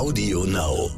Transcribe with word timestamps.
Audio 0.00 0.44
Now. 0.44 0.90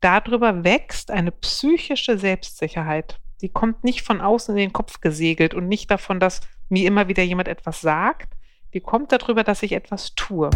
Darüber 0.00 0.64
wächst 0.64 1.10
eine 1.10 1.32
psychische 1.32 2.16
Selbstsicherheit. 2.16 3.20
Die 3.42 3.50
kommt 3.50 3.84
nicht 3.84 4.00
von 4.00 4.22
außen 4.22 4.56
in 4.56 4.58
den 4.58 4.72
Kopf 4.72 5.02
gesegelt 5.02 5.52
und 5.52 5.68
nicht 5.68 5.90
davon, 5.90 6.18
dass 6.18 6.40
mir 6.70 6.86
immer 6.86 7.08
wieder 7.08 7.22
jemand 7.22 7.46
etwas 7.46 7.82
sagt. 7.82 8.32
Die 8.72 8.80
kommt 8.80 9.12
darüber, 9.12 9.44
dass 9.44 9.62
ich 9.62 9.72
etwas 9.72 10.14
tue. 10.14 10.48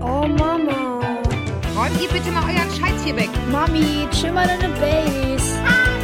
Oh 0.00 0.26
Mama. 0.26 1.00
Räumt 1.76 2.00
ihr 2.00 2.08
bitte 2.08 2.30
mal 2.30 2.44
euren 2.44 2.70
Scheiß 2.70 3.04
hier 3.04 3.16
weg. 3.16 3.28
Mami, 3.52 4.08
chill 4.10 4.32
mal 4.32 4.46
deine 4.46 4.72
Base. 4.80 5.97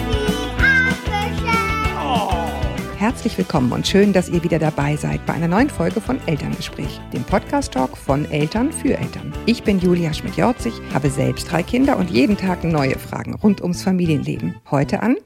Herzlich 3.04 3.36
willkommen 3.36 3.70
und 3.72 3.86
schön, 3.86 4.14
dass 4.14 4.30
ihr 4.30 4.42
wieder 4.44 4.58
dabei 4.58 4.96
seid 4.96 5.26
bei 5.26 5.34
einer 5.34 5.46
neuen 5.46 5.68
Folge 5.68 6.00
von 6.00 6.18
Elterngespräch, 6.26 7.02
dem 7.12 7.22
Podcast-Talk 7.22 7.98
von 7.98 8.24
Eltern 8.30 8.72
für 8.72 8.96
Eltern. 8.96 9.30
Ich 9.44 9.62
bin 9.62 9.78
Julia 9.78 10.14
Schmidt-Jorzig, 10.14 10.72
habe 10.94 11.10
selbst 11.10 11.52
drei 11.52 11.62
Kinder 11.62 11.98
und 11.98 12.10
jeden 12.10 12.38
Tag 12.38 12.64
neue 12.64 12.98
Fragen 12.98 13.34
rund 13.34 13.60
ums 13.60 13.82
Familienleben. 13.82 14.54
Heute 14.70 15.02
an 15.02 15.16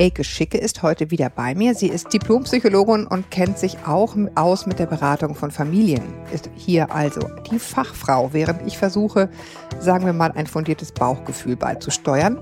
Elke 0.00 0.24
Schicke 0.24 0.58
ist 0.58 0.82
heute 0.82 1.12
wieder 1.12 1.30
bei 1.30 1.54
mir. 1.54 1.76
Sie 1.76 1.86
ist 1.86 2.12
Diplompsychologin 2.12 3.06
und 3.06 3.30
kennt 3.30 3.56
sich 3.56 3.76
auch 3.86 4.16
aus 4.34 4.66
mit 4.66 4.80
der 4.80 4.86
Beratung 4.86 5.36
von 5.36 5.52
Familien. 5.52 6.02
Ist 6.32 6.50
hier 6.56 6.90
also 6.90 7.20
die 7.52 7.60
Fachfrau, 7.60 8.32
während 8.32 8.66
ich 8.66 8.78
versuche, 8.78 9.30
sagen 9.78 10.06
wir 10.06 10.12
mal, 10.12 10.32
ein 10.32 10.48
fundiertes 10.48 10.90
Bauchgefühl 10.90 11.54
beizusteuern 11.54 12.40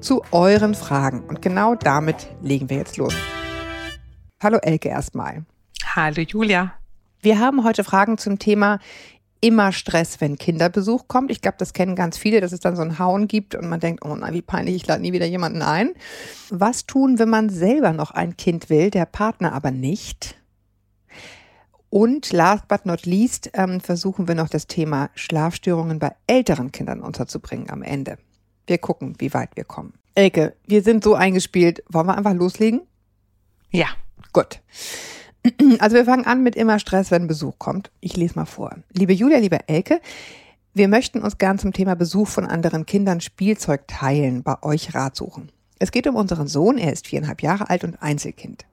zu 0.00 0.22
euren 0.30 0.74
Fragen. 0.74 1.20
Und 1.28 1.42
genau 1.42 1.74
damit 1.74 2.28
legen 2.40 2.70
wir 2.70 2.78
jetzt 2.78 2.96
los. 2.96 3.14
Hallo 4.42 4.56
Elke 4.62 4.88
erstmal. 4.88 5.44
Hallo 5.84 6.22
Julia. 6.22 6.72
Wir 7.20 7.38
haben 7.38 7.62
heute 7.62 7.84
Fragen 7.84 8.16
zum 8.16 8.38
Thema 8.38 8.78
immer 9.42 9.70
Stress, 9.70 10.18
wenn 10.22 10.38
Kinderbesuch 10.38 11.08
kommt. 11.08 11.30
Ich 11.30 11.42
glaube, 11.42 11.58
das 11.58 11.74
kennen 11.74 11.94
ganz 11.94 12.16
viele, 12.16 12.40
dass 12.40 12.52
es 12.52 12.60
dann 12.60 12.74
so 12.74 12.80
ein 12.80 12.98
Hauen 12.98 13.28
gibt 13.28 13.54
und 13.54 13.68
man 13.68 13.80
denkt, 13.80 14.02
oh 14.02 14.16
nein, 14.16 14.32
wie 14.32 14.40
peinlich, 14.40 14.76
ich 14.76 14.86
lade 14.86 15.02
nie 15.02 15.12
wieder 15.12 15.26
jemanden 15.26 15.60
ein. 15.60 15.90
Was 16.48 16.86
tun, 16.86 17.18
wenn 17.18 17.28
man 17.28 17.50
selber 17.50 17.92
noch 17.92 18.12
ein 18.12 18.38
Kind 18.38 18.70
will, 18.70 18.88
der 18.88 19.04
Partner 19.04 19.52
aber 19.52 19.70
nicht? 19.72 20.36
Und 21.90 22.32
last 22.32 22.66
but 22.66 22.86
not 22.86 23.04
least 23.04 23.50
ähm, 23.52 23.78
versuchen 23.82 24.26
wir 24.26 24.36
noch 24.36 24.48
das 24.48 24.66
Thema 24.66 25.10
Schlafstörungen 25.16 25.98
bei 25.98 26.12
älteren 26.26 26.72
Kindern 26.72 27.02
unterzubringen 27.02 27.68
am 27.68 27.82
Ende. 27.82 28.16
Wir 28.66 28.78
gucken, 28.78 29.16
wie 29.18 29.34
weit 29.34 29.50
wir 29.56 29.64
kommen. 29.64 29.92
Elke, 30.14 30.56
wir 30.66 30.82
sind 30.82 31.04
so 31.04 31.14
eingespielt. 31.14 31.84
Wollen 31.90 32.06
wir 32.06 32.16
einfach 32.16 32.32
loslegen? 32.32 32.80
Ja. 33.70 33.88
Gut. 34.32 34.60
Also 35.78 35.96
wir 35.96 36.04
fangen 36.04 36.26
an 36.26 36.42
mit 36.42 36.54
immer 36.54 36.78
Stress, 36.78 37.10
wenn 37.10 37.26
Besuch 37.26 37.54
kommt. 37.58 37.90
Ich 38.00 38.14
lese 38.14 38.34
mal 38.34 38.44
vor. 38.44 38.76
Liebe 38.92 39.14
Julia, 39.14 39.38
liebe 39.38 39.66
Elke, 39.68 40.02
wir 40.74 40.86
möchten 40.86 41.22
uns 41.22 41.38
gern 41.38 41.58
zum 41.58 41.72
Thema 41.72 41.96
Besuch 41.96 42.28
von 42.28 42.44
anderen 42.44 42.84
Kindern 42.84 43.22
Spielzeug 43.22 43.88
teilen, 43.88 44.42
bei 44.42 44.62
euch 44.62 44.94
Rat 44.94 45.16
suchen. 45.16 45.50
Es 45.78 45.92
geht 45.92 46.06
um 46.06 46.14
unseren 46.14 46.46
Sohn, 46.46 46.76
er 46.76 46.92
ist 46.92 47.06
viereinhalb 47.06 47.42
Jahre 47.42 47.70
alt 47.70 47.84
und 47.84 48.02
Einzelkind. 48.02 48.66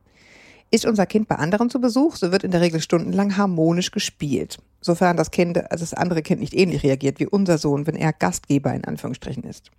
Ist 0.69 0.86
unser 0.86 1.05
Kind 1.05 1.30
bei 1.30 1.38
anderen 1.38 1.69
zu 1.69 1.80
Besuch, 1.80 2.17
so 2.17 2.33
wird 2.33 2.44
in 2.44 2.52
der 2.52 2.59
Regel 2.59 2.81
stundenlang 2.81 3.38
harmonisch 3.38 3.92
gespielt. 3.92 4.59
Sofern 4.81 5.16
das 5.16 5.31
Kind, 5.31 5.58
also 5.71 5.83
das 5.83 5.94
andere 5.94 6.21
Kind 6.21 6.42
nicht 6.42 6.53
ähnlich 6.53 6.83
reagiert 6.83 7.21
wie 7.21 7.27
unser 7.27 7.58
Sohn, 7.58 7.88
wenn 7.88 7.95
er 7.95 8.11
Gastgeber 8.11 8.73
in 8.73 8.83
Anführungsstrichen 8.83 9.44
ist. 9.44 9.71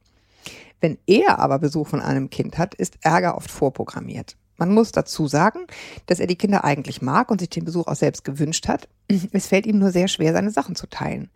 Wenn 0.80 0.96
er 1.06 1.38
aber 1.38 1.58
Besuch 1.58 1.88
von 1.88 2.00
einem 2.00 2.30
Kind 2.30 2.56
hat, 2.56 2.74
ist 2.74 2.96
Ärger 3.02 3.36
oft 3.36 3.50
vorprogrammiert. 3.50 4.36
Man 4.58 4.74
muss 4.74 4.90
dazu 4.90 5.28
sagen, 5.28 5.60
dass 6.06 6.18
er 6.18 6.26
die 6.26 6.36
Kinder 6.36 6.64
eigentlich 6.64 7.00
mag 7.00 7.30
und 7.30 7.38
sich 7.38 7.48
den 7.48 7.64
Besuch 7.64 7.86
auch 7.86 7.94
selbst 7.94 8.24
gewünscht 8.24 8.68
hat. 8.68 8.88
Es 9.32 9.46
fällt 9.46 9.66
ihm 9.66 9.78
nur 9.78 9.92
sehr 9.92 10.08
schwer, 10.08 10.32
seine 10.32 10.50
Sachen 10.50 10.74
zu 10.74 10.88
teilen. 10.88 11.30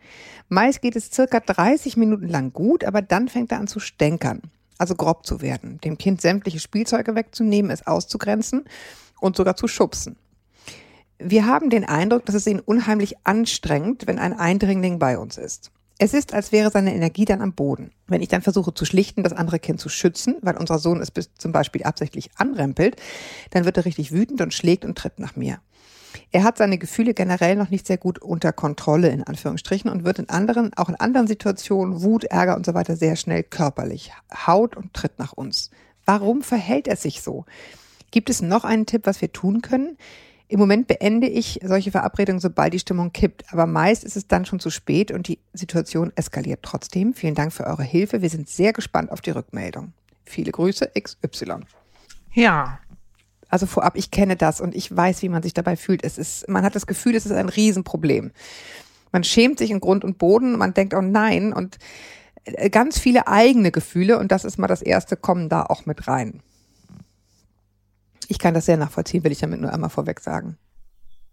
Meist 0.48 0.82
geht 0.82 0.96
es 0.96 1.10
circa 1.10 1.40
30 1.40 1.96
Minuten 1.96 2.28
lang 2.28 2.52
gut, 2.52 2.84
aber 2.84 3.00
dann 3.00 3.28
fängt 3.28 3.52
er 3.52 3.60
an 3.60 3.68
zu 3.68 3.80
stänkern, 3.80 4.42
also 4.76 4.96
grob 4.96 5.24
zu 5.24 5.40
werden, 5.40 5.80
dem 5.82 5.96
Kind 5.96 6.20
sämtliche 6.20 6.58
Spielzeuge 6.58 7.14
wegzunehmen, 7.14 7.70
es 7.70 7.86
auszugrenzen 7.86 8.64
und 9.20 9.36
sogar 9.36 9.56
zu 9.56 9.68
schubsen. 9.68 10.16
Wir 11.18 11.46
haben 11.46 11.70
den 11.70 11.84
Eindruck, 11.84 12.26
dass 12.26 12.34
es 12.34 12.48
ihn 12.48 12.58
unheimlich 12.58 13.14
anstrengt, 13.24 14.08
wenn 14.08 14.18
ein 14.18 14.32
Eindringling 14.32 14.98
bei 14.98 15.16
uns 15.16 15.38
ist. 15.38 15.70
Es 16.04 16.14
ist, 16.14 16.34
als 16.34 16.50
wäre 16.50 16.68
seine 16.72 16.96
Energie 16.96 17.26
dann 17.26 17.40
am 17.40 17.52
Boden. 17.52 17.92
Wenn 18.08 18.22
ich 18.22 18.28
dann 18.28 18.42
versuche 18.42 18.74
zu 18.74 18.84
schlichten, 18.84 19.22
das 19.22 19.32
andere 19.32 19.60
Kind 19.60 19.78
zu 19.78 19.88
schützen, 19.88 20.34
weil 20.42 20.56
unser 20.56 20.80
Sohn 20.80 21.00
es 21.00 21.12
bis 21.12 21.32
zum 21.34 21.52
Beispiel 21.52 21.84
absichtlich 21.84 22.30
anrempelt, 22.34 22.96
dann 23.50 23.64
wird 23.64 23.76
er 23.76 23.84
richtig 23.84 24.10
wütend 24.10 24.40
und 24.40 24.52
schlägt 24.52 24.84
und 24.84 24.98
tritt 24.98 25.20
nach 25.20 25.36
mir. 25.36 25.60
Er 26.32 26.42
hat 26.42 26.58
seine 26.58 26.76
Gefühle 26.76 27.14
generell 27.14 27.54
noch 27.54 27.70
nicht 27.70 27.86
sehr 27.86 27.98
gut 27.98 28.18
unter 28.18 28.52
Kontrolle, 28.52 29.10
in 29.10 29.22
Anführungsstrichen, 29.22 29.88
und 29.88 30.02
wird 30.02 30.18
in 30.18 30.28
anderen, 30.28 30.74
auch 30.74 30.88
in 30.88 30.96
anderen 30.96 31.28
Situationen, 31.28 32.02
Wut, 32.02 32.24
Ärger 32.24 32.56
und 32.56 32.66
so 32.66 32.74
weiter, 32.74 32.96
sehr 32.96 33.14
schnell 33.14 33.44
körperlich, 33.44 34.10
haut 34.44 34.76
und 34.76 34.94
tritt 34.94 35.20
nach 35.20 35.32
uns. 35.32 35.70
Warum 36.04 36.42
verhält 36.42 36.88
er 36.88 36.96
sich 36.96 37.22
so? 37.22 37.44
Gibt 38.10 38.28
es 38.28 38.42
noch 38.42 38.64
einen 38.64 38.86
Tipp, 38.86 39.02
was 39.04 39.20
wir 39.20 39.30
tun 39.30 39.62
können? 39.62 39.96
Im 40.52 40.58
Moment 40.58 40.86
beende 40.86 41.28
ich 41.28 41.60
solche 41.64 41.90
Verabredungen, 41.90 42.38
sobald 42.38 42.74
die 42.74 42.78
Stimmung 42.78 43.10
kippt. 43.10 43.50
Aber 43.54 43.64
meist 43.64 44.04
ist 44.04 44.18
es 44.18 44.28
dann 44.28 44.44
schon 44.44 44.60
zu 44.60 44.68
spät 44.68 45.10
und 45.10 45.26
die 45.26 45.38
Situation 45.54 46.12
eskaliert 46.14 46.58
trotzdem. 46.60 47.14
Vielen 47.14 47.34
Dank 47.34 47.54
für 47.54 47.64
eure 47.64 47.82
Hilfe. 47.82 48.20
Wir 48.20 48.28
sind 48.28 48.50
sehr 48.50 48.74
gespannt 48.74 49.10
auf 49.10 49.22
die 49.22 49.30
Rückmeldung. 49.30 49.94
Viele 50.26 50.52
Grüße, 50.52 50.90
XY. 51.00 51.60
Ja. 52.34 52.80
Also 53.48 53.64
vorab, 53.64 53.96
ich 53.96 54.10
kenne 54.10 54.36
das 54.36 54.60
und 54.60 54.74
ich 54.74 54.94
weiß, 54.94 55.22
wie 55.22 55.30
man 55.30 55.42
sich 55.42 55.54
dabei 55.54 55.74
fühlt. 55.74 56.04
Es 56.04 56.18
ist, 56.18 56.46
man 56.50 56.64
hat 56.64 56.74
das 56.74 56.86
Gefühl, 56.86 57.14
es 57.14 57.24
ist 57.24 57.32
ein 57.32 57.48
Riesenproblem. 57.48 58.30
Man 59.10 59.24
schämt 59.24 59.58
sich 59.58 59.70
in 59.70 59.80
Grund 59.80 60.04
und 60.04 60.18
Boden, 60.18 60.58
man 60.58 60.74
denkt, 60.74 60.92
oh 60.92 61.00
nein, 61.00 61.54
und 61.54 61.78
äh, 62.44 62.68
ganz 62.68 62.98
viele 62.98 63.26
eigene 63.26 63.70
Gefühle, 63.70 64.18
und 64.18 64.30
das 64.30 64.44
ist 64.44 64.58
mal 64.58 64.68
das 64.68 64.82
erste, 64.82 65.16
kommen 65.16 65.48
da 65.48 65.62
auch 65.62 65.86
mit 65.86 66.08
rein. 66.08 66.42
Ich 68.32 68.38
kann 68.38 68.54
das 68.54 68.64
sehr 68.64 68.78
nachvollziehen, 68.78 69.24
will 69.24 69.32
ich 69.32 69.40
damit 69.40 69.60
nur 69.60 69.70
einmal 69.70 69.90
vorweg 69.90 70.18
sagen. 70.18 70.56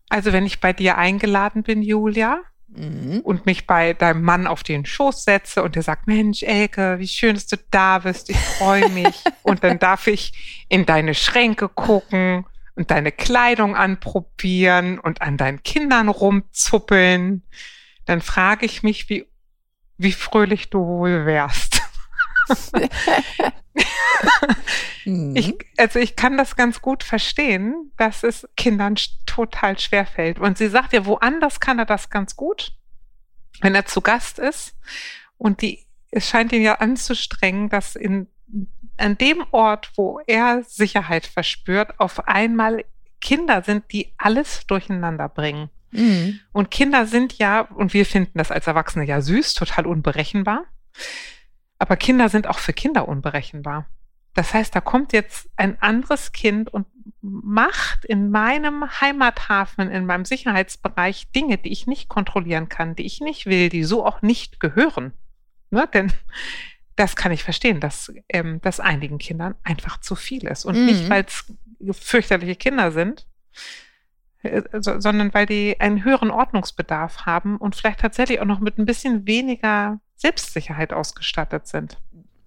Also 0.09 0.33
wenn 0.33 0.45
ich 0.45 0.59
bei 0.59 0.73
dir 0.73 0.97
eingeladen 0.97 1.63
bin, 1.63 1.81
Julia, 1.81 2.41
mhm. 2.67 3.21
und 3.23 3.45
mich 3.45 3.65
bei 3.65 3.93
deinem 3.93 4.21
Mann 4.21 4.47
auf 4.47 4.63
den 4.63 4.85
Schoß 4.85 5.23
setze 5.23 5.63
und 5.63 5.77
der 5.77 5.83
sagt, 5.83 6.07
Mensch, 6.07 6.43
Elke, 6.43 6.99
wie 6.99 7.07
schön, 7.07 7.35
dass 7.35 7.47
du 7.47 7.55
da 7.71 7.99
bist, 7.99 8.29
ich 8.29 8.37
freue 8.37 8.89
mich. 8.89 9.23
und 9.43 9.63
dann 9.63 9.79
darf 9.79 10.07
ich 10.07 10.65
in 10.67 10.85
deine 10.85 11.13
Schränke 11.13 11.69
gucken 11.69 12.45
und 12.75 12.91
deine 12.91 13.13
Kleidung 13.13 13.77
anprobieren 13.77 14.99
und 14.99 15.21
an 15.21 15.37
deinen 15.37 15.63
Kindern 15.63 16.09
rumzuppeln. 16.09 17.43
Dann 18.03 18.19
frage 18.19 18.65
ich 18.65 18.83
mich, 18.83 19.07
wie, 19.07 19.25
wie 19.97 20.11
fröhlich 20.11 20.69
du 20.69 20.85
wohl 20.85 21.25
wärst. 21.25 21.68
Mhm. 25.05 25.35
ich, 25.35 25.55
also 25.77 25.99
ich 25.99 26.15
kann 26.15 26.37
das 26.37 26.55
ganz 26.55 26.81
gut 26.81 27.03
verstehen, 27.03 27.91
dass 27.97 28.23
es 28.23 28.47
Kindern 28.57 28.95
total 29.25 29.79
schwer 29.79 30.05
fällt. 30.05 30.39
Und 30.39 30.57
sie 30.57 30.67
sagt 30.67 30.93
ja, 30.93 31.05
woanders 31.05 31.59
kann 31.59 31.79
er 31.79 31.85
das 31.85 32.09
ganz 32.09 32.35
gut, 32.35 32.73
wenn 33.61 33.75
er 33.75 33.85
zu 33.85 34.01
Gast 34.01 34.39
ist. 34.39 34.75
Und 35.37 35.61
die, 35.61 35.85
es 36.11 36.27
scheint 36.29 36.51
ihn 36.51 36.61
ja 36.61 36.75
anzustrengen, 36.75 37.69
dass 37.69 37.95
in, 37.95 38.27
an 38.97 39.17
dem 39.17 39.43
Ort, 39.51 39.91
wo 39.95 40.19
er 40.27 40.63
Sicherheit 40.63 41.25
verspürt, 41.25 41.99
auf 41.99 42.27
einmal 42.27 42.83
Kinder 43.21 43.63
sind, 43.63 43.91
die 43.91 44.13
alles 44.17 44.65
durcheinander 44.67 45.29
bringen. 45.29 45.69
Mhm. 45.91 46.39
Und 46.51 46.71
Kinder 46.71 47.05
sind 47.05 47.37
ja, 47.37 47.61
und 47.61 47.93
wir 47.93 48.05
finden 48.05 48.37
das 48.37 48.51
als 48.51 48.67
Erwachsene 48.67 49.05
ja 49.05 49.21
süß, 49.21 49.53
total 49.53 49.87
unberechenbar. 49.87 50.65
Aber 51.79 51.95
Kinder 51.95 52.29
sind 52.29 52.47
auch 52.47 52.59
für 52.59 52.73
Kinder 52.73 53.07
unberechenbar. 53.07 53.87
Das 54.33 54.53
heißt, 54.53 54.75
da 54.75 54.81
kommt 54.81 55.11
jetzt 55.13 55.49
ein 55.55 55.81
anderes 55.81 56.31
Kind 56.31 56.71
und 56.71 56.85
macht 57.21 58.05
in 58.05 58.29
meinem 58.29 58.85
Heimathafen, 59.01 59.89
in 59.89 60.05
meinem 60.05 60.25
Sicherheitsbereich 60.25 61.31
Dinge, 61.31 61.57
die 61.57 61.71
ich 61.71 61.87
nicht 61.87 62.09
kontrollieren 62.09 62.69
kann, 62.69 62.95
die 62.95 63.05
ich 63.05 63.21
nicht 63.21 63.47
will, 63.47 63.69
die 63.69 63.83
so 63.83 64.05
auch 64.05 64.21
nicht 64.21 64.59
gehören. 64.59 65.13
Ne? 65.71 65.89
Denn 65.93 66.11
das 66.95 67.15
kann 67.15 67.31
ich 67.31 67.43
verstehen, 67.43 67.79
dass 67.79 68.13
ähm, 68.29 68.59
das 68.61 68.79
einigen 68.79 69.17
Kindern 69.17 69.55
einfach 69.63 69.99
zu 69.99 70.15
viel 70.15 70.45
ist. 70.45 70.65
Und 70.65 70.77
mhm. 70.77 70.85
nicht, 70.85 71.09
weil 71.09 71.25
es 71.25 71.45
fürchterliche 71.97 72.55
Kinder 72.55 72.91
sind, 72.91 73.25
äh, 74.43 74.61
sondern 74.79 75.33
weil 75.33 75.45
die 75.45 75.79
einen 75.79 76.03
höheren 76.03 76.31
Ordnungsbedarf 76.31 77.25
haben 77.25 77.57
und 77.57 77.75
vielleicht 77.75 78.01
tatsächlich 78.01 78.41
auch 78.41 78.45
noch 78.45 78.59
mit 78.59 78.77
ein 78.77 78.85
bisschen 78.85 79.27
weniger 79.27 79.99
Selbstsicherheit 80.19 80.93
ausgestattet 80.93 81.65
sind. 81.67 81.97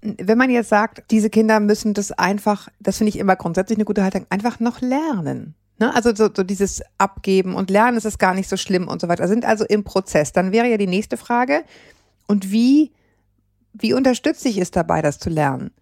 Wenn 0.03 0.39
man 0.39 0.51
jetzt 0.51 0.69
sagt, 0.69 1.11
diese 1.11 1.31
Kinder 1.31 1.59
müssen 1.59 1.95
das 1.95 2.13
einfach, 2.13 2.69
das 2.81 2.99
finde 2.99 3.11
ich 3.11 3.19
immer 3.19 3.37
grundsätzlich 3.37 3.79
eine 3.79 3.85
gute 3.85 4.03
Haltung, 4.03 4.27
einfach 4.31 4.61
noch 4.61 4.81
lernen. 4.81 5.55
Ne? 5.79 5.95
Also 5.95 6.15
so, 6.15 6.29
so 6.35 6.43
dieses 6.43 6.83
Abgeben 6.99 7.55
und 7.55 7.71
Lernen 7.71 7.97
ist 7.97 8.05
es 8.05 8.19
gar 8.19 8.35
nicht 8.35 8.49
so 8.49 8.57
schlimm 8.57 8.89
und 8.89 9.01
so 9.01 9.09
weiter. 9.09 9.27
Sind 9.27 9.45
also 9.45 9.65
im 9.65 9.85
Prozess. 9.85 10.33
Dann 10.33 10.53
wäre 10.53 10.69
ja 10.69 10.77
die 10.77 10.87
nächste 10.87 11.17
Frage, 11.17 11.65
und 12.27 12.51
wie, 12.51 12.93
wie 13.73 13.95
unterstütze 13.95 14.49
ich 14.49 14.59
es 14.59 14.71
dabei, 14.71 15.03
das 15.03 15.19
zu 15.19 15.31
lernen? 15.31 15.73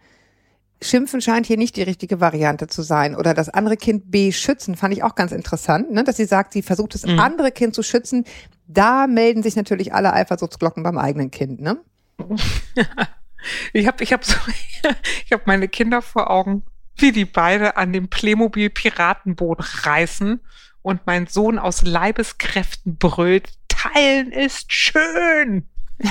Schimpfen 0.82 1.20
scheint 1.20 1.46
hier 1.46 1.58
nicht 1.58 1.76
die 1.76 1.82
richtige 1.82 2.20
Variante 2.20 2.66
zu 2.66 2.82
sein. 2.82 3.14
Oder 3.14 3.34
das 3.34 3.48
andere 3.50 3.76
Kind 3.76 4.10
beschützen, 4.10 4.76
fand 4.76 4.94
ich 4.94 5.02
auch 5.02 5.14
ganz 5.14 5.32
interessant, 5.32 5.90
ne? 5.92 6.04
dass 6.04 6.16
sie 6.16 6.24
sagt, 6.24 6.52
sie 6.54 6.62
versucht 6.62 6.94
das 6.94 7.04
Mhm. 7.04 7.18
andere 7.20 7.52
Kind 7.52 7.74
zu 7.74 7.82
schützen. 7.82 8.24
Da 8.66 9.06
melden 9.06 9.42
sich 9.42 9.56
natürlich 9.56 9.92
alle 9.92 10.12
Eifersuchtsglocken 10.12 10.82
beim 10.82 10.96
eigenen 10.98 11.30
Kind. 11.30 11.60
Ne? 11.60 11.78
Ich 13.72 13.86
habe 13.86 14.04
ich 14.04 14.12
hab 14.12 14.22
so, 14.22 14.36
ich 15.24 15.32
hab 15.32 15.46
meine 15.46 15.66
Kinder 15.66 16.02
vor 16.02 16.30
Augen, 16.30 16.62
wie 16.96 17.10
die 17.10 17.24
beide 17.24 17.78
an 17.78 17.90
dem 17.90 18.08
Playmobil 18.08 18.68
Piratenboot 18.68 19.86
reißen 19.86 20.40
und 20.82 21.06
mein 21.06 21.26
Sohn 21.26 21.58
aus 21.58 21.80
Leibeskräften 21.80 22.96
brüllt, 22.98 23.48
teilen 23.68 24.30
ist 24.30 24.70
schön. 24.72 25.66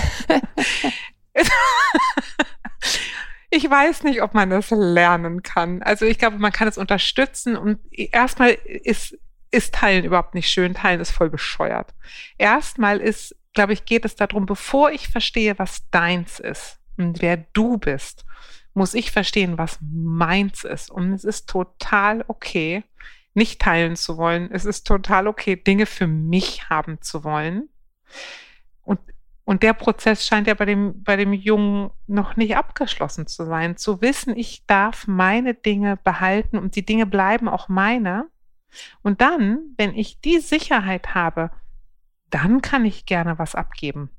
ich 3.50 3.70
weiß 3.70 4.04
nicht, 4.04 4.22
ob 4.22 4.34
man 4.34 4.50
das 4.50 4.70
lernen 4.70 5.42
kann. 5.44 5.82
Also 5.82 6.06
ich 6.06 6.18
glaube, 6.20 6.38
man 6.38 6.52
kann 6.52 6.68
es 6.68 6.78
unterstützen 6.78 7.56
und 7.56 7.80
erstmal 7.92 8.52
ist, 8.52 9.18
ist 9.52 9.74
Teilen 9.74 10.06
überhaupt 10.06 10.36
nicht 10.36 10.50
schön. 10.50 10.76
Teilen 10.76 11.02
ist 11.02 11.12
voll 11.12 11.30
bescheuert. 11.30 11.94
Erstmal 12.38 13.00
ist, 13.00 13.36
glaube 13.54 13.74
ich, 13.74 13.86
geht 13.86 14.06
es 14.06 14.16
darum, 14.16 14.46
bevor 14.46 14.92
ich 14.92 15.08
verstehe, 15.08 15.58
was 15.58 15.90
deins 15.90 16.40
ist 16.40 16.80
und 16.98 17.22
wer 17.22 17.38
du 17.38 17.78
bist, 17.78 18.26
muss 18.74 18.94
ich 18.94 19.12
verstehen, 19.12 19.58
was 19.58 19.80
meins 19.82 20.64
ist. 20.64 20.92
Und 20.92 21.14
es 21.14 21.24
ist 21.24 21.50
total 21.50 22.24
okay, 22.28 22.84
nicht 23.34 23.60
teilen 23.60 23.96
zu 23.96 24.18
wollen. 24.18 24.50
Es 24.52 24.66
ist 24.66 24.86
total 24.86 25.28
okay, 25.28 25.56
Dinge 25.56 25.88
für 25.88 26.08
mich 26.08 26.70
haben 26.70 27.02
zu 27.02 27.24
wollen. 27.24 27.70
Und, 29.50 29.64
der 29.64 29.74
Prozess 29.74 30.28
scheint 30.28 30.46
ja 30.46 30.54
bei 30.54 30.66
dem, 30.66 31.02
bei 31.02 31.16
dem 31.16 31.34
Jungen 31.34 31.90
noch 32.06 32.36
nicht 32.36 32.56
abgeschlossen 32.56 33.26
zu 33.26 33.46
sein. 33.46 33.78
Zu 33.78 34.00
wissen, 34.00 34.38
ich 34.38 34.64
darf 34.68 35.08
meine 35.08 35.56
Dinge 35.56 35.98
behalten 35.98 36.60
und 36.60 36.76
die 36.76 36.86
Dinge 36.86 37.08
bleiben 37.08 37.50
auch 37.50 37.68
meine. 37.68 38.28
Und 39.02 39.22
dann, 39.22 39.74
wenn 39.76 39.96
ich 39.96 40.22
die 40.22 40.38
Sicherheit 40.38 41.16
habe, 41.16 41.50
dann 42.30 42.62
kann 42.62 42.86
ich 42.86 43.08
gerne 43.08 43.40
was 43.40 43.56
abgeben. 43.56 44.12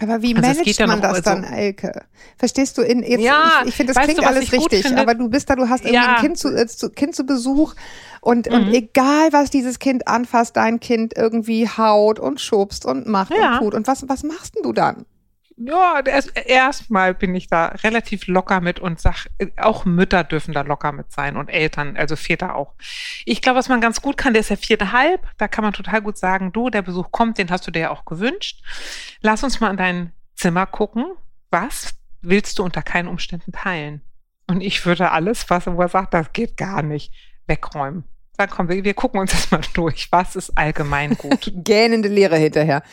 Aber 0.00 0.22
wie 0.22 0.34
Also 0.34 0.48
managt 0.48 0.86
man 0.86 1.00
das 1.00 1.22
dann, 1.22 1.44
Elke? 1.44 2.02
Verstehst 2.36 2.76
du 2.78 2.82
in 2.82 3.02
jetzt, 3.02 3.20
Ja, 3.20 3.60
ich, 3.62 3.68
ich 3.68 3.74
finde, 3.76 3.94
das 3.94 4.02
klingt 4.04 4.18
du, 4.22 4.26
alles 4.26 4.52
richtig, 4.52 4.96
aber 4.96 5.14
du 5.14 5.28
bist 5.28 5.48
da, 5.48 5.56
du 5.56 5.68
hast 5.68 5.84
irgendwie 5.84 5.94
Ja. 6.04 6.16
ein 6.16 6.20
Kind 6.22 6.38
zu, 6.38 6.54
äh, 6.54 6.66
zu, 6.66 6.90
kind 6.90 7.14
zu 7.14 7.24
Besuch 7.24 7.74
und, 8.20 8.48
und 8.48 8.66
Mhm. 8.68 8.74
egal, 8.74 9.32
was 9.32 9.50
dieses 9.50 9.78
Kind 9.78 10.06
anfasst, 10.08 10.56
dein 10.56 10.80
Kind 10.80 11.16
irgendwie 11.16 11.68
haut 11.68 12.18
und 12.18 12.40
schubst 12.40 12.84
und 12.84 13.06
macht 13.06 13.32
Ja. 13.32 13.52
und 13.54 13.58
tut. 13.58 13.74
Und 13.74 13.86
was, 13.86 14.08
was 14.08 14.22
machst 14.22 14.54
denn 14.56 14.62
du 14.62 14.72
dann? 14.72 15.06
Ja, 15.58 16.00
erst- 16.04 16.36
erstmal 16.36 17.14
bin 17.14 17.34
ich 17.34 17.46
da 17.48 17.68
relativ 17.82 18.26
locker 18.26 18.60
mit 18.60 18.78
und 18.78 19.00
sag, 19.00 19.26
auch 19.56 19.86
Mütter 19.86 20.22
dürfen 20.22 20.52
da 20.52 20.60
locker 20.60 20.92
mit 20.92 21.10
sein 21.12 21.36
und 21.38 21.48
Eltern, 21.48 21.96
also 21.96 22.14
Väter 22.14 22.54
auch. 22.54 22.74
Ich 23.24 23.40
glaube, 23.40 23.58
was 23.58 23.68
man 23.70 23.80
ganz 23.80 24.02
gut 24.02 24.18
kann, 24.18 24.34
der 24.34 24.40
ist 24.40 24.50
ja 24.50 24.56
viereinhalb, 24.56 25.26
da 25.38 25.48
kann 25.48 25.64
man 25.64 25.72
total 25.72 26.02
gut 26.02 26.18
sagen, 26.18 26.52
du, 26.52 26.68
der 26.68 26.82
Besuch 26.82 27.10
kommt, 27.10 27.38
den 27.38 27.50
hast 27.50 27.66
du 27.66 27.70
dir 27.70 27.80
ja 27.80 27.90
auch 27.90 28.04
gewünscht. 28.04 28.62
Lass 29.22 29.42
uns 29.44 29.58
mal 29.60 29.70
in 29.70 29.78
dein 29.78 30.12
Zimmer 30.34 30.66
gucken. 30.66 31.06
Was 31.50 31.94
willst 32.20 32.58
du 32.58 32.62
unter 32.64 32.82
keinen 32.82 33.08
Umständen 33.08 33.52
teilen? 33.52 34.02
Und 34.46 34.60
ich 34.60 34.84
würde 34.84 35.10
alles, 35.10 35.48
was 35.48 35.66
er 35.66 35.88
sagt, 35.88 36.12
das 36.12 36.32
geht 36.34 36.58
gar 36.58 36.82
nicht, 36.82 37.12
wegräumen. 37.46 38.04
Dann 38.36 38.50
kommen 38.50 38.68
wir, 38.68 38.84
wir 38.84 38.94
gucken 38.94 39.20
uns 39.20 39.32
das 39.32 39.50
mal 39.50 39.60
durch. 39.74 40.08
Was 40.12 40.36
ist 40.36 40.56
allgemein 40.56 41.16
gut? 41.16 41.52
Gähnende 41.56 42.08
Leere 42.08 42.36
hinterher. 42.36 42.82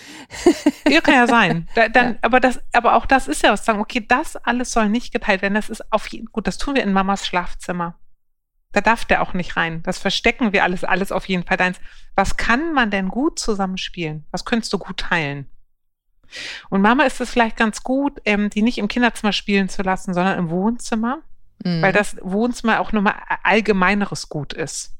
Ja, 0.90 1.00
kann 1.02 1.16
ja 1.16 1.28
sein. 1.28 1.68
Da, 1.76 1.88
dann, 1.88 2.18
aber 2.22 2.40
das, 2.40 2.60
aber 2.74 2.96
auch 2.96 3.06
das 3.06 3.28
ist 3.28 3.42
ja 3.42 3.52
was 3.52 3.64
sagen, 3.66 3.80
okay, 3.80 4.06
das 4.06 4.36
alles 4.36 4.72
soll 4.72 4.90
nicht 4.90 5.12
geteilt 5.14 5.42
werden. 5.42 5.54
Das 5.56 5.70
ist 5.70 5.92
auf 5.92 6.08
jeden 6.08 6.28
gut, 6.28 6.46
das 6.46 6.58
tun 6.58 6.76
wir 6.76 6.84
in 6.84 6.94
Mamas 6.94 7.26
Schlafzimmer. 7.26 7.98
Da 8.74 8.82
darf 8.82 9.06
der 9.06 9.22
auch 9.22 9.34
nicht 9.34 9.56
rein. 9.56 9.82
Das 9.84 9.98
verstecken 9.98 10.52
wir 10.52 10.64
alles, 10.64 10.84
alles 10.84 11.12
auf 11.12 11.26
jeden 11.28 11.46
Fall 11.46 11.58
deins. 11.58 11.80
Was 12.16 12.38
kann 12.38 12.74
man 12.74 12.92
denn 12.92 13.08
gut 13.10 13.40
zusammenspielen? 13.40 14.26
Was 14.32 14.46
könntest 14.46 14.74
du 14.74 14.78
gut 14.78 14.98
teilen? 14.98 15.48
Und 16.70 16.82
Mama 16.82 17.04
ist 17.06 17.22
es 17.22 17.32
vielleicht 17.32 17.58
ganz 17.58 17.82
gut, 17.82 18.20
ähm, 18.26 18.50
die 18.50 18.62
nicht 18.62 18.78
im 18.78 18.88
Kinderzimmer 18.88 19.32
spielen 19.34 19.70
zu 19.70 19.84
lassen, 19.84 20.14
sondern 20.14 20.38
im 20.38 20.50
Wohnzimmer 20.50 21.22
Mhm. 21.64 21.82
weil 21.82 21.94
das 21.94 22.18
Wohnzimmer 22.22 22.80
auch 22.80 22.92
nochmal 22.92 23.16
allgemeineres 23.44 24.28
Gut 24.30 24.54
ist. 24.54 24.92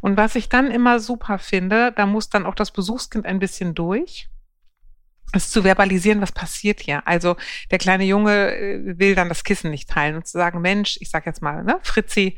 Und 0.00 0.16
was 0.16 0.34
ich 0.34 0.48
dann 0.48 0.70
immer 0.70 1.00
super 1.00 1.38
finde, 1.38 1.92
da 1.92 2.06
muss 2.06 2.28
dann 2.28 2.46
auch 2.46 2.54
das 2.54 2.70
Besuchskind 2.70 3.26
ein 3.26 3.38
bisschen 3.38 3.74
durch, 3.74 4.28
ist 5.32 5.52
zu 5.52 5.62
verbalisieren, 5.62 6.20
was 6.20 6.32
passiert 6.32 6.80
hier. 6.80 7.06
Also 7.06 7.36
der 7.70 7.78
kleine 7.78 8.04
Junge 8.04 8.56
äh, 8.56 8.98
will 8.98 9.14
dann 9.14 9.28
das 9.28 9.44
Kissen 9.44 9.70
nicht 9.70 9.88
teilen 9.88 10.16
und 10.16 10.26
zu 10.26 10.38
sagen, 10.38 10.60
Mensch, 10.60 10.98
ich 11.00 11.10
sag 11.10 11.26
jetzt 11.26 11.42
mal, 11.42 11.62
ne, 11.62 11.78
Fritzi, 11.82 12.36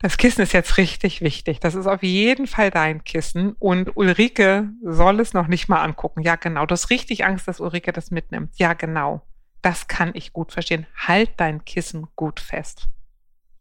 das 0.00 0.18
Kissen 0.18 0.42
ist 0.42 0.52
jetzt 0.52 0.76
richtig 0.76 1.22
wichtig. 1.22 1.60
Das 1.60 1.74
ist 1.74 1.86
auf 1.86 2.02
jeden 2.02 2.46
Fall 2.46 2.70
dein 2.70 3.04
Kissen 3.04 3.52
und 3.52 3.96
Ulrike 3.96 4.68
soll 4.82 5.20
es 5.20 5.32
noch 5.32 5.46
nicht 5.46 5.68
mal 5.68 5.82
angucken. 5.82 6.20
Ja, 6.20 6.36
genau. 6.36 6.66
Du 6.66 6.72
hast 6.72 6.90
richtig 6.90 7.24
Angst, 7.24 7.48
dass 7.48 7.60
Ulrike 7.60 7.92
das 7.92 8.10
mitnimmt. 8.10 8.50
Ja, 8.56 8.74
genau. 8.74 9.22
Das 9.62 9.86
kann 9.86 10.10
ich 10.12 10.34
gut 10.34 10.52
verstehen. 10.52 10.86
Halt 10.94 11.30
dein 11.38 11.64
Kissen 11.64 12.08
gut 12.16 12.38
fest. 12.38 12.88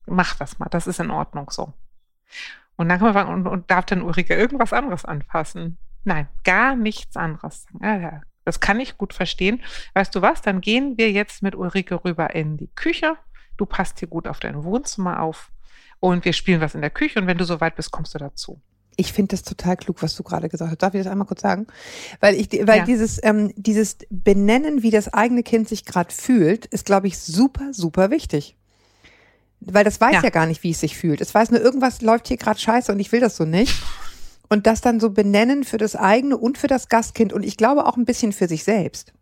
Mach 0.05 0.35
das 0.35 0.59
mal. 0.59 0.67
Das 0.69 0.85
ist 0.85 0.99
in 0.99 1.11
Ordnung 1.11 1.49
so. 1.49 1.71
Und 2.75 2.89
dann 2.89 2.97
kann 2.99 3.05
man 3.05 3.13
fragen, 3.13 3.33
und, 3.33 3.47
und 3.47 3.69
darf 3.69 3.85
denn 3.85 4.01
Ulrike 4.01 4.33
irgendwas 4.35 4.73
anderes 4.73 5.05
anfassen? 5.05 5.77
Nein, 6.03 6.27
gar 6.43 6.75
nichts 6.75 7.15
anderes. 7.15 7.65
Das 8.45 8.59
kann 8.59 8.79
ich 8.79 8.97
gut 8.97 9.13
verstehen. 9.13 9.61
Weißt 9.93 10.13
du 10.15 10.21
was? 10.21 10.41
Dann 10.41 10.59
gehen 10.59 10.97
wir 10.97 11.11
jetzt 11.11 11.43
mit 11.43 11.55
Ulrike 11.55 12.03
rüber 12.03 12.35
in 12.35 12.57
die 12.57 12.69
Küche. 12.75 13.15
Du 13.57 13.65
passt 13.65 13.99
hier 13.99 14.07
gut 14.09 14.27
auf 14.27 14.39
dein 14.39 14.63
Wohnzimmer 14.63 15.21
auf. 15.21 15.51
Und 15.99 16.25
wir 16.25 16.33
spielen 16.33 16.59
was 16.59 16.75
in 16.75 16.81
der 16.81 16.89
Küche. 16.89 17.19
Und 17.19 17.27
wenn 17.27 17.37
du 17.37 17.45
soweit 17.45 17.75
bist, 17.77 17.91
kommst 17.91 18.13
du 18.15 18.19
dazu. 18.19 18.59
Ich 18.97 19.13
finde 19.13 19.29
das 19.29 19.43
total 19.43 19.77
klug, 19.77 20.03
was 20.03 20.15
du 20.15 20.23
gerade 20.23 20.49
gesagt 20.49 20.69
hast. 20.71 20.81
Darf 20.83 20.93
ich 20.93 21.03
das 21.03 21.11
einmal 21.11 21.25
kurz 21.25 21.41
sagen? 21.41 21.67
Weil 22.19 22.35
ich, 22.35 22.51
weil 22.67 22.79
Ja. 22.79 22.83
dieses, 22.85 23.23
ähm, 23.23 23.53
dieses 23.55 23.97
Benennen, 24.09 24.83
wie 24.83 24.91
das 24.91 25.13
eigene 25.13 25.41
Kind 25.43 25.69
sich 25.69 25.85
gerade 25.85 26.13
fühlt, 26.13 26.65
ist, 26.65 26.85
glaube 26.85 27.07
ich, 27.07 27.17
super, 27.17 27.69
super 27.73 28.11
wichtig. 28.11 28.57
Weil 29.65 29.83
das 29.83 29.99
weiß 30.01 30.15
ja. 30.15 30.23
Ja. 30.23 30.29
gar 30.29 30.45
nicht, 30.45 30.63
wie 30.63 30.71
es 30.71 30.79
sich 30.79 30.97
fühlt. 30.97 31.21
Es 31.21 31.33
weiß 31.33 31.51
nur, 31.51 31.61
irgendwas 31.61 32.01
läuft 32.01 32.27
hier 32.27 32.37
gerade 32.37 32.59
scheiße 32.59 32.91
und 32.91 32.99
ich 32.99 33.11
will 33.11 33.19
das 33.19 33.35
so 33.35 33.45
nicht. 33.45 33.81
Und 34.49 34.67
das 34.67 34.81
dann 34.81 34.99
so 34.99 35.09
benennen 35.09 35.63
für 35.63 35.77
das 35.77 35.95
eigene 35.95 36.37
und 36.37 36.57
für 36.57 36.67
das 36.67 36.89
Gastkind 36.89 37.33
und 37.33 37.43
ich 37.43 37.57
glaube 37.57 37.85
auch 37.85 37.97
ein 37.97 38.05
bisschen 38.05 38.33
für 38.33 38.47
sich 38.47 38.63
selbst. 38.63 39.13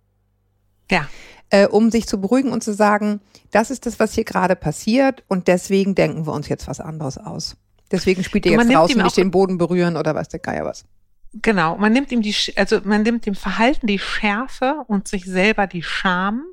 Ja. 0.89 1.07
Äh, 1.49 1.67
um 1.67 1.91
sich 1.91 2.07
zu 2.07 2.19
beruhigen 2.19 2.51
und 2.51 2.63
zu 2.63 2.73
sagen, 2.73 3.21
das 3.51 3.71
ist 3.71 3.85
das, 3.85 3.99
was 3.99 4.13
hier 4.13 4.23
gerade 4.23 4.55
passiert 4.55 5.23
und 5.27 5.47
deswegen 5.47 5.95
denken 5.95 6.25
wir 6.25 6.33
uns 6.33 6.47
jetzt 6.49 6.67
was 6.67 6.79
anderes 6.79 7.17
aus. 7.17 7.55
Deswegen 7.91 8.23
spielt 8.23 8.45
ihr 8.45 8.53
jetzt 8.53 8.71
draußen 8.71 9.01
nicht 9.01 9.17
den 9.17 9.31
Boden 9.31 9.57
berühren 9.57 9.97
oder 9.97 10.15
weiß 10.15 10.29
der 10.29 10.39
Geier 10.39 10.65
was. 10.65 10.85
Genau, 11.33 11.77
man 11.77 11.93
nimmt 11.93 12.11
ihm 12.11 12.21
die, 12.21 12.35
also 12.55 12.79
man 12.83 13.03
nimmt 13.03 13.25
dem 13.25 13.35
Verhalten 13.35 13.87
die 13.87 13.99
Schärfe 13.99 14.83
und 14.87 15.07
sich 15.07 15.25
selber 15.25 15.67
die 15.67 15.83
Scham, 15.83 16.43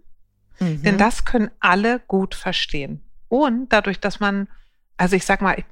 Mhm. 0.60 0.82
denn 0.82 0.98
das 0.98 1.24
können 1.24 1.50
alle 1.60 2.00
gut 2.08 2.34
verstehen. 2.34 3.00
Und 3.28 3.72
dadurch, 3.72 4.00
dass 4.00 4.20
man, 4.20 4.48
also 4.96 5.16
ich 5.16 5.24
sag 5.24 5.40
mal, 5.40 5.58
ich, 5.58 5.64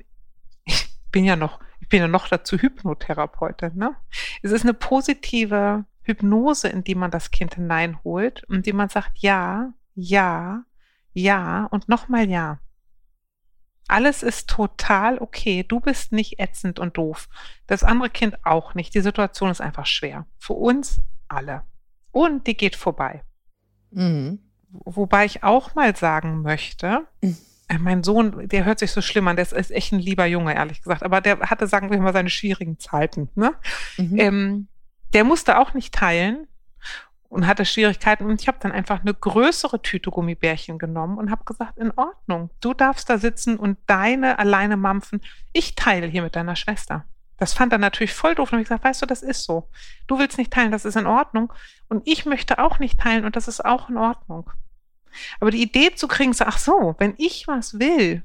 ich 0.64 0.88
bin 1.10 1.25
ja 1.25 1.36
noch, 1.36 1.60
ich 1.80 1.88
bin 1.88 2.00
ja 2.00 2.08
noch 2.08 2.28
dazu 2.28 2.58
Hypnotherapeutin, 2.58 3.76
ne? 3.76 3.96
Es 4.42 4.50
ist 4.50 4.62
eine 4.62 4.75
positive 4.75 5.84
Hypnose, 6.02 6.68
in 6.68 6.84
die 6.84 6.94
man 6.94 7.10
das 7.10 7.30
Kind 7.30 7.54
hineinholt 7.54 8.44
und 8.44 8.66
die 8.66 8.72
man 8.72 8.88
sagt, 8.88 9.18
ja, 9.18 9.72
ja, 9.94 10.64
ja 11.12 11.64
und 11.70 11.88
nochmal 11.88 12.28
ja. 12.28 12.60
Alles 13.88 14.22
ist 14.22 14.48
total 14.48 15.18
okay. 15.18 15.62
Du 15.62 15.80
bist 15.80 16.12
nicht 16.12 16.40
ätzend 16.40 16.78
und 16.80 16.96
doof. 16.96 17.28
Das 17.66 17.84
andere 17.84 18.10
Kind 18.10 18.44
auch 18.44 18.75
nicht. 18.75 18.94
Die 18.94 19.00
Situation 19.00 19.50
ist 19.50 19.60
einfach 19.60 19.86
schwer. 19.86 20.26
Für 20.38 20.54
uns 20.54 21.00
alle. 21.28 21.62
Und 22.10 22.46
die 22.48 22.56
geht 22.56 22.75
vorbei. 22.75 23.22
Mhm. 23.90 24.45
Wobei 24.70 25.25
ich 25.25 25.42
auch 25.42 25.75
mal 25.75 25.94
sagen 25.96 26.42
möchte, 26.42 27.06
Mhm. 27.23 27.37
äh, 27.68 27.78
mein 27.78 28.02
Sohn, 28.02 28.49
der 28.49 28.64
hört 28.64 28.78
sich 28.78 28.92
so 28.92 29.00
schlimm 29.00 29.28
an, 29.28 29.37
der 29.37 29.44
ist, 29.44 29.52
ist 29.52 29.70
echt 29.70 29.92
ein 29.92 29.99
lieber 30.00 30.26
Junge, 30.26 30.54
ehrlich 30.54 30.82
gesagt. 30.82 31.02
Aber 31.02 31.20
der 31.20 31.40
hatte, 31.40 31.66
sagen 31.66 31.90
wir 31.90 31.99
mal, 32.00 32.12
seine 32.12 32.30
schwierigen 32.30 32.78
Zeiten. 32.78 33.28
Ne? 33.35 33.54
Mhm. 33.96 34.18
Ähm, 34.18 34.68
der 35.14 35.25
musste 35.25 35.58
auch 35.58 35.73
nicht 35.75 35.94
teilen 35.94 36.46
und 37.28 37.46
hatte 37.46 37.64
Schwierigkeiten. 37.64 38.25
Und 38.25 38.40
ich 38.40 38.49
habe 38.49 38.58
dann 38.61 38.73
einfach 38.73 39.00
eine 39.00 39.14
größere 39.14 39.82
Tüte 39.82 40.11
Gummibärchen 40.11 40.78
genommen 40.78 41.18
und 41.18 41.30
habe 41.30 41.44
gesagt, 41.44 41.78
in 41.78 41.90
Ordnung, 41.96 42.50
du 42.61 42.75
darfst 42.75 43.08
da 43.11 43.18
sitzen 43.18 43.56
und 43.56 43.78
deine 43.87 44.38
alleine 44.38 44.76
mampfen. 44.76 45.20
Ich 45.52 45.75
teile 45.75 46.06
hier 46.06 46.23
mit 46.23 46.37
deiner 46.37 46.56
Schwester. 46.56 47.04
Das 47.38 47.52
fand 47.52 47.73
er 47.73 47.78
natürlich 47.78 48.14
voll 48.14 48.35
doof. 48.35 48.49
Und 48.49 48.52
habe 48.52 48.62
ich 48.62 48.69
gesagt, 48.69 48.85
weißt 48.85 49.02
du, 49.02 49.07
das 49.07 49.23
ist 49.23 49.45
so. 49.45 49.69
Du 50.07 50.19
willst 50.19 50.38
nicht 50.38 50.52
teilen, 50.52 50.73
das 50.73 50.85
ist 50.85 50.97
in 50.97 51.07
Ordnung. 51.07 51.52
Und 51.88 52.02
ich 52.07 52.26
möchte 52.26 52.59
auch 52.59 52.78
nicht 52.78 52.99
teilen 52.99 53.25
und 53.25 53.37
das 53.37 53.49
ist 53.49 53.64
auch 53.64 53.88
in 53.88 53.97
Ordnung. 53.97 54.50
Aber 55.40 55.50
die 55.50 55.62
Idee 55.62 55.95
zu 55.95 56.09
kriegen, 56.09 56.33
so, 56.33 56.45
ach 56.47 56.59
so, 56.59 56.95
wenn 56.99 57.14
ich 57.19 57.47
was 57.49 57.78
will 57.78 58.23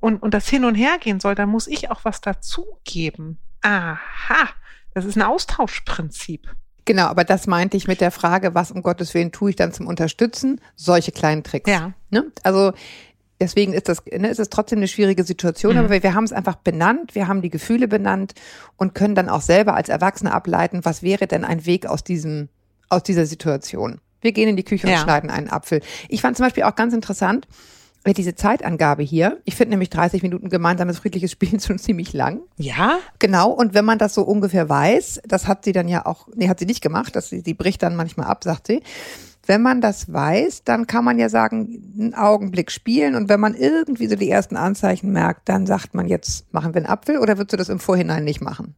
und, 0.00 0.22
und 0.22 0.34
das 0.34 0.48
hin 0.48 0.64
und 0.64 0.74
her 0.74 0.98
gehen 0.98 1.20
soll, 1.20 1.34
dann 1.34 1.48
muss 1.48 1.66
ich 1.66 1.90
auch 1.90 2.04
was 2.04 2.20
dazugeben. 2.20 3.38
Aha, 3.62 4.48
das 4.94 5.04
ist 5.04 5.16
ein 5.16 5.22
Austauschprinzip. 5.22 6.48
Genau, 6.84 7.06
aber 7.06 7.24
das 7.24 7.46
meinte 7.46 7.76
ich 7.76 7.86
mit 7.86 8.00
der 8.00 8.10
Frage, 8.10 8.54
was 8.54 8.70
um 8.70 8.82
Gottes 8.82 9.12
Willen 9.12 9.30
tue 9.30 9.50
ich 9.50 9.56
dann 9.56 9.72
zum 9.72 9.86
Unterstützen? 9.86 10.58
Solche 10.74 11.12
kleinen 11.12 11.44
Tricks. 11.44 11.70
Ja. 11.70 11.92
Ne? 12.08 12.32
Also 12.44 12.72
Deswegen 13.40 13.72
ist 13.72 13.88
das, 13.88 14.02
ne, 14.06 14.28
ist 14.28 14.40
es 14.40 14.50
trotzdem 14.50 14.78
eine 14.80 14.88
schwierige 14.88 15.22
Situation, 15.24 15.74
Mhm. 15.74 15.78
aber 15.78 15.90
wir, 15.90 16.02
wir 16.02 16.14
haben 16.14 16.24
es 16.24 16.32
einfach 16.32 16.56
benannt, 16.56 17.14
wir 17.14 17.28
haben 17.28 17.40
die 17.42 17.50
Gefühle 17.50 17.86
benannt 17.88 18.34
und 18.76 18.94
können 18.94 19.14
dann 19.14 19.28
auch 19.28 19.42
selber 19.42 19.74
als 19.74 19.88
Erwachsene 19.88 20.32
ableiten, 20.32 20.80
was 20.84 21.02
wäre 21.02 21.26
denn 21.28 21.44
ein 21.44 21.64
Weg 21.64 21.86
aus 21.86 22.02
diesem, 22.02 22.48
aus 22.88 23.02
dieser 23.04 23.26
Situation. 23.26 24.00
Wir 24.20 24.32
gehen 24.32 24.48
in 24.48 24.56
die 24.56 24.64
Küche 24.64 24.86
und 24.88 24.92
Ja. 24.92 24.98
schneiden 24.98 25.30
einen 25.30 25.48
Apfel. 25.48 25.80
Ich 26.08 26.20
fand 26.20 26.36
zum 26.36 26.46
Beispiel 26.46 26.64
auch 26.64 26.74
ganz 26.74 26.92
interessant, 26.92 27.46
äh, 28.02 28.12
diese 28.12 28.34
Zeitangabe 28.34 29.04
hier. 29.04 29.38
Ich 29.44 29.54
finde 29.54 29.70
nämlich 29.70 29.90
30 29.90 30.22
Minuten 30.24 30.48
gemeinsames 30.48 30.98
friedliches 30.98 31.30
Spielen 31.30 31.60
schon 31.60 31.78
ziemlich 31.78 32.12
lang. 32.12 32.40
Ja? 32.56 32.98
Genau, 33.20 33.50
und 33.50 33.74
wenn 33.74 33.84
man 33.84 33.98
das 33.98 34.14
so 34.14 34.22
ungefähr 34.22 34.68
weiß, 34.68 35.20
das 35.28 35.46
hat 35.46 35.64
sie 35.64 35.72
dann 35.72 35.86
ja 35.86 36.06
auch, 36.06 36.26
nee, 36.34 36.48
hat 36.48 36.58
sie 36.58 36.66
nicht 36.66 36.80
gemacht, 36.80 37.14
das, 37.14 37.28
sie 37.30 37.54
bricht 37.54 37.84
dann 37.84 37.94
manchmal 37.94 38.26
ab, 38.26 38.42
sagt 38.42 38.66
sie. 38.66 38.82
Wenn 39.48 39.62
man 39.62 39.80
das 39.80 40.12
weiß, 40.12 40.64
dann 40.64 40.86
kann 40.86 41.06
man 41.06 41.18
ja 41.18 41.30
sagen, 41.30 41.82
einen 41.98 42.14
Augenblick 42.14 42.70
spielen 42.70 43.14
und 43.14 43.30
wenn 43.30 43.40
man 43.40 43.54
irgendwie 43.54 44.06
so 44.06 44.14
die 44.14 44.30
ersten 44.30 44.56
Anzeichen 44.56 45.10
merkt, 45.10 45.48
dann 45.48 45.66
sagt 45.66 45.94
man 45.94 46.06
jetzt, 46.06 46.52
machen 46.52 46.74
wir 46.74 46.82
einen 46.82 46.90
Apfel 46.90 47.16
oder 47.16 47.38
würdest 47.38 47.54
du 47.54 47.56
das 47.56 47.70
im 47.70 47.80
Vorhinein 47.80 48.24
nicht 48.24 48.42
machen? 48.42 48.76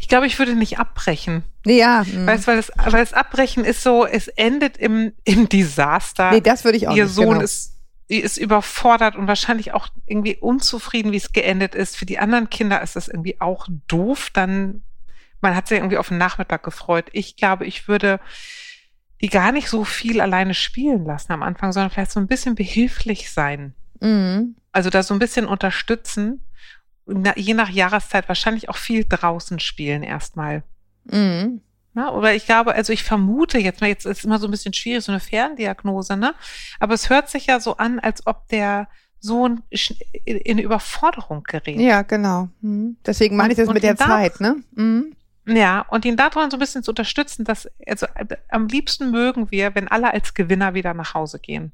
Ich 0.00 0.08
glaube, 0.08 0.26
ich 0.26 0.38
würde 0.38 0.54
nicht 0.54 0.78
abbrechen. 0.78 1.44
Ja. 1.66 2.04
hm. 2.04 2.26
Weißt, 2.26 2.46
weil, 2.46 2.56
das, 2.56 2.72
weil 2.76 3.04
das 3.04 3.12
Abbrechen 3.12 3.66
ist 3.66 3.82
so, 3.82 4.06
es 4.06 4.28
endet 4.28 4.78
im, 4.78 5.12
im 5.24 5.46
Desaster. 5.46 6.30
Nee, 6.30 6.40
das 6.40 6.64
würde 6.64 6.78
ich 6.78 6.88
auch 6.88 6.96
Ihr 6.96 7.04
nicht. 7.04 7.14
Sohn 7.14 7.28
genau. 7.28 7.40
ist, 7.42 7.74
ist 8.08 8.38
überfordert 8.38 9.14
und 9.14 9.28
wahrscheinlich 9.28 9.74
auch 9.74 9.88
irgendwie 10.06 10.36
unzufrieden, 10.36 11.12
wie 11.12 11.18
es 11.18 11.34
geendet 11.34 11.74
ist. 11.74 11.98
Für 11.98 12.06
die 12.06 12.18
anderen 12.18 12.48
Kinder 12.48 12.80
ist 12.80 12.96
das 12.96 13.08
irgendwie 13.08 13.42
auch 13.42 13.68
doof. 13.88 14.30
Dann, 14.32 14.82
man 15.42 15.54
hat 15.54 15.68
sich 15.68 15.78
irgendwie 15.78 15.98
auf 15.98 16.08
den 16.08 16.16
Nachmittag 16.16 16.62
gefreut. 16.62 17.06
Ich 17.12 17.36
glaube, 17.36 17.66
ich 17.66 17.88
würde 17.88 18.20
die 19.20 19.28
gar 19.28 19.52
nicht 19.52 19.68
so 19.68 19.84
viel 19.84 20.20
alleine 20.20 20.54
spielen 20.54 21.04
lassen 21.04 21.32
am 21.32 21.42
Anfang, 21.42 21.72
sondern 21.72 21.90
vielleicht 21.90 22.12
so 22.12 22.20
ein 22.20 22.26
bisschen 22.28 22.54
behilflich 22.54 23.30
sein. 23.30 23.74
Mhm. 24.00 24.54
Also 24.72 24.90
da 24.90 25.02
so 25.02 25.14
ein 25.14 25.18
bisschen 25.18 25.46
unterstützen. 25.46 26.44
Na, 27.06 27.32
je 27.36 27.54
nach 27.54 27.70
Jahreszeit 27.70 28.28
wahrscheinlich 28.28 28.68
auch 28.68 28.76
viel 28.76 29.04
draußen 29.08 29.58
spielen 29.60 30.02
erstmal. 30.02 30.62
Mhm. 31.04 31.62
Ja, 31.94 32.10
oder 32.12 32.34
ich 32.34 32.44
glaube, 32.46 32.74
also 32.74 32.92
ich 32.92 33.02
vermute 33.02 33.58
jetzt 33.58 33.80
mal, 33.80 33.88
jetzt 33.88 34.04
ist 34.06 34.24
immer 34.24 34.38
so 34.38 34.46
ein 34.46 34.50
bisschen 34.52 34.74
schwierig, 34.74 35.02
so 35.04 35.10
eine 35.10 35.20
Ferndiagnose, 35.20 36.16
ne? 36.16 36.34
Aber 36.78 36.94
es 36.94 37.10
hört 37.10 37.28
sich 37.28 37.46
ja 37.46 37.58
so 37.60 37.76
an, 37.78 37.98
als 37.98 38.26
ob 38.26 38.46
der 38.48 38.88
Sohn 39.20 39.62
in 40.24 40.58
Überforderung 40.58 41.42
gerät. 41.42 41.80
Ja, 41.80 42.02
genau. 42.02 42.50
Mhm. 42.60 42.98
Deswegen 43.04 43.34
meine 43.36 43.52
ich 43.52 43.56
das 43.56 43.66
Und- 43.66 43.74
mit 43.74 43.82
und 43.82 43.88
der 43.88 43.96
Zeit, 43.96 44.38
ne? 44.40 44.56
Mhm. 44.76 45.16
Ja, 45.56 45.86
und 45.88 46.04
ihn 46.04 46.16
daran 46.16 46.50
so 46.50 46.56
ein 46.56 46.60
bisschen 46.60 46.82
zu 46.82 46.90
unterstützen, 46.90 47.44
dass, 47.44 47.68
also 47.86 48.06
am 48.48 48.68
liebsten 48.68 49.10
mögen 49.10 49.50
wir, 49.50 49.74
wenn 49.74 49.88
alle 49.88 50.12
als 50.12 50.34
Gewinner 50.34 50.74
wieder 50.74 50.94
nach 50.94 51.14
Hause 51.14 51.38
gehen. 51.38 51.72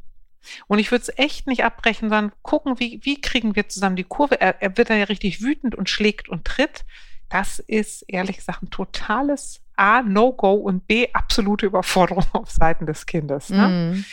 Und 0.67 0.79
ich 0.79 0.91
würde 0.91 1.03
es 1.03 1.19
echt 1.19 1.47
nicht 1.47 1.65
abbrechen, 1.65 2.09
sondern 2.09 2.33
gucken, 2.43 2.79
wie, 2.79 3.01
wie 3.03 3.21
kriegen 3.21 3.57
wir 3.57 3.69
zusammen 3.69 3.97
die 3.97 4.05
Kurve. 4.05 4.41
Er, 4.41 4.61
er 4.63 4.77
wird 4.77 4.91
dann 4.91 4.99
ja 4.99 5.05
richtig 5.05 5.43
wütend 5.43 5.75
und 5.75 5.89
schlägt 5.89 6.29
und 6.29 6.45
tritt. 6.45 6.85
Das 7.31 7.59
ist 7.59 8.03
ehrlich 8.09 8.37
gesagt 8.37 8.63
ein 8.63 8.71
totales 8.71 9.61
A, 9.77 10.03
No-Go 10.03 10.53
und 10.53 10.87
B, 10.87 11.09
absolute 11.13 11.67
Überforderung 11.67 12.25
auf 12.33 12.51
Seiten 12.51 12.87
des 12.87 13.07
Kindes. 13.07 13.51
Ne? 13.51 13.69
Mhm. 13.69 14.05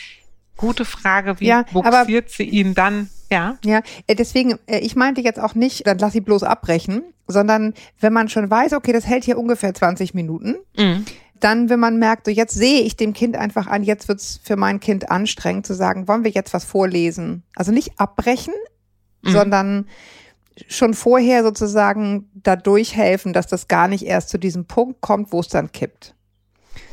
Gute 0.61 0.85
Frage, 0.85 1.39
wie 1.39 1.47
Ja, 1.47 1.65
buxiert 1.73 2.29
sie 2.29 2.43
ihn 2.43 2.73
dann? 2.73 3.09
Ja, 3.29 3.57
Ja, 3.65 3.81
äh, 4.07 4.15
deswegen, 4.15 4.57
äh, 4.67 4.79
ich 4.79 4.95
meinte 4.95 5.21
jetzt 5.21 5.39
auch 5.39 5.55
nicht, 5.55 5.85
dann 5.87 5.97
lass 5.97 6.13
sie 6.13 6.21
bloß 6.21 6.43
abbrechen, 6.43 7.03
sondern 7.27 7.73
wenn 7.99 8.13
man 8.13 8.29
schon 8.29 8.49
weiß, 8.49 8.73
okay, 8.73 8.93
das 8.93 9.05
hält 9.07 9.23
hier 9.25 9.37
ungefähr 9.37 9.73
20 9.73 10.13
Minuten, 10.13 10.55
dann, 11.39 11.69
wenn 11.69 11.79
man 11.79 11.97
merkt, 11.97 12.25
so 12.25 12.31
jetzt 12.31 12.53
sehe 12.53 12.81
ich 12.81 12.95
dem 12.97 13.13
Kind 13.13 13.35
einfach 13.35 13.67
an, 13.67 13.83
jetzt 13.83 14.07
wird's 14.07 14.39
für 14.43 14.55
mein 14.57 14.79
Kind 14.79 15.09
anstrengend 15.09 15.65
zu 15.65 15.73
sagen, 15.73 16.07
wollen 16.07 16.23
wir 16.23 16.31
jetzt 16.31 16.53
was 16.53 16.63
vorlesen? 16.65 17.43
Also 17.55 17.71
nicht 17.71 17.99
abbrechen, 17.99 18.53
Mhm. 19.23 19.29
sondern 19.31 19.87
schon 20.67 20.93
vorher 20.93 21.43
sozusagen 21.43 22.29
da 22.33 22.55
durchhelfen, 22.55 23.33
dass 23.33 23.47
das 23.47 23.67
gar 23.67 23.87
nicht 23.87 24.03
erst 24.05 24.29
zu 24.29 24.37
diesem 24.37 24.65
Punkt 24.65 24.99
kommt, 25.01 25.31
wo 25.31 25.39
es 25.39 25.47
dann 25.47 25.71
kippt. 25.71 26.13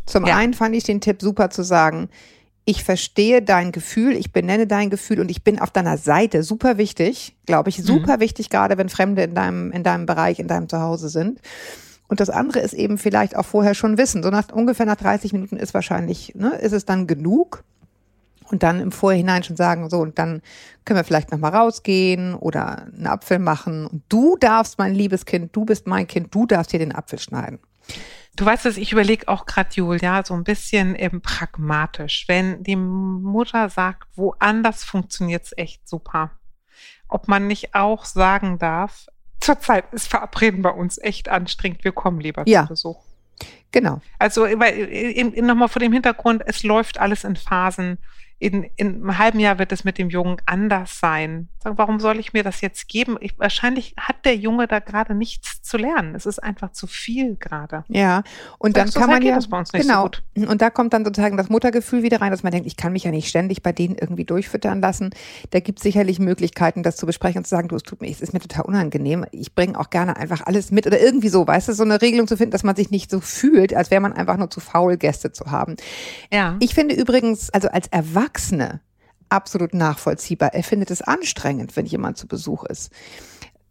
Zum 0.06 0.26
Ja. 0.26 0.36
einen 0.36 0.54
fand 0.54 0.74
ich 0.76 0.84
den 0.84 1.00
Tipp 1.00 1.20
super 1.20 1.50
zu 1.50 1.62
sagen, 1.62 2.08
ich 2.68 2.84
verstehe 2.84 3.40
dein 3.40 3.72
Gefühl, 3.72 4.14
ich 4.14 4.30
benenne 4.30 4.66
dein 4.66 4.90
Gefühl 4.90 5.20
und 5.20 5.30
ich 5.30 5.42
bin 5.42 5.58
auf 5.58 5.70
deiner 5.70 5.96
Seite. 5.96 6.42
Super 6.42 6.76
wichtig, 6.76 7.34
glaube 7.46 7.70
ich, 7.70 7.82
super 7.82 8.20
wichtig, 8.20 8.50
gerade 8.50 8.76
wenn 8.76 8.90
Fremde 8.90 9.22
in 9.22 9.34
deinem, 9.34 9.72
in 9.72 9.84
deinem 9.84 10.04
Bereich, 10.04 10.38
in 10.38 10.48
deinem 10.48 10.68
Zuhause 10.68 11.08
sind. 11.08 11.40
Und 12.08 12.20
das 12.20 12.28
andere 12.28 12.58
ist 12.60 12.74
eben 12.74 12.98
vielleicht 12.98 13.36
auch 13.36 13.46
vorher 13.46 13.72
schon 13.72 13.96
wissen. 13.96 14.22
So 14.22 14.28
nach 14.28 14.52
ungefähr 14.52 14.84
nach 14.84 14.96
30 14.96 15.32
Minuten 15.32 15.56
ist 15.56 15.72
wahrscheinlich, 15.72 16.34
ne, 16.34 16.56
ist 16.56 16.72
es 16.72 16.84
dann 16.84 17.06
genug. 17.06 17.64
Und 18.50 18.62
dann 18.62 18.80
im 18.80 18.92
Vorhinein 18.92 19.44
schon 19.44 19.56
sagen, 19.56 19.88
so, 19.88 20.00
und 20.00 20.18
dann 20.18 20.42
können 20.84 20.98
wir 20.98 21.04
vielleicht 21.04 21.32
nochmal 21.32 21.54
rausgehen 21.54 22.34
oder 22.34 22.82
einen 22.82 23.06
Apfel 23.06 23.38
machen. 23.38 23.86
Und 23.86 24.02
du 24.10 24.36
darfst, 24.36 24.76
mein 24.76 24.94
liebes 24.94 25.24
Kind, 25.24 25.56
du 25.56 25.64
bist 25.64 25.86
mein 25.86 26.06
Kind, 26.06 26.34
du 26.34 26.44
darfst 26.44 26.72
hier 26.72 26.80
den 26.80 26.94
Apfel 26.94 27.18
schneiden. 27.18 27.60
Du 28.38 28.46
weißt 28.46 28.66
es, 28.66 28.76
ich 28.76 28.92
überlege 28.92 29.26
auch 29.26 29.46
gerade, 29.46 29.70
Julia, 29.72 30.24
so 30.24 30.32
ein 30.32 30.44
bisschen 30.44 30.94
eben 30.94 31.20
pragmatisch. 31.20 32.26
Wenn 32.28 32.62
die 32.62 32.76
Mutter 32.76 33.68
sagt, 33.68 34.06
woanders 34.14 34.84
funktioniert 34.84 35.42
es 35.46 35.58
echt 35.58 35.88
super. 35.88 36.30
Ob 37.08 37.26
man 37.26 37.48
nicht 37.48 37.74
auch 37.74 38.04
sagen 38.04 38.60
darf, 38.60 39.08
zurzeit 39.40 39.92
ist 39.92 40.06
Verabreden 40.06 40.62
bei 40.62 40.70
uns 40.70 40.98
echt 40.98 41.28
anstrengend, 41.28 41.82
wir 41.82 41.90
kommen 41.90 42.20
lieber 42.20 42.44
Ja. 42.46 42.62
zu 42.62 42.68
Besuch. 42.68 43.02
Genau. 43.72 44.00
Also 44.20 44.44
in, 44.44 45.44
nochmal 45.44 45.68
vor 45.68 45.80
dem 45.80 45.92
Hintergrund, 45.92 46.44
es 46.46 46.62
läuft 46.62 46.98
alles 46.98 47.24
in 47.24 47.34
Phasen. 47.34 47.98
In, 48.38 48.64
in 48.76 48.96
einem 48.96 49.18
halben 49.18 49.40
Jahr 49.40 49.58
wird 49.58 49.72
es 49.72 49.84
mit 49.84 49.98
dem 49.98 50.10
Jungen 50.10 50.36
anders 50.46 51.00
sein. 51.00 51.48
Sagen, 51.62 51.76
warum 51.76 51.98
soll 51.98 52.20
ich 52.20 52.32
mir 52.32 52.44
das 52.44 52.60
jetzt 52.60 52.88
geben? 52.88 53.16
Ich, 53.20 53.38
wahrscheinlich 53.38 53.94
hat 53.98 54.24
der 54.24 54.36
Junge 54.36 54.68
da 54.68 54.78
gerade 54.78 55.14
nichts 55.14 55.60
zu 55.62 55.76
lernen. 55.76 56.14
Es 56.14 56.24
ist 56.24 56.38
einfach 56.38 56.70
zu 56.72 56.86
viel 56.86 57.36
gerade. 57.36 57.84
Ja. 57.88 58.22
Und 58.58 58.76
dann 58.76 58.90
kann 58.90 59.04
so 59.04 59.10
man 59.10 59.22
ja, 59.22 59.40
so 59.40 59.48
genau. 59.72 60.02
gut. 60.04 60.22
Und 60.36 60.62
da 60.62 60.70
kommt 60.70 60.92
dann 60.92 61.04
sozusagen 61.04 61.36
das 61.36 61.48
Muttergefühl 61.48 62.02
wieder 62.02 62.20
rein, 62.20 62.30
dass 62.30 62.42
man 62.42 62.52
denkt, 62.52 62.66
ich 62.66 62.76
kann 62.76 62.92
mich 62.92 63.04
ja 63.04 63.10
nicht 63.10 63.28
ständig 63.28 63.62
bei 63.62 63.72
denen 63.72 63.96
irgendwie 63.96 64.24
durchfüttern 64.24 64.80
lassen. 64.80 65.10
Da 65.50 65.60
gibt 65.60 65.80
es 65.80 65.82
sicherlich 65.82 66.20
Möglichkeiten, 66.20 66.82
das 66.82 66.96
zu 66.96 67.06
besprechen 67.06 67.38
und 67.38 67.44
zu 67.44 67.50
sagen, 67.50 67.68
du, 67.68 67.76
es 67.76 67.82
tut 67.82 68.00
mir, 68.00 68.10
es 68.10 68.20
ist 68.20 68.32
mir 68.32 68.40
total 68.40 68.64
unangenehm. 68.64 69.26
Ich 69.32 69.54
bringe 69.54 69.78
auch 69.78 69.90
gerne 69.90 70.16
einfach 70.16 70.46
alles 70.46 70.70
mit 70.70 70.86
oder 70.86 71.00
irgendwie 71.00 71.28
so, 71.28 71.46
weißt 71.46 71.68
du, 71.68 71.72
so 71.72 71.82
eine 71.82 72.00
Regelung 72.00 72.28
zu 72.28 72.36
finden, 72.36 72.52
dass 72.52 72.62
man 72.62 72.76
sich 72.76 72.90
nicht 72.90 73.10
so 73.10 73.20
fühlt, 73.20 73.74
als 73.74 73.90
wäre 73.90 74.00
man 74.00 74.12
einfach 74.12 74.36
nur 74.36 74.50
zu 74.50 74.60
faul, 74.60 74.96
Gäste 74.96 75.32
zu 75.32 75.50
haben. 75.50 75.76
Ja. 76.32 76.56
Ich 76.60 76.74
finde 76.74 76.94
übrigens, 76.94 77.50
also 77.50 77.68
als 77.68 77.92
Erwachsene 78.28 78.80
absolut 79.30 79.74
nachvollziehbar. 79.74 80.54
Er 80.54 80.62
findet 80.64 80.90
es 80.90 81.02
anstrengend, 81.02 81.76
wenn 81.76 81.84
jemand 81.86 82.16
zu 82.16 82.26
Besuch 82.26 82.64
ist. 82.64 82.90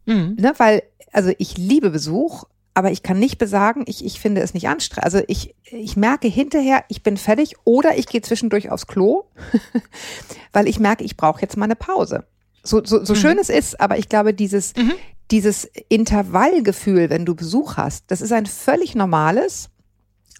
Mhm. 0.06 0.36
Ne, 0.38 0.52
weil, 0.58 0.82
also 1.12 1.32
ich 1.38 1.56
liebe 1.58 1.90
Besuch, 1.90 2.44
aber 2.74 2.92
ich 2.92 3.02
kann 3.02 3.18
nicht 3.18 3.38
besagen, 3.38 3.82
ich, 3.86 4.04
ich 4.04 4.20
finde 4.20 4.40
es 4.40 4.54
nicht 4.54 4.68
anstrengend. 4.68 5.04
Also 5.04 5.20
ich, 5.26 5.56
ich 5.64 5.96
merke 5.96 6.28
hinterher, 6.28 6.84
ich 6.88 7.02
bin 7.02 7.16
fertig 7.16 7.54
oder 7.64 7.98
ich 7.98 8.06
gehe 8.06 8.22
zwischendurch 8.22 8.70
aufs 8.70 8.86
Klo, 8.86 9.24
weil 10.52 10.68
ich 10.68 10.78
merke, 10.78 11.02
ich 11.02 11.16
brauche 11.16 11.42
jetzt 11.42 11.56
mal 11.56 11.64
eine 11.64 11.76
Pause. 11.76 12.24
So, 12.62 12.84
so, 12.84 13.04
so 13.04 13.14
Mhm. 13.14 13.18
schön 13.18 13.38
es 13.38 13.48
ist, 13.48 13.80
aber 13.80 13.98
ich 13.98 14.08
glaube, 14.08 14.32
dieses, 14.34 14.76
Mhm. 14.76 14.92
dieses 15.32 15.68
Intervallgefühl, 15.88 17.10
wenn 17.10 17.26
du 17.26 17.34
Besuch 17.34 17.76
hast, 17.76 18.04
das 18.12 18.20
ist 18.20 18.32
ein 18.32 18.46
völlig 18.46 18.94
normales. 18.94 19.70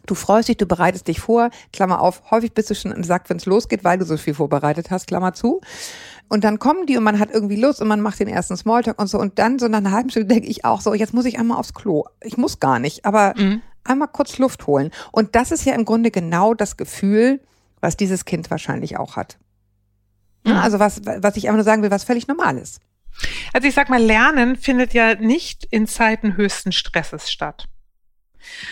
Du 0.09 0.15
freust 0.15 0.49
dich, 0.49 0.57
du 0.57 0.67
bereitest 0.67 1.07
dich 1.07 1.21
vor, 1.21 1.50
Klammer 1.73 2.00
auf, 2.00 2.23
häufig 2.31 2.53
bist 2.55 2.71
du 2.71 2.75
schon 2.75 2.93
im 2.93 3.05
Sack, 3.05 3.29
wenn 3.29 3.37
es 3.37 3.47
losgeht, 3.47 3.85
weil 3.85 3.99
du 3.99 4.05
so 4.05 4.17
viel 4.17 4.35
vorbereitet 4.35 4.91
hast, 4.91 5.07
Klammer 5.07 5.35
zu. 5.35 5.61
Und 6.29 6.45
dann 6.45 6.59
kommen 6.59 6.87
die 6.87 6.97
und 6.97 7.05
man 7.05 7.19
hat 7.19 7.31
irgendwie 7.31 7.57
Lust 7.57 7.81
und 7.81 7.88
man 7.88 8.00
macht 8.00 8.19
den 8.21 8.29
ersten 8.29 8.57
Smalltalk 8.57 8.99
und 9.00 9.07
so. 9.07 9.19
Und 9.19 9.38
dann 9.38 9.59
so 9.59 9.69
nach 9.69 9.79
einer 9.79 9.93
halben 9.93 10.11
Stunde 10.11 10.29
denke 10.35 10.49
ich 10.49 10.65
auch 10.65 10.81
so, 10.81 10.95
jetzt 10.95 11.15
muss 11.15 11.25
ich 11.25 11.38
einmal 11.38 11.59
aufs 11.59 11.75
Klo. 11.75 12.05
Ich 12.23 12.37
muss 12.37 12.59
gar 12.61 12.79
nicht, 12.79 13.05
aber 13.05 13.35
Mhm. 13.37 13.62
einmal 13.85 14.09
kurz 14.09 14.38
Luft 14.38 14.67
holen. 14.67 14.91
Und 15.12 15.35
das 15.37 15.50
ist 15.53 15.65
ja 15.65 15.75
im 15.75 15.85
Grunde 15.85 16.11
genau 16.11 16.55
das 16.55 16.77
Gefühl, 16.77 17.41
was 17.81 17.97
dieses 17.97 18.25
Kind 18.25 18.50
wahrscheinlich 18.50 18.99
auch 18.99 19.17
hat. 19.17 19.38
Mhm. 20.45 20.53
Also 20.53 20.79
was, 20.79 21.03
was 21.05 21.37
ich 21.37 21.47
einfach 21.49 21.57
nur 21.57 21.65
sagen 21.65 21.83
will, 21.83 21.91
was 21.91 22.05
völlig 22.05 22.29
normal 22.29 22.59
ist. 22.59 22.81
Also 23.53 23.67
ich 23.69 23.75
sag 23.75 23.88
mal, 23.88 24.00
Lernen 24.03 24.57
findet 24.57 24.95
ja 24.95 25.15
nicht 25.15 25.67
in 25.71 25.87
Zeiten 25.87 26.37
höchsten 26.37 26.73
Stresses 26.73 27.31
statt. 27.31 27.67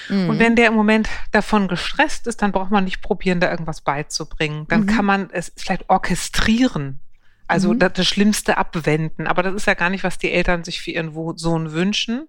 Mhm. 0.08 0.28
Und 0.30 0.38
wenn 0.38 0.56
der 0.56 0.68
im 0.68 0.74
Moment 0.74 1.08
davon 1.32 1.68
gestresst 1.68 2.26
ist, 2.26 2.42
dann 2.42 2.52
braucht 2.52 2.70
man 2.70 2.84
nicht 2.84 3.02
probieren, 3.02 3.40
da 3.40 3.50
irgendwas 3.50 3.80
beizubringen. 3.80 4.66
Dann 4.68 4.82
Mhm. 4.82 4.86
kann 4.86 5.04
man 5.04 5.30
es 5.30 5.52
vielleicht 5.56 5.88
orchestrieren. 5.88 7.00
Also 7.48 7.72
Mhm. 7.74 7.78
das, 7.78 7.92
das 7.94 8.06
Schlimmste 8.06 8.58
abwenden. 8.58 9.26
Aber 9.26 9.42
das 9.42 9.54
ist 9.54 9.66
ja 9.66 9.74
gar 9.74 9.90
nicht, 9.90 10.04
was 10.04 10.18
die 10.18 10.32
Eltern 10.32 10.64
sich 10.64 10.80
für 10.80 10.90
ihren 10.90 11.12
Sohn 11.38 11.72
wünschen, 11.72 12.28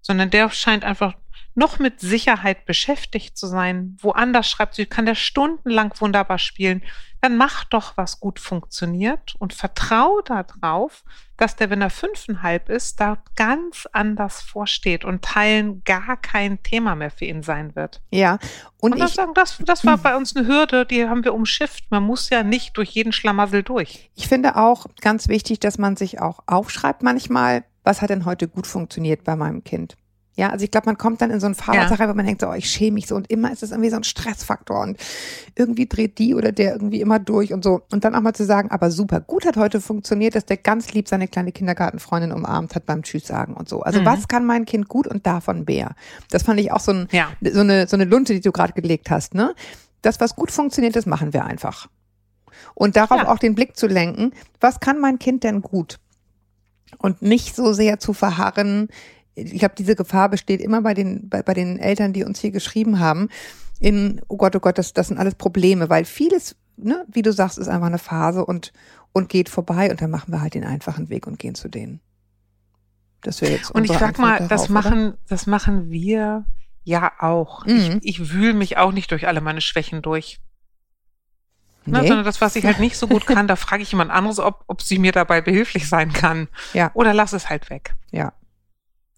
sondern 0.00 0.30
der 0.30 0.50
scheint 0.50 0.84
einfach 0.84 1.14
noch 1.56 1.78
mit 1.78 2.00
Sicherheit 2.00 2.66
beschäftigt 2.66 3.36
zu 3.36 3.46
sein. 3.46 3.96
Woanders 4.00 4.48
schreibt 4.48 4.74
sie, 4.74 4.86
kann 4.86 5.06
der 5.06 5.14
stundenlang 5.14 5.92
wunderbar 5.98 6.38
spielen. 6.38 6.82
Dann 7.22 7.38
mach 7.38 7.64
doch, 7.64 7.96
was 7.96 8.20
gut 8.20 8.38
funktioniert 8.38 9.34
und 9.38 9.54
vertrau 9.54 10.20
darauf, 10.20 11.02
dass 11.38 11.56
der, 11.56 11.70
wenn 11.70 11.80
er 11.80 11.88
fünfeinhalb 11.90 12.68
ist, 12.68 13.00
da 13.00 13.18
ganz 13.36 13.88
anders 13.92 14.42
vorsteht 14.42 15.04
und 15.04 15.22
Teilen 15.22 15.82
gar 15.84 16.18
kein 16.18 16.62
Thema 16.62 16.94
mehr 16.94 17.10
für 17.10 17.24
ihn 17.24 17.42
sein 17.42 17.74
wird. 17.74 18.02
Ja, 18.10 18.38
und, 18.78 18.92
Und, 18.92 18.98
ich, 18.98 19.04
das, 19.04 19.14
sagen, 19.14 19.32
das, 19.34 19.58
das 19.64 19.86
war 19.86 19.96
bei 19.96 20.14
uns 20.14 20.36
eine 20.36 20.46
Hürde, 20.46 20.84
die 20.84 21.08
haben 21.08 21.24
wir 21.24 21.34
umschifft. 21.34 21.90
Man 21.90 22.02
muss 22.02 22.28
ja 22.28 22.42
nicht 22.42 22.76
durch 22.76 22.90
jeden 22.90 23.12
Schlamassel 23.12 23.62
durch. 23.62 24.10
ich 24.14 24.28
finde 24.28 24.56
auch 24.56 24.86
ganz 25.00 25.28
wichtig, 25.28 25.58
dass 25.58 25.78
man 25.78 25.96
sich 25.96 26.20
auch 26.20 26.40
aufschreibt 26.46 27.02
manchmal, 27.02 27.64
was 27.82 28.02
hat 28.02 28.10
denn 28.10 28.26
heute 28.26 28.46
gut 28.46 28.66
funktioniert 28.66 29.24
bei 29.24 29.36
meinem 29.36 29.64
Kind. 29.64 29.96
Ja, 30.38 30.50
also 30.50 30.64
ich 30.64 30.70
glaube, 30.70 30.84
man 30.86 30.98
kommt 30.98 31.22
dann 31.22 31.30
in 31.30 31.40
so 31.40 31.46
ein 31.46 31.54
Fahrwasser 31.54 31.98
rein, 31.98 32.10
wo 32.10 32.14
man 32.14 32.26
denkt, 32.26 32.42
so, 32.42 32.48
oh, 32.48 32.52
ich 32.52 32.68
schäme 32.70 32.94
mich 32.96 33.06
so 33.06 33.16
und 33.16 33.30
immer 33.30 33.50
ist 33.52 33.62
es 33.62 33.70
irgendwie 33.70 33.88
so 33.88 33.96
ein 33.96 34.04
Stressfaktor 34.04 34.80
und 34.82 34.98
irgendwie 35.54 35.86
dreht 35.86 36.18
die 36.18 36.34
oder 36.34 36.52
der 36.52 36.72
irgendwie 36.74 37.00
immer 37.00 37.18
durch 37.18 37.54
und 37.54 37.64
so. 37.64 37.80
Und 37.90 38.04
dann 38.04 38.14
auch 38.14 38.20
mal 38.20 38.34
zu 38.34 38.44
sagen, 38.44 38.70
aber 38.70 38.90
super, 38.90 39.20
gut 39.20 39.46
hat 39.46 39.56
heute 39.56 39.80
funktioniert, 39.80 40.34
dass 40.34 40.44
der 40.44 40.58
ganz 40.58 40.92
lieb 40.92 41.08
seine 41.08 41.26
kleine 41.26 41.52
Kindergartenfreundin 41.52 42.32
umarmt 42.32 42.74
hat 42.74 42.84
beim 42.84 43.02
Tschüss 43.02 43.26
sagen 43.26 43.54
und 43.54 43.68
so. 43.68 43.80
Also 43.80 44.00
Mhm. 44.02 44.04
was 44.04 44.28
kann 44.28 44.44
mein 44.44 44.66
Kind 44.66 44.88
gut 44.88 45.06
und 45.06 45.26
davon 45.26 45.64
mehr? 45.66 45.94
Das 46.30 46.42
fand 46.42 46.60
ich 46.60 46.70
auch 46.70 46.80
so, 46.80 46.92
ein, 46.92 47.08
Ja. 47.12 47.28
so, 47.40 47.60
eine, 47.60 47.88
so 47.88 47.96
eine 47.96 48.04
Lunte, 48.04 48.34
die 48.34 48.40
du 48.42 48.52
gerade 48.52 48.74
gelegt 48.74 49.08
hast. 49.10 49.32
Ne? 49.34 49.54
Das, 50.02 50.20
was 50.20 50.36
gut 50.36 50.50
funktioniert, 50.50 50.96
das 50.96 51.06
machen 51.06 51.32
wir 51.32 51.46
einfach. 51.46 51.88
Und 52.74 52.96
darauf 52.96 53.22
Ja. 53.22 53.28
auch 53.32 53.38
den 53.38 53.54
Blick 53.54 53.76
zu 53.78 53.86
lenken, 53.86 54.32
was 54.60 54.80
kann 54.80 55.00
mein 55.00 55.18
Kind 55.18 55.44
denn 55.44 55.62
gut? 55.62 55.98
Und 56.98 57.20
nicht 57.22 57.56
so 57.56 57.72
sehr 57.72 57.98
zu 57.98 58.12
verharren, 58.12 58.88
ich 59.36 59.58
glaube, 59.58 59.74
diese 59.76 59.94
Gefahr 59.94 60.28
besteht 60.30 60.60
immer 60.60 60.82
bei 60.82 60.94
den, 60.94 61.28
bei, 61.28 61.42
bei 61.42 61.54
den 61.54 61.78
Eltern, 61.78 62.12
die 62.12 62.24
uns 62.24 62.40
hier 62.40 62.50
geschrieben 62.50 62.98
haben, 62.98 63.28
in, 63.78 64.22
oh 64.28 64.38
Gott, 64.38 64.56
oh 64.56 64.60
Gott, 64.60 64.78
das, 64.78 64.94
das 64.94 65.08
sind 65.08 65.18
alles 65.18 65.34
Probleme, 65.34 65.90
weil 65.90 66.06
vieles, 66.06 66.56
ne, 66.76 67.04
wie 67.08 67.22
du 67.22 67.32
sagst, 67.32 67.58
ist 67.58 67.68
einfach 67.68 67.86
eine 67.86 67.98
Phase 67.98 68.44
und, 68.44 68.72
und 69.12 69.28
geht 69.28 69.50
vorbei 69.50 69.90
und 69.90 70.00
dann 70.00 70.10
machen 70.10 70.32
wir 70.32 70.40
halt 70.40 70.54
den 70.54 70.64
einfachen 70.64 71.10
Weg 71.10 71.26
und 71.26 71.38
gehen 71.38 71.54
zu 71.54 71.68
denen. 71.68 72.00
Das 73.20 73.42
wäre 73.42 73.52
jetzt 73.52 73.70
Und 73.72 73.84
ich 73.84 73.92
sag 73.92 74.18
mal, 74.18 74.32
Antwort 74.32 74.50
das 74.50 74.66
darauf, 74.66 74.86
oder? 74.86 74.90
machen, 74.96 75.14
das 75.28 75.46
machen 75.46 75.90
wir 75.90 76.44
ja 76.84 77.12
auch. 77.18 77.66
Mhm. 77.66 78.00
Ich, 78.02 78.20
ich 78.20 78.32
wühle 78.32 78.54
mich 78.54 78.78
auch 78.78 78.92
nicht 78.92 79.10
durch 79.10 79.26
alle 79.26 79.42
meine 79.42 79.60
Schwächen 79.60 80.00
durch. 80.00 80.40
Ne, 81.84 82.00
Nee. 82.00 82.08
sondern 82.08 82.24
das, 82.24 82.40
was 82.40 82.56
ich 82.56 82.64
halt 82.64 82.80
nicht 82.80 82.96
so 82.96 83.06
gut 83.06 83.26
kann, 83.26 83.46
da 83.46 83.56
frage 83.56 83.82
ich 83.82 83.92
jemand 83.92 84.10
anderes, 84.10 84.38
ob, 84.38 84.64
ob 84.66 84.80
sie 84.82 84.98
mir 84.98 85.12
dabei 85.12 85.40
behilflich 85.40 85.88
sein 85.88 86.12
kann. 86.12 86.48
Ja. 86.72 86.90
Oder 86.94 87.12
lass 87.12 87.32
es 87.32 87.50
halt 87.50 87.68
weg. 87.68 87.94
Ja. 88.10 88.32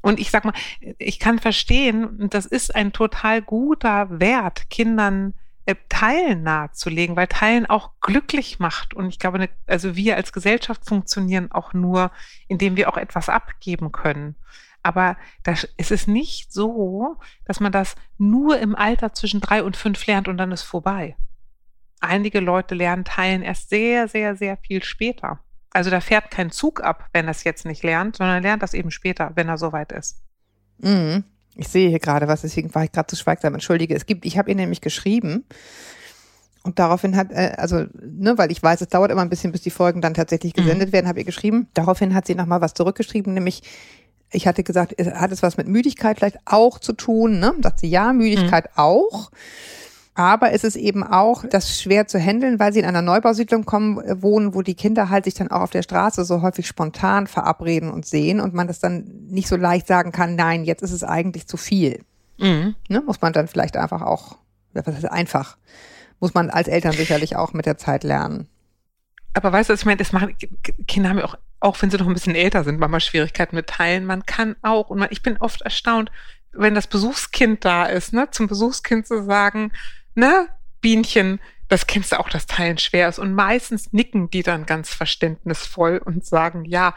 Und 0.01 0.21
ich 0.21 0.31
sag 0.31 0.45
mal, 0.45 0.55
ich 0.99 1.19
kann 1.19 1.39
verstehen, 1.39 2.29
das 2.31 2.47
ist 2.47 2.75
ein 2.75 2.93
total 2.93 3.43
guter 3.43 4.21
Wert, 4.21 4.71
Kindern 4.71 5.35
äh, 5.67 5.75
Teilen 5.89 6.45
nahezulegen, 6.45 7.17
weil 7.17 7.27
Teilen 7.27 7.67
auch 7.67 7.91
glücklich 8.01 8.59
macht. 8.59 8.95
Und 8.95 9.09
ich 9.09 9.19
glaube, 9.19 9.39
ne, 9.39 9.51
also 9.67 9.97
wir 9.97 10.17
als 10.17 10.33
Gesellschaft 10.33 10.87
funktionieren 10.87 11.53
auch 11.53 11.75
nur, 11.75 12.11
indem 12.47 12.77
wir 12.77 12.89
auch 12.89 12.97
etwas 12.97 13.29
abgeben 13.29 13.93
können. 13.93 14.37
Aber 14.83 15.17
das, 15.43 15.69
es 15.77 15.91
ist 15.91 16.09
nicht 16.09 16.53
so, 16.53 17.17
dass 17.45 17.61
man 17.61 17.73
das 17.73 17.97
nur 18.17 18.59
im 18.59 18.75
Alter 18.75 19.13
zwischen 19.13 19.41
drei 19.41 19.63
und 19.63 19.77
fünf 19.77 20.07
lernt 20.07 20.29
und 20.29 20.39
dann 20.39 20.53
ist 20.53 20.63
vorbei. 20.63 21.17
Einige 22.01 22.41
Leute 22.41 22.75
lernen 22.75 23.05
Teilen 23.05 23.43
erst 23.43 23.69
sehr, 23.69 24.09
sehr, 24.09 24.37
sehr 24.37 24.57
viel 24.57 24.83
später. 24.83 25.41
Also 25.71 25.91
da 25.91 26.01
fährt 26.01 26.31
kein 26.31 26.51
Zug 26.51 26.83
ab, 26.83 27.07
wenn 27.13 27.27
er 27.27 27.33
es 27.33 27.45
jetzt 27.45 27.65
nicht 27.67 27.83
lernt, 27.83 28.17
sondern 28.17 28.37
er 28.37 28.41
lernt 28.43 28.63
das 28.63 28.75
eben 28.75 28.91
später, 28.91 29.33
wenn 29.35 29.49
er 29.49 29.59
soweit 29.59 29.93
ist. 29.93 30.23
Mhm. 30.79 31.25
Ich 31.57 31.69
sehe 31.69 31.89
hier 31.89 31.99
gerade 31.99 32.29
was, 32.29 32.43
deswegen 32.43 32.75
war 32.75 32.85
ich 32.85 32.93
gerade 32.93 33.09
zu 33.09 33.17
schweigsam. 33.17 33.55
Entschuldige. 33.55 33.95
Es 33.95 34.07
gibt, 34.07 34.25
ich 34.25 34.39
habe 34.39 34.49
ihr 34.51 34.57
nämlich 34.57 34.81
geschrieben 34.81 35.45
und 36.63 36.79
daraufhin 36.79 37.17
hat, 37.17 37.33
äh, 37.33 37.55
also, 37.57 37.85
ne, 38.01 38.39
weil 38.39 38.51
ich 38.53 38.63
weiß, 38.63 38.81
es 38.81 38.89
dauert 38.89 39.11
immer 39.11 39.23
ein 39.23 39.29
bisschen, 39.29 39.53
bis 39.53 39.63
die 39.63 39.71
Folgen 39.71 40.01
dann 40.01 40.15
tatsächlich 40.15 40.55
Mhm. 40.57 40.63
gesendet 40.63 40.93
werden, 40.93 41.09
habe 41.09 41.19
ihr 41.19 41.25
geschrieben. 41.25 41.69
Daraufhin 41.75 42.15
hat 42.15 42.27
sie 42.27 42.35
nochmal 42.35 42.61
was 42.61 42.75
zurückgeschrieben, 42.75 43.35
nämlich, 43.35 43.63
ich 44.31 44.47
hatte 44.47 44.63
gesagt, 44.63 44.95
es- 44.99 45.09
hat 45.13 45.33
es 45.33 45.43
was 45.43 45.57
mit 45.57 45.69
Müdigkeit 45.69 46.19
vielleicht 46.19 46.39
auch 46.45 46.79
zu 46.79 46.93
tun, 46.93 47.41
ne? 47.41 47.55
Sagt 47.63 47.81
sie, 47.81 47.89
ja, 47.89 48.13
Müdigkeit 48.13 48.67
Mhm. 48.67 48.71
auch. 48.77 49.31
Aber 50.19 50.51
es 50.51 50.65
ist 50.65 50.75
eben 50.75 51.05
auch 51.05 51.45
das 51.49 51.81
schwer 51.81 52.09
zu 52.09 52.19
handeln, 52.19 52.59
weil 52.59 52.73
sie 52.73 52.81
in 52.81 52.85
einer 52.85 53.03
Neubausiedlung 53.03 53.65
kommen, 53.65 54.01
äh, 54.01 54.21
wohnen, 54.21 54.53
wo 54.53 54.63
die 54.63 54.75
Kinder 54.75 55.11
halt 55.11 55.27
sich 55.27 55.35
dann 55.35 55.49
auch 55.49 55.61
auf 55.61 55.71
der 55.71 55.85
Straße 55.85 56.25
so 56.25 56.43
häufig 56.43 56.67
spontan 56.67 57.29
verabreden 57.29 57.89
und 57.89 58.05
sehen 58.05 58.41
und 58.41 58.53
man 58.53 58.67
das 58.67 58.81
dann 58.81 59.05
nicht 59.29 59.47
so 59.47 59.55
leicht 59.55 59.87
sagen 59.87 60.11
kann, 60.11 60.35
nein, 60.35 60.65
jetzt 60.65 60.83
ist 60.83 60.91
es 60.91 61.05
eigentlich 61.05 61.47
zu 61.47 61.57
viel. 61.57 62.01
Mhm. 62.39 62.75
Ne? 62.89 63.01
Muss 63.07 63.21
man 63.21 63.33
dann 63.33 63.47
vielleicht 63.47 63.77
einfach 63.77 64.03
auch, 64.03 64.39
was 64.73 64.89
heißt 64.89 65.09
einfach, 65.09 65.57
muss 66.19 66.35
man 66.35 66.51
als 66.51 66.67
Eltern 66.67 66.95
sicherlich 66.95 67.37
auch 67.37 67.53
mit 67.53 67.67
der 67.67 67.79
Zeit 67.79 68.03
lernen. 68.03 68.49
Aber 69.35 69.53
weißt 69.53 69.69
du, 69.69 69.75
was 69.75 69.81
ich 69.81 69.87
meine, 69.87 69.99
das 69.99 70.13
machen, 70.13 70.35
Kinder 70.89 71.11
haben 71.11 71.19
ja 71.19 71.27
auch, 71.27 71.37
auch 71.61 71.81
wenn 71.81 71.93
sie 71.93 71.97
noch 71.97 72.09
ein 72.09 72.15
bisschen 72.15 72.35
älter 72.35 72.65
sind, 72.65 72.81
manchmal 72.81 73.01
Schwierigkeiten 73.01 73.55
mit 73.55 73.69
Teilen. 73.69 74.05
Man 74.05 74.27
kann 74.27 74.57
auch, 74.63 74.91
und 74.91 74.99
man, 74.99 75.11
ich 75.13 75.23
bin 75.23 75.37
oft 75.37 75.63
erstaunt, 75.63 76.11
wenn 76.51 76.75
das 76.75 76.89
Besuchskind 76.89 77.65
da 77.65 77.87
ist, 77.87 78.13
ne, 78.13 78.29
zum 78.33 78.49
Besuchskind 78.49 79.07
zu 79.07 79.23
sagen, 79.23 79.71
ne, 80.19 80.49
Bienchen, 80.81 81.41
das 81.69 81.87
kennst 81.87 82.13
du 82.13 82.21
auch, 82.21 82.29
dass 82.29 82.47
Teilen 82.47 82.79
schwer 82.79 83.09
ist. 83.09 83.19
Und 83.19 83.35
meistens 83.35 83.93
nicken 83.93 84.31
die 84.31 84.43
dann 84.43 84.67
ganz 84.67 84.93
verständnisvoll 84.93 85.99
und 86.05 86.25
sagen, 86.25 86.65
ja, 86.65 86.95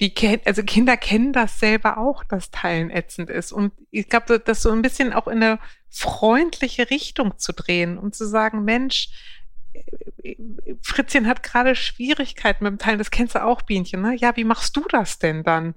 die 0.00 0.12
kennen, 0.12 0.42
also 0.44 0.62
Kinder 0.62 0.96
kennen 0.96 1.32
das 1.32 1.60
selber 1.60 1.98
auch, 1.98 2.24
dass 2.24 2.50
Teilen 2.50 2.90
ätzend 2.90 3.30
ist. 3.30 3.52
Und 3.52 3.72
ich 3.90 4.08
glaube, 4.08 4.40
das 4.40 4.62
so 4.62 4.70
ein 4.70 4.82
bisschen 4.82 5.12
auch 5.12 5.28
in 5.28 5.42
eine 5.42 5.58
freundliche 5.90 6.90
Richtung 6.90 7.38
zu 7.38 7.52
drehen 7.52 7.96
und 7.98 8.14
zu 8.14 8.26
sagen, 8.26 8.64
Mensch, 8.64 9.10
Fritzchen 10.82 11.26
hat 11.28 11.42
gerade 11.42 11.76
Schwierigkeiten 11.76 12.64
mit 12.64 12.72
dem 12.72 12.78
Teilen, 12.78 12.98
das 12.98 13.10
kennst 13.10 13.34
du 13.34 13.44
auch, 13.44 13.62
Bienchen, 13.62 14.02
ne? 14.02 14.16
Ja, 14.16 14.36
wie 14.36 14.44
machst 14.44 14.76
du 14.76 14.84
das 14.88 15.18
denn 15.18 15.42
dann? 15.42 15.74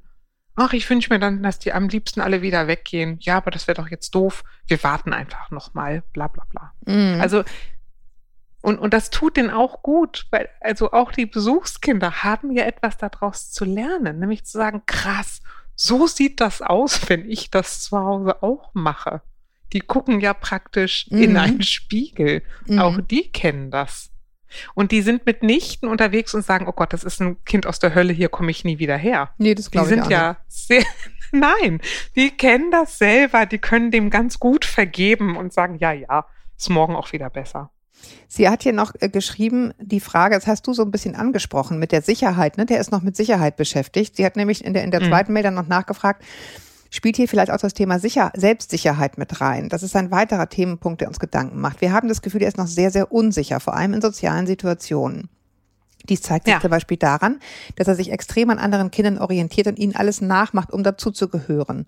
Ach, 0.59 0.73
ich 0.73 0.89
wünsche 0.89 1.13
mir 1.13 1.19
dann, 1.19 1.43
dass 1.43 1.59
die 1.59 1.71
am 1.71 1.87
liebsten 1.87 2.19
alle 2.19 2.41
wieder 2.41 2.67
weggehen. 2.67 3.17
Ja, 3.21 3.37
aber 3.37 3.51
das 3.51 3.67
wäre 3.67 3.79
doch 3.81 3.89
jetzt 3.89 4.13
doof. 4.15 4.43
Wir 4.65 4.83
warten 4.83 5.13
einfach 5.13 5.51
noch 5.51 5.73
mal, 5.75 6.01
bla 6.13 6.27
bla 6.27 6.43
bla. 6.49 6.73
Mhm. 6.85 7.21
Also, 7.21 7.43
und, 8.61 8.79
und 8.79 8.93
das 8.93 9.11
tut 9.11 9.37
denen 9.37 9.51
auch 9.51 9.83
gut, 9.83 10.25
weil 10.31 10.49
also 10.59 10.91
auch 10.91 11.11
die 11.11 11.27
Besuchskinder 11.27 12.23
haben 12.23 12.51
ja 12.51 12.65
etwas 12.65 12.97
daraus 12.97 13.51
zu 13.51 13.65
lernen, 13.65 14.19
nämlich 14.19 14.45
zu 14.45 14.57
sagen, 14.57 14.81
krass, 14.87 15.41
so 15.75 16.07
sieht 16.07 16.41
das 16.41 16.61
aus, 16.63 17.01
wenn 17.09 17.29
ich 17.29 17.51
das 17.51 17.81
zu 17.83 17.97
Hause 17.97 18.41
auch 18.41 18.71
mache. 18.73 19.21
Die 19.73 19.81
gucken 19.81 20.21
ja 20.21 20.33
praktisch 20.33 21.07
in 21.09 21.31
Mhm. 21.31 21.37
einen 21.37 21.61
Spiegel. 21.61 22.41
Mhm. 22.65 22.79
Auch 22.79 22.97
die 22.99 23.31
kennen 23.31 23.69
das. 23.69 24.09
Und 24.73 24.91
die 24.91 25.01
sind 25.01 25.25
mitnichten 25.25 25.89
unterwegs 25.89 26.33
und 26.33 26.45
sagen, 26.45 26.67
oh 26.67 26.71
Gott, 26.71 26.93
das 26.93 27.03
ist 27.03 27.21
ein 27.21 27.43
Kind 27.45 27.65
aus 27.67 27.79
der 27.79 27.93
Hölle, 27.95 28.13
hier 28.13 28.29
komme 28.29 28.51
ich 28.51 28.63
nie 28.63 28.79
wieder 28.79 28.97
her. 28.97 29.31
nee, 29.37 29.55
das 29.55 29.65
Die 29.65 29.71
glaube 29.71 29.87
ich 29.89 29.95
sind 29.95 30.03
auch 30.05 30.09
ja 30.09 30.37
sehr, 30.47 30.83
nein, 31.31 31.81
die 32.15 32.31
kennen 32.31 32.71
das 32.71 32.97
selber, 32.97 33.45
die 33.45 33.57
können 33.59 33.91
dem 33.91 34.09
ganz 34.09 34.39
gut 34.39 34.65
vergeben 34.65 35.35
und 35.37 35.53
sagen, 35.53 35.77
ja, 35.79 35.91
ja, 35.91 36.25
ist 36.57 36.69
morgen 36.69 36.95
auch 36.95 37.11
wieder 37.11 37.29
besser. 37.29 37.71
Sie 38.27 38.47
hat 38.47 38.61
hier 38.63 38.73
noch 38.73 38.93
äh, 38.99 39.09
geschrieben, 39.09 39.73
die 39.79 39.99
Frage, 39.99 40.35
das 40.35 40.45
hast 40.45 40.67
du 40.67 40.73
so 40.73 40.83
ein 40.83 40.91
bisschen 40.91 41.15
angesprochen, 41.15 41.79
mit 41.79 41.91
der 41.91 42.03
Sicherheit, 42.03 42.57
ne? 42.57 42.65
Der 42.67 42.79
ist 42.79 42.91
noch 42.91 43.01
mit 43.01 43.15
Sicherheit 43.15 43.55
beschäftigt. 43.57 44.15
Sie 44.15 44.23
hat 44.25 44.35
nämlich 44.35 44.63
in 44.63 44.73
der, 44.75 44.83
in 44.83 44.91
der 44.91 45.01
Mhm. 45.01 45.07
zweiten 45.07 45.33
Mail 45.33 45.43
dann 45.43 45.55
noch 45.55 45.67
nachgefragt, 45.67 46.23
spielt 46.89 47.15
hier 47.15 47.27
vielleicht 47.27 47.51
auch 47.51 47.57
das 47.57 47.73
Thema 47.73 47.99
Sicher 47.99 48.31
Selbstsicherheit 48.35 49.17
mit 49.17 49.41
rein. 49.41 49.69
Das 49.69 49.83
ist 49.83 49.95
ein 49.95 50.11
weiterer 50.11 50.49
Themenpunkt, 50.49 51.01
der 51.01 51.07
uns 51.07 51.19
Gedanken 51.19 51.59
macht. 51.59 51.81
Wir 51.81 51.91
haben 51.91 52.07
das 52.07 52.21
Gefühl, 52.21 52.41
er 52.41 52.47
ist 52.47 52.57
noch 52.57 52.67
sehr, 52.67 52.91
sehr 52.91 53.11
unsicher, 53.11 53.59
vor 53.59 53.75
allem 53.75 53.93
in 53.93 54.01
sozialen 54.01 54.47
Situationen. 54.47 55.29
Dies 56.09 56.21
zeigt 56.21 56.45
sich 56.45 56.53
Ja. 56.53 56.61
zum 56.61 56.69
Beispiel 56.71 56.97
daran, 56.97 57.39
dass 57.75 57.87
er 57.87 57.95
sich 57.95 58.11
extrem 58.11 58.49
an 58.49 58.59
anderen 58.59 58.91
Kindern 58.91 59.17
orientiert 59.17 59.67
und 59.67 59.79
ihnen 59.79 59.95
alles 59.95 60.21
nachmacht, 60.21 60.71
um 60.71 60.83
dazu 60.83 61.11
zu 61.11 61.27
gehören. 61.27 61.85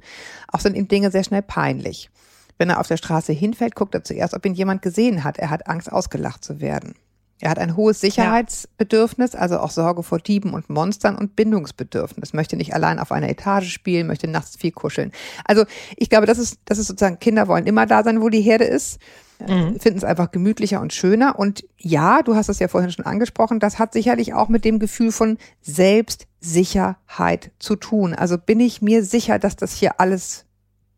Auch 0.51 0.59
sind 0.59 0.75
ihm 0.75 0.87
Dinge 0.87 1.11
sehr 1.11 1.23
schnell 1.23 1.41
peinlich. 1.41 2.09
Wenn 2.57 2.69
er 2.69 2.81
auf 2.81 2.87
der 2.87 2.97
Straße 2.97 3.31
hinfällt, 3.31 3.75
guckt 3.75 3.95
er 3.95 4.03
zuerst, 4.03 4.33
ob 4.33 4.45
ihn 4.45 4.53
jemand 4.53 4.81
gesehen 4.81 5.23
hat. 5.23 5.37
Er 5.37 5.49
hat 5.49 5.67
Angst, 5.67 5.89
ausgelacht 5.89 6.43
zu 6.43 6.59
werden. 6.59 6.95
Er 7.41 7.51
hat 7.51 7.59
ein 7.59 7.75
hohes 7.77 8.01
Sicherheitsbedürfnis, 8.01 9.33
also 9.35 9.59
auch 9.59 9.71
Sorge 9.71 10.03
vor 10.03 10.19
Dieben 10.19 10.53
und 10.53 10.69
Monstern 10.69 11.15
und 11.17 11.35
Bindungsbedürfnis. 11.35 12.33
Möchte 12.33 12.57
nicht 12.57 12.73
allein 12.73 12.99
auf 12.99 13.11
einer 13.11 13.29
Etage 13.29 13.71
spielen, 13.71 14.07
möchte 14.07 14.27
nachts 14.27 14.57
viel 14.57 14.71
kuscheln. 14.71 15.11
Also 15.45 15.63
ich 15.95 16.09
glaube, 16.09 16.25
das 16.25 16.37
ist, 16.37 16.59
das 16.65 16.77
ist 16.77 16.87
sozusagen, 16.87 17.19
Kinder 17.19 17.47
wollen 17.47 17.65
immer 17.65 17.85
da 17.85 18.03
sein, 18.03 18.21
wo 18.21 18.29
die 18.29 18.41
Herde 18.41 18.65
ist, 18.65 18.99
Mhm. 19.47 19.79
finden 19.79 19.97
es 19.97 20.03
einfach 20.03 20.31
gemütlicher 20.31 20.81
und 20.81 20.91
schöner. 20.93 21.39
Und 21.39 21.63
ja, 21.77 22.21
du 22.23 22.35
hast 22.35 22.49
es 22.49 22.59
ja 22.59 22.67
vorhin 22.67 22.91
schon 22.91 23.05
angesprochen, 23.05 23.59
das 23.61 23.79
hat 23.79 23.93
sicherlich 23.93 24.33
auch 24.33 24.49
mit 24.49 24.65
dem 24.65 24.79
Gefühl 24.79 25.13
von 25.13 25.37
Selbstsicherheit 25.61 27.51
zu 27.59 27.75
tun. 27.75 28.13
Also 28.13 28.37
bin 28.37 28.59
ich 28.59 28.81
mir 28.81 29.03
sicher, 29.03 29.39
dass 29.39 29.55
das 29.55 29.73
hier 29.73 29.99
alles 29.99 30.45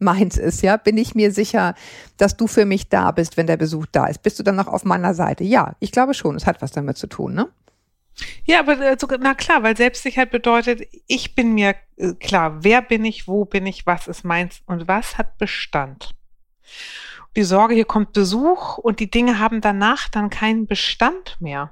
meins 0.02 0.38
ist, 0.38 0.62
ja? 0.62 0.78
Bin 0.78 0.98
ich 0.98 1.16
mir 1.16 1.32
sicher, 1.32 1.76
dass 2.18 2.38
du 2.38 2.48
für 2.48 2.66
mich 2.66 2.90
da 2.90 3.12
bist, 3.12 3.38
wenn 3.38 3.48
der 3.48 3.58
Besuch 3.58 3.86
da 3.92 4.08
ist? 4.08 4.24
Bist 4.24 4.40
du 4.40 4.44
dann 4.44 4.56
noch 4.56 4.68
auf 4.68 4.84
meiner 4.86 5.14
Seite? 5.14 5.44
Ja, 5.44 5.76
ich 5.80 5.92
glaube 5.92 6.14
schon, 6.14 6.36
es 6.36 6.46
hat 6.46 6.62
was 6.62 6.72
damit 6.72 6.98
zu 6.98 7.08
tun, 7.08 7.34
ne? 7.34 7.50
Ja, 8.46 8.60
aber 8.60 8.78
also, 8.80 9.08
na 9.20 9.34
klar, 9.34 9.64
weil 9.64 9.78
Selbstsicherheit 9.78 10.32
bedeutet, 10.32 10.82
ich 11.08 11.36
bin 11.36 11.54
mir 11.54 11.76
äh, 11.98 12.14
klar, 12.14 12.64
wer 12.64 12.82
bin 12.82 13.06
ich, 13.06 13.28
wo 13.28 13.46
bin 13.46 13.66
ich, 13.66 13.86
was 13.86 14.08
ist 14.08 14.26
meins 14.26 14.62
und 14.66 14.88
was 14.88 15.18
hat 15.18 15.38
Bestand. 15.38 16.14
Die 17.36 17.44
Sorge, 17.44 17.76
hier 17.76 17.86
kommt 17.86 18.14
Besuch 18.14 18.78
und 18.78 19.00
die 19.00 19.10
Dinge 19.10 19.40
haben 19.40 19.62
danach 19.62 20.10
dann 20.10 20.30
keinen 20.30 20.68
Bestand 20.68 21.38
mehr. 21.40 21.72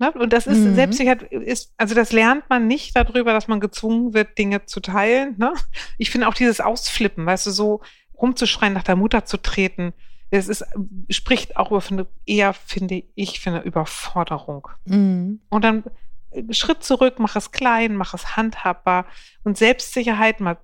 Ne? 0.00 0.10
Und 0.12 0.32
das 0.32 0.46
ist, 0.46 0.58
Mhm. 0.58 0.74
Selbstsicherheit 0.74 1.22
ist, 1.24 1.74
also 1.76 1.94
das 1.94 2.10
lernt 2.10 2.48
man 2.48 2.66
nicht 2.66 2.96
darüber, 2.96 3.34
dass 3.34 3.48
man 3.48 3.60
gezwungen 3.60 4.14
wird, 4.14 4.38
Dinge 4.38 4.64
zu 4.64 4.80
teilen. 4.80 5.36
Ne? 5.36 5.52
Ich 5.98 6.10
finde 6.10 6.26
auch 6.26 6.34
dieses 6.34 6.60
Ausflippen, 6.60 7.26
weißt 7.26 7.46
du, 7.46 7.50
so 7.50 7.82
rumzuschreien, 8.16 8.72
nach 8.72 8.82
der 8.82 8.96
Mutter 8.96 9.26
zu 9.26 9.36
treten, 9.36 9.92
das 10.30 10.48
ist, 10.48 10.64
spricht 11.10 11.56
auch 11.56 11.70
über 11.70 12.06
eher, 12.24 12.54
finde 12.54 13.02
ich, 13.14 13.40
für 13.40 13.50
eine 13.50 13.62
Überforderung. 13.62 14.68
Mhm. 14.86 15.40
Und 15.50 15.64
dann 15.64 15.84
äh, 16.30 16.52
Schritt 16.52 16.82
zurück, 16.82 17.16
mach 17.18 17.36
es 17.36 17.52
klein, 17.52 17.94
mach 17.94 18.14
es 18.14 18.36
handhabbar. 18.36 19.06
Und 19.44 19.58
Selbstsicherheit 19.58 20.40
mal, 20.40 20.56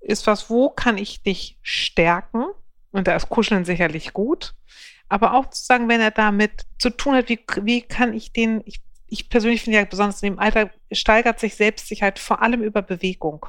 ist 0.00 0.26
was, 0.26 0.48
wo 0.48 0.70
kann 0.70 0.96
ich 0.96 1.22
dich 1.22 1.58
stärken? 1.60 2.44
Und 2.90 3.06
da 3.06 3.14
ist 3.16 3.28
Kuscheln 3.28 3.66
sicherlich 3.66 4.14
gut. 4.14 4.54
Aber 5.08 5.34
auch 5.34 5.50
zu 5.50 5.64
sagen, 5.64 5.88
wenn 5.88 6.00
er 6.00 6.10
damit 6.10 6.66
zu 6.78 6.90
tun 6.90 7.14
hat, 7.14 7.28
wie, 7.28 7.40
wie 7.62 7.82
kann 7.82 8.12
ich 8.12 8.32
den, 8.32 8.62
ich, 8.64 8.80
ich 9.06 9.28
persönlich 9.28 9.62
finde 9.62 9.78
ja 9.78 9.84
besonders 9.84 10.22
in 10.22 10.34
dem 10.34 10.38
Alter 10.38 10.70
steigert 10.92 11.40
sich 11.40 11.54
Selbstsicherheit 11.54 12.18
vor 12.18 12.42
allem 12.42 12.62
über 12.62 12.82
Bewegung. 12.82 13.46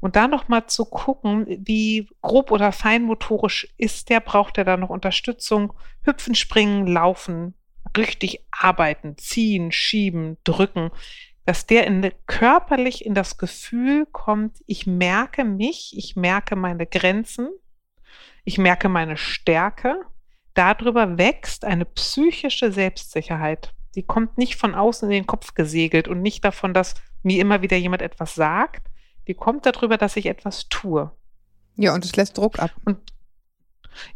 Und 0.00 0.16
da 0.16 0.28
nochmal 0.28 0.66
zu 0.66 0.84
gucken, 0.84 1.46
wie 1.48 2.08
grob 2.22 2.50
oder 2.50 2.72
feinmotorisch 2.72 3.68
ist 3.78 4.10
der, 4.10 4.20
braucht 4.20 4.58
er 4.58 4.64
da 4.64 4.76
noch 4.76 4.90
Unterstützung? 4.90 5.72
Hüpfen, 6.02 6.34
springen, 6.34 6.86
laufen, 6.86 7.54
richtig 7.96 8.44
arbeiten, 8.52 9.16
ziehen, 9.18 9.72
schieben, 9.72 10.36
drücken, 10.44 10.90
dass 11.44 11.66
der 11.66 11.86
in, 11.86 12.12
körperlich 12.26 13.04
in 13.06 13.14
das 13.14 13.38
Gefühl 13.38 14.06
kommt, 14.06 14.58
ich 14.66 14.86
merke 14.86 15.44
mich, 15.44 15.94
ich 15.96 16.16
merke 16.16 16.56
meine 16.56 16.86
Grenzen, 16.86 17.48
ich 18.44 18.58
merke 18.58 18.88
meine 18.88 19.16
Stärke. 19.16 20.00
Darüber 20.56 21.18
wächst 21.18 21.66
eine 21.66 21.84
psychische 21.84 22.72
Selbstsicherheit. 22.72 23.74
Die 23.94 24.02
kommt 24.02 24.38
nicht 24.38 24.56
von 24.56 24.74
außen 24.74 25.06
in 25.10 25.12
den 25.12 25.26
Kopf 25.26 25.52
gesegelt 25.52 26.08
und 26.08 26.22
nicht 26.22 26.42
davon, 26.46 26.72
dass 26.72 26.94
mir 27.22 27.42
immer 27.42 27.60
wieder 27.60 27.76
jemand 27.76 28.00
etwas 28.00 28.34
sagt. 28.34 28.88
Die 29.28 29.34
kommt 29.34 29.66
darüber, 29.66 29.98
dass 29.98 30.16
ich 30.16 30.24
etwas 30.24 30.70
tue. 30.70 31.10
Ja, 31.76 31.94
und 31.94 32.06
es 32.06 32.16
lässt 32.16 32.38
Druck 32.38 32.58
ab. 32.58 32.70
Und 32.86 32.96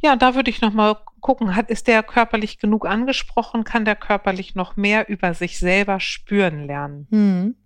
ja, 0.00 0.16
da 0.16 0.34
würde 0.34 0.48
ich 0.48 0.62
noch 0.62 0.72
mal 0.72 0.96
gucken, 1.20 1.54
hat, 1.54 1.68
ist 1.68 1.86
der 1.86 2.02
körperlich 2.02 2.58
genug 2.58 2.86
angesprochen? 2.86 3.64
Kann 3.64 3.84
der 3.84 3.96
körperlich 3.96 4.54
noch 4.54 4.76
mehr 4.76 5.10
über 5.10 5.34
sich 5.34 5.58
selber 5.58 6.00
spüren 6.00 6.64
lernen? 6.66 7.06
Mhm. 7.10 7.56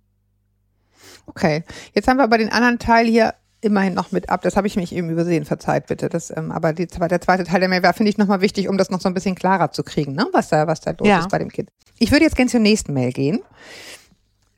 Okay, 1.27 1.63
jetzt 1.93 2.09
haben 2.09 2.17
wir 2.17 2.23
aber 2.23 2.37
den 2.37 2.51
anderen 2.51 2.79
Teil 2.79 3.05
hier 3.07 3.35
immerhin 3.65 3.93
noch 3.93 4.11
mit 4.11 4.29
ab. 4.29 4.41
Das 4.43 4.55
habe 4.55 4.67
ich 4.67 4.75
mich 4.75 4.93
eben 4.93 5.09
übersehen, 5.09 5.43
verzeiht 5.45 5.87
bitte. 5.87 6.07
Das, 6.07 6.29
ähm, 6.35 6.51
aber 6.51 6.71
die, 6.73 6.87
der 6.87 7.21
zweite 7.21 7.43
Teil 7.43 7.59
der 7.59 7.69
Mail 7.69 7.83
war, 7.83 7.93
finde 7.93 8.09
ich, 8.11 8.17
nochmal 8.17 8.41
wichtig, 8.41 8.69
um 8.69 8.77
das 8.77 8.89
noch 8.89 9.01
so 9.01 9.09
ein 9.09 9.13
bisschen 9.13 9.35
klarer 9.35 9.71
zu 9.71 9.83
kriegen, 9.83 10.13
ne? 10.13 10.27
was, 10.31 10.49
da, 10.49 10.67
was 10.67 10.81
da 10.81 10.91
los 10.91 11.07
Ja. 11.07 11.19
ist 11.19 11.29
bei 11.29 11.39
dem 11.39 11.49
Kind. 11.49 11.69
Ich 11.99 12.11
würde 12.11 12.23
jetzt 12.25 12.35
gerne 12.35 12.51
zur 12.51 12.59
nächsten 12.59 12.93
Mail 12.93 13.11
gehen, 13.11 13.39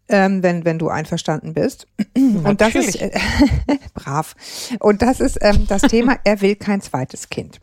ähm, 0.10 0.44
wenn, 0.44 0.66
wenn 0.66 0.80
du 0.80 0.90
einverstanden 0.90 1.54
bist. 1.54 1.88
Und 2.16 2.62
das 2.62 2.76
ist 2.76 3.02
äh, 3.02 3.12
brav. 3.94 4.36
Und 4.80 5.02
das 5.02 5.20
ist 5.20 5.38
ähm, 5.42 5.66
das 5.68 5.82
Thema, 5.84 6.18
er 6.24 6.42
will 6.42 6.56
kein 6.56 6.82
zweites 6.82 7.30
Kind. 7.30 7.60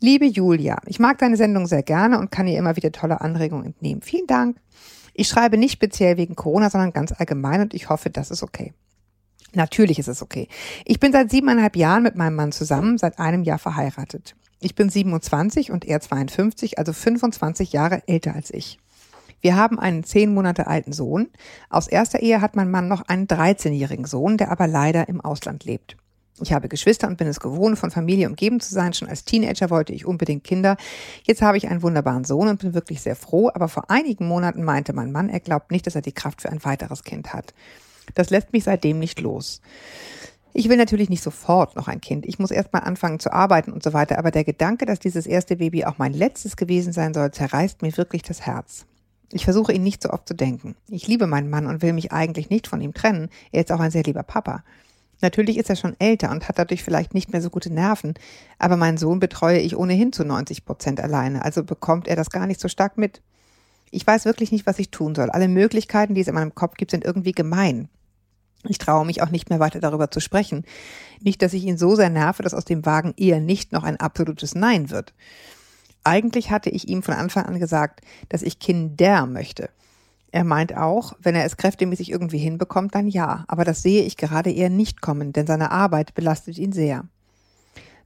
Liebe 0.00 0.24
Julia, 0.26 0.78
ich 0.86 0.98
mag 0.98 1.18
deine 1.18 1.36
Sendung 1.36 1.66
sehr 1.66 1.82
gerne 1.82 2.18
und 2.18 2.30
kann 2.30 2.46
ihr 2.46 2.58
immer 2.58 2.76
wieder 2.76 2.90
tolle 2.90 3.20
Anregungen 3.20 3.66
entnehmen. 3.66 4.00
Vielen 4.02 4.26
Dank. 4.26 4.56
Ich 5.12 5.28
schreibe 5.28 5.58
nicht 5.58 5.72
speziell 5.72 6.16
wegen 6.16 6.36
Corona, 6.36 6.70
sondern 6.70 6.92
ganz 6.92 7.12
allgemein 7.12 7.60
und 7.60 7.74
ich 7.74 7.88
hoffe, 7.90 8.08
das 8.08 8.30
ist 8.30 8.42
okay. 8.42 8.72
Natürlich 9.54 9.98
ist 9.98 10.08
es 10.08 10.22
okay. 10.22 10.48
Ich 10.84 11.00
bin 11.00 11.12
seit 11.12 11.30
siebeneinhalb 11.30 11.76
Jahren 11.76 12.02
mit 12.02 12.14
meinem 12.14 12.36
Mann 12.36 12.52
zusammen, 12.52 12.98
seit 12.98 13.18
einem 13.18 13.42
Jahr 13.42 13.58
verheiratet. 13.58 14.36
Ich 14.60 14.74
bin 14.74 14.90
27 14.90 15.70
und 15.70 15.84
er 15.86 16.00
52, 16.00 16.78
also 16.78 16.92
25 16.92 17.72
Jahre 17.72 18.02
älter 18.06 18.34
als 18.34 18.52
ich. 18.52 18.78
Wir 19.40 19.56
haben 19.56 19.78
einen 19.78 20.04
zehn 20.04 20.34
Monate 20.34 20.66
alten 20.66 20.92
Sohn. 20.92 21.28
Aus 21.70 21.88
erster 21.88 22.20
Ehe 22.20 22.42
hat 22.42 22.56
mein 22.56 22.70
Mann 22.70 22.88
noch 22.88 23.02
einen 23.08 23.26
13-jährigen 23.26 24.04
Sohn, 24.04 24.36
der 24.36 24.50
aber 24.50 24.66
leider 24.66 25.08
im 25.08 25.20
Ausland 25.22 25.64
lebt. 25.64 25.96
Ich 26.42 26.52
habe 26.52 26.68
Geschwister 26.68 27.06
und 27.08 27.18
bin 27.18 27.26
es 27.26 27.40
gewohnt, 27.40 27.78
von 27.78 27.90
Familie 27.90 28.28
umgeben 28.28 28.60
zu 28.60 28.72
sein. 28.72 28.92
Schon 28.92 29.08
als 29.08 29.24
Teenager 29.24 29.70
wollte 29.70 29.92
ich 29.92 30.06
unbedingt 30.06 30.44
Kinder. 30.44 30.76
Jetzt 31.24 31.42
habe 31.42 31.58
ich 31.58 31.68
einen 31.68 31.82
wunderbaren 31.82 32.24
Sohn 32.24 32.48
und 32.48 32.60
bin 32.60 32.74
wirklich 32.74 33.00
sehr 33.00 33.16
froh. 33.16 33.50
Aber 33.52 33.68
vor 33.68 33.90
einigen 33.90 34.26
Monaten 34.26 34.62
meinte 34.62 34.92
mein 34.92 35.12
Mann, 35.12 35.28
er 35.28 35.40
glaubt 35.40 35.70
nicht, 35.70 35.86
dass 35.86 35.94
er 35.94 36.02
die 36.02 36.12
Kraft 36.12 36.42
für 36.42 36.50
ein 36.50 36.64
weiteres 36.64 37.04
Kind 37.04 37.32
hat. 37.32 37.52
Das 38.14 38.30
lässt 38.30 38.52
mich 38.52 38.64
seitdem 38.64 38.98
nicht 38.98 39.20
los. 39.20 39.60
Ich 40.52 40.68
will 40.68 40.76
natürlich 40.76 41.08
nicht 41.08 41.22
sofort 41.22 41.76
noch 41.76 41.86
ein 41.86 42.00
Kind. 42.00 42.26
Ich 42.26 42.38
muss 42.38 42.50
erst 42.50 42.72
mal 42.72 42.80
anfangen 42.80 43.20
zu 43.20 43.32
arbeiten 43.32 43.72
und 43.72 43.82
so 43.82 43.92
weiter. 43.92 44.18
Aber 44.18 44.30
der 44.30 44.44
Gedanke, 44.44 44.84
dass 44.84 44.98
dieses 44.98 45.26
erste 45.26 45.56
Baby 45.56 45.84
auch 45.84 45.98
mein 45.98 46.12
letztes 46.12 46.56
gewesen 46.56 46.92
sein 46.92 47.14
soll, 47.14 47.30
zerreißt 47.30 47.82
mir 47.82 47.96
wirklich 47.96 48.22
das 48.22 48.42
Herz. 48.42 48.86
Ich 49.32 49.44
versuche 49.44 49.72
ihn 49.72 49.84
nicht 49.84 50.02
so 50.02 50.10
oft 50.10 50.26
zu 50.26 50.34
denken. 50.34 50.74
Ich 50.88 51.06
liebe 51.06 51.28
meinen 51.28 51.50
Mann 51.50 51.66
und 51.66 51.82
will 51.82 51.92
mich 51.92 52.10
eigentlich 52.10 52.50
nicht 52.50 52.66
von 52.66 52.80
ihm 52.80 52.94
trennen. 52.94 53.28
Er 53.52 53.62
ist 53.62 53.70
auch 53.70 53.78
ein 53.78 53.92
sehr 53.92 54.02
lieber 54.02 54.24
Papa. 54.24 54.64
Natürlich 55.22 55.58
ist 55.58 55.70
er 55.70 55.76
schon 55.76 55.96
älter 55.98 56.30
und 56.30 56.48
hat 56.48 56.58
dadurch 56.58 56.82
vielleicht 56.82 57.14
nicht 57.14 57.30
mehr 57.30 57.42
so 57.42 57.50
gute 57.50 57.72
Nerven, 57.72 58.14
aber 58.58 58.76
meinen 58.76 58.96
Sohn 58.96 59.20
betreue 59.20 59.58
ich 59.58 59.76
ohnehin 59.76 60.12
zu 60.12 60.24
90 60.24 60.64
Prozent 60.64 61.00
alleine, 61.00 61.44
also 61.44 61.62
bekommt 61.62 62.08
er 62.08 62.16
das 62.16 62.30
gar 62.30 62.46
nicht 62.46 62.60
so 62.60 62.68
stark 62.68 62.96
mit. 62.96 63.20
Ich 63.90 64.06
weiß 64.06 64.24
wirklich 64.24 64.50
nicht, 64.52 64.66
was 64.66 64.78
ich 64.78 64.90
tun 64.90 65.14
soll. 65.14 65.30
Alle 65.30 65.48
Möglichkeiten, 65.48 66.14
die 66.14 66.22
es 66.22 66.28
in 66.28 66.34
meinem 66.34 66.54
Kopf 66.54 66.76
gibt, 66.76 66.92
sind 66.92 67.04
irgendwie 67.04 67.32
gemein. 67.32 67.88
Ich 68.68 68.78
traue 68.78 69.06
mich 69.06 69.22
auch 69.22 69.30
nicht 69.30 69.48
mehr 69.48 69.60
weiter 69.60 69.80
darüber 69.80 70.10
zu 70.10 70.20
sprechen. 70.20 70.64
Nicht, 71.20 71.42
dass 71.42 71.54
ich 71.54 71.64
ihn 71.64 71.78
so 71.78 71.96
sehr 71.96 72.10
nerve, 72.10 72.42
dass 72.42 72.54
aus 72.54 72.64
dem 72.64 72.84
Wagen 72.84 73.14
eher 73.16 73.40
nicht 73.40 73.72
noch 73.72 73.84
ein 73.84 73.98
absolutes 73.98 74.54
Nein 74.54 74.90
wird. 74.90 75.14
Eigentlich 76.04 76.50
hatte 76.50 76.70
ich 76.70 76.88
ihm 76.88 77.02
von 77.02 77.14
Anfang 77.14 77.46
an 77.46 77.58
gesagt, 77.58 78.00
dass 78.28 78.42
ich 78.42 78.58
Kinder 78.58 79.26
möchte. 79.26 79.70
Er 80.32 80.44
meint 80.44 80.76
auch, 80.76 81.14
wenn 81.20 81.34
er 81.34 81.44
es 81.44 81.56
kräftemäßig 81.56 82.10
irgendwie 82.10 82.38
hinbekommt, 82.38 82.94
dann 82.94 83.08
ja. 83.08 83.44
Aber 83.48 83.64
das 83.64 83.82
sehe 83.82 84.04
ich 84.04 84.16
gerade 84.16 84.50
eher 84.50 84.70
nicht 84.70 85.00
kommen, 85.00 85.32
denn 85.32 85.46
seine 85.46 85.70
Arbeit 85.70 86.14
belastet 86.14 86.56
ihn 86.56 86.72
sehr. 86.72 87.04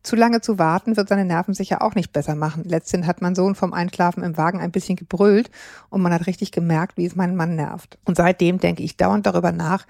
Zu 0.03 0.17
lange 0.17 0.43
zu 0.43 0.59
warten 0.59 0.97
wird 0.97 1.09
seine 1.09 1.25
Nerven 1.25 1.55
sicher 1.55 1.81
auch 1.81 1.95
nicht 1.95 2.12
besser 2.12 2.35
machen. 2.35 2.64
Letztendlich 2.64 3.09
hat 3.09 3.23
mein 3.23 3.35
Sohn 3.35 3.55
vom 3.55 3.73
Einschlafen 3.73 4.23
im 4.23 4.37
Wagen 4.37 4.61
ein 4.61 4.71
bisschen 4.71 4.97
gebrüllt 4.97 5.51
und 5.88 6.03
man 6.03 6.12
hat 6.12 6.27
richtig 6.27 6.53
gemerkt, 6.53 6.99
wie 6.99 7.07
es 7.07 7.17
meinen 7.17 7.37
Mann 7.37 7.57
nervt. 7.57 7.99
Und 8.05 8.17
seitdem 8.17 8.59
denke 8.59 8.83
ich 8.83 8.99
dauernd 8.99 9.25
darüber 9.25 9.51
nach 9.51 9.87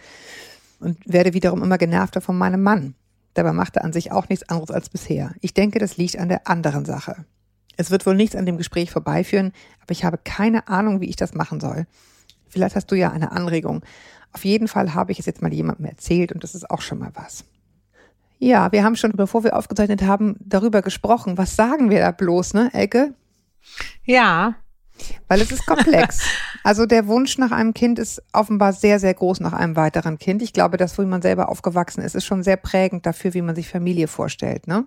und 0.81 0.99
werde 1.05 1.35
wiederum 1.35 1.63
immer 1.63 1.79
genervter 1.79 2.21
von 2.21 2.37
meinem 2.37 2.63
Mann. 2.63 2.95
Dabei 3.35 3.53
macht 3.53 3.77
er 3.77 3.85
an 3.85 3.93
sich 3.93 4.13
auch 4.13 4.29
nichts 4.29 4.49
anderes 4.49 4.71
als 4.71 4.89
bisher. 4.89 5.35
Ich 5.41 5.55
denke, 5.55 5.79
das 5.79 5.97
liegt 5.97 6.19
an 6.19 6.29
der 6.29 6.47
anderen 6.47 6.85
Sache. 6.85 7.25
Es 7.77 7.91
wird 7.91 8.07
wohl 8.07 8.15
nichts 8.15 8.37
an 8.37 8.47
dem 8.47 8.57
Gespräch 8.57 8.91
vorbeiführen, 8.91 9.53
aber 9.81 9.91
ich 9.91 10.05
habe 10.05 10.19
keine 10.23 10.69
Ahnung, 10.69 11.01
wie 11.01 11.09
ich 11.09 11.17
das 11.17 11.35
machen 11.35 11.61
soll. 11.61 11.87
Vielleicht 12.49 12.77
hast 12.77 12.87
du 12.87 12.95
ja 12.95 13.11
eine 13.11 13.33
Anregung. 13.33 13.83
Auf 14.33 14.45
jeden 14.45 14.69
Fall 14.69 14.95
habe 14.95 15.13
ich 15.13 15.19
es 15.19 15.27
jetzt 15.27 15.43
mal 15.43 15.53
jemandem 15.53 15.87
erzählt 15.87 16.33
und 16.33 16.45
das 16.45 16.55
ist 16.55 16.71
auch 16.71 16.81
schon 16.81 17.01
mal 17.01 17.11
was. 17.15 17.45
Ja, 18.39 18.71
wir 18.73 18.85
haben 18.85 18.97
schon, 18.97 19.13
bevor 19.13 19.43
wir 19.43 19.57
aufgezeichnet 19.57 20.03
haben, 20.03 20.37
darüber 20.41 20.83
gesprochen. 20.83 21.39
Was 21.39 21.57
sagen 21.57 21.91
wir 21.91 22.01
da 22.01 22.11
bloß, 22.11 22.55
ne, 22.55 22.71
Elke? 22.73 23.15
Ja, 24.05 24.57
Weil 25.29 25.41
es 25.41 25.51
ist 25.51 25.67
komplex. 25.67 26.21
Also 26.67 26.87
der 26.87 27.07
Wunsch 27.07 27.37
nach 27.37 27.51
einem 27.51 27.75
Kind 27.75 27.99
ist 27.99 28.23
offenbar 28.33 28.73
sehr, 28.73 28.99
sehr 28.99 29.13
groß 29.13 29.41
nach 29.41 29.53
einem 29.53 29.77
weiteren 29.77 30.19
Kind. 30.19 30.41
Ich 30.41 30.55
glaube, 30.55 30.79
das, 30.79 30.97
wo 30.97 31.03
man 31.03 31.21
selber 31.21 31.51
aufgewachsen 31.51 32.01
ist, 32.03 32.15
ist 32.15 32.25
schon 32.25 32.43
sehr 32.43 32.57
prägend 32.57 33.05
dafür, 33.05 33.35
wie 33.35 33.43
man 33.43 33.55
sich 33.55 33.69
Familie 33.69 34.09
vorstellt, 34.09 34.67
ne? 34.67 34.87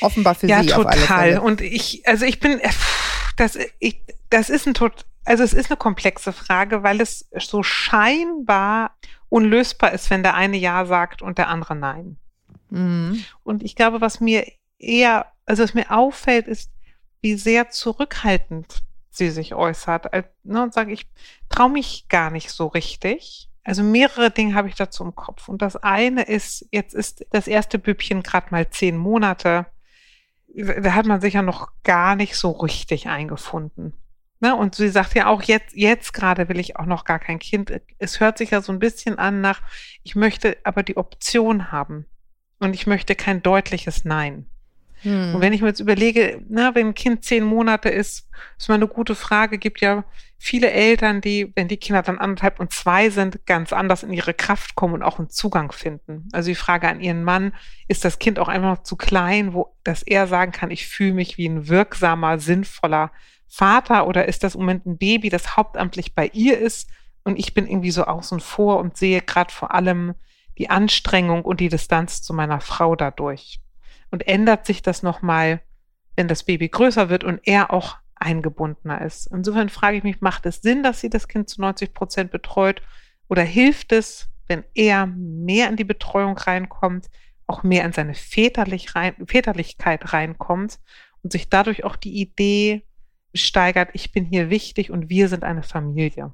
Offenbar 0.00 0.36
für 0.36 0.46
ja, 0.46 0.62
Sie 0.62 0.72
auf 0.72 0.86
alle 0.86 1.00
total. 1.00 1.18
Fälle. 1.18 1.42
Und 1.42 1.62
ich, 1.62 2.06
also 2.06 2.24
ich 2.24 2.38
bin, 2.38 2.60
äh, 2.60 2.70
das, 3.36 3.58
ich, 3.80 4.02
das 4.28 4.50
ist 4.50 4.68
ein 4.68 4.74
tot, 4.74 5.04
also 5.24 5.42
es 5.42 5.52
ist 5.52 5.68
eine 5.68 5.78
komplexe 5.78 6.32
Frage, 6.32 6.84
weil 6.84 7.00
es 7.00 7.28
so 7.36 7.64
scheinbar 7.64 8.96
unlösbar 9.28 9.92
ist, 9.92 10.10
wenn 10.10 10.22
der 10.22 10.34
eine 10.34 10.58
Ja 10.58 10.84
sagt 10.86 11.22
und 11.22 11.38
der 11.38 11.48
andere 11.48 11.74
Nein. 11.74 12.18
Mhm. 12.68 13.24
Und 13.42 13.64
ich 13.64 13.74
glaube, 13.74 14.00
was 14.00 14.20
mir 14.20 14.46
eher, 14.78 15.26
also 15.44 15.64
was 15.64 15.74
mir 15.74 15.90
auffällt, 15.90 16.46
ist, 16.46 16.70
wie 17.20 17.34
sehr 17.34 17.70
zurückhaltend 17.70 18.84
sie 19.10 19.30
sich 19.30 19.54
äußert. 19.54 20.12
Ne, 20.44 20.62
und 20.62 20.74
sage, 20.74 20.92
ich 20.92 21.08
traue 21.48 21.70
mich 21.70 22.06
gar 22.08 22.30
nicht 22.30 22.50
so 22.50 22.66
richtig. 22.66 23.48
Also 23.62 23.82
mehrere 23.82 24.30
Dinge 24.30 24.54
habe 24.54 24.68
ich 24.68 24.74
dazu 24.74 25.04
im 25.04 25.14
Kopf. 25.14 25.48
Und 25.48 25.62
das 25.62 25.76
eine 25.76 26.22
ist, 26.22 26.66
jetzt 26.70 26.94
ist 26.94 27.26
das 27.30 27.46
erste 27.46 27.78
Bübchen 27.78 28.22
gerade 28.22 28.48
mal 28.50 28.70
zehn 28.70 28.96
Monate. 28.96 29.66
Da 30.48 30.94
hat 30.94 31.06
man 31.06 31.20
sich 31.20 31.34
ja 31.34 31.42
noch 31.42 31.70
gar 31.84 32.16
nicht 32.16 32.36
so 32.36 32.50
richtig 32.50 33.08
eingefunden. 33.08 33.92
Ne? 34.40 34.56
Und 34.56 34.74
sie 34.74 34.88
sagt 34.88 35.14
ja 35.14 35.26
auch, 35.26 35.42
jetzt, 35.42 35.76
jetzt 35.76 36.14
gerade 36.14 36.48
will 36.48 36.58
ich 36.58 36.76
auch 36.76 36.86
noch 36.86 37.04
gar 37.04 37.18
kein 37.18 37.38
Kind. 37.38 37.72
Es 37.98 38.20
hört 38.20 38.38
sich 38.38 38.50
ja 38.50 38.62
so 38.62 38.72
ein 38.72 38.78
bisschen 38.78 39.18
an 39.18 39.42
nach, 39.42 39.62
ich 40.02 40.16
möchte 40.16 40.56
aber 40.64 40.82
die 40.82 40.96
Option 40.96 41.70
haben. 41.70 42.06
Und 42.58 42.74
ich 42.74 42.86
möchte 42.86 43.14
kein 43.14 43.42
deutliches 43.42 44.04
Nein. 44.04 44.46
Hm. 45.02 45.34
Und 45.34 45.40
wenn 45.40 45.52
ich 45.52 45.62
mir 45.62 45.68
jetzt 45.68 45.80
überlege, 45.80 46.42
na, 46.48 46.74
wenn 46.74 46.88
ein 46.88 46.94
Kind 46.94 47.24
zehn 47.24 47.44
Monate 47.44 47.88
ist, 47.88 48.28
ist 48.58 48.68
mal 48.68 48.74
eine 48.74 48.88
gute 48.88 49.14
Frage, 49.14 49.58
gibt 49.58 49.80
ja 49.80 50.04
viele 50.38 50.70
Eltern, 50.70 51.20
die, 51.20 51.52
wenn 51.54 51.68
die 51.68 51.76
Kinder 51.76 52.02
dann 52.02 52.18
anderthalb 52.18 52.60
und 52.60 52.72
zwei 52.72 53.10
sind, 53.10 53.44
ganz 53.46 53.72
anders 53.72 54.02
in 54.02 54.12
ihre 54.12 54.32
Kraft 54.32 54.74
kommen 54.74 54.94
und 54.94 55.02
auch 55.02 55.18
einen 55.18 55.28
Zugang 55.28 55.70
finden. 55.70 56.28
Also 56.32 56.48
die 56.48 56.54
Frage 56.54 56.88
an 56.88 57.00
ihren 57.00 57.24
Mann, 57.24 57.52
ist 57.88 58.04
das 58.04 58.18
Kind 58.18 58.38
auch 58.38 58.48
einfach 58.48 58.76
noch 58.76 58.82
zu 58.82 58.96
klein, 58.96 59.52
wo, 59.52 59.74
dass 59.84 60.02
er 60.02 60.26
sagen 60.26 60.52
kann, 60.52 60.70
ich 60.70 60.88
fühle 60.88 61.12
mich 61.12 61.36
wie 61.36 61.46
ein 61.46 61.68
wirksamer, 61.68 62.38
sinnvoller 62.38 63.10
Vater 63.48 64.06
oder 64.06 64.28
ist 64.28 64.42
das 64.42 64.54
im 64.54 64.62
Moment 64.62 64.86
ein 64.86 64.96
Baby, 64.96 65.28
das 65.28 65.56
hauptamtlich 65.56 66.14
bei 66.14 66.30
ihr 66.32 66.58
ist 66.58 66.88
und 67.24 67.38
ich 67.38 67.52
bin 67.52 67.66
irgendwie 67.66 67.90
so 67.90 68.04
außen 68.04 68.40
vor 68.40 68.78
und 68.78 68.96
sehe 68.96 69.20
gerade 69.20 69.52
vor 69.52 69.74
allem 69.74 70.14
die 70.56 70.70
Anstrengung 70.70 71.44
und 71.44 71.60
die 71.60 71.68
Distanz 71.68 72.22
zu 72.22 72.32
meiner 72.32 72.60
Frau 72.60 72.96
dadurch. 72.96 73.60
Und 74.10 74.26
ändert 74.26 74.66
sich 74.66 74.82
das 74.82 75.02
nochmal, 75.02 75.60
wenn 76.16 76.28
das 76.28 76.42
Baby 76.42 76.68
größer 76.68 77.08
wird 77.08 77.24
und 77.24 77.40
er 77.44 77.72
auch 77.72 77.96
eingebundener 78.16 79.00
ist. 79.02 79.28
Insofern 79.32 79.68
frage 79.68 79.96
ich 79.96 80.02
mich, 80.02 80.20
macht 80.20 80.46
es 80.46 80.60
Sinn, 80.62 80.82
dass 80.82 81.00
sie 81.00 81.10
das 81.10 81.28
Kind 81.28 81.48
zu 81.48 81.60
90 81.60 81.94
Prozent 81.94 82.30
betreut 82.30 82.82
oder 83.28 83.42
hilft 83.42 83.92
es, 83.92 84.28
wenn 84.48 84.64
er 84.74 85.06
mehr 85.06 85.68
in 85.68 85.76
die 85.76 85.84
Betreuung 85.84 86.36
reinkommt, 86.36 87.08
auch 87.46 87.62
mehr 87.62 87.84
in 87.84 87.92
seine 87.92 88.14
Väterlich 88.14 88.94
rein, 88.94 89.14
Väterlichkeit 89.26 90.12
reinkommt 90.12 90.80
und 91.22 91.32
sich 91.32 91.48
dadurch 91.48 91.84
auch 91.84 91.96
die 91.96 92.20
Idee 92.20 92.84
steigert, 93.34 93.90
ich 93.92 94.12
bin 94.12 94.24
hier 94.24 94.50
wichtig 94.50 94.90
und 94.90 95.08
wir 95.08 95.28
sind 95.28 95.44
eine 95.44 95.62
Familie. 95.62 96.32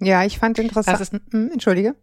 Ja, 0.00 0.24
ich 0.24 0.38
fand 0.38 0.58
interessant. 0.58 1.00
Ist, 1.00 1.12
hm, 1.12 1.50
Entschuldige. 1.52 1.96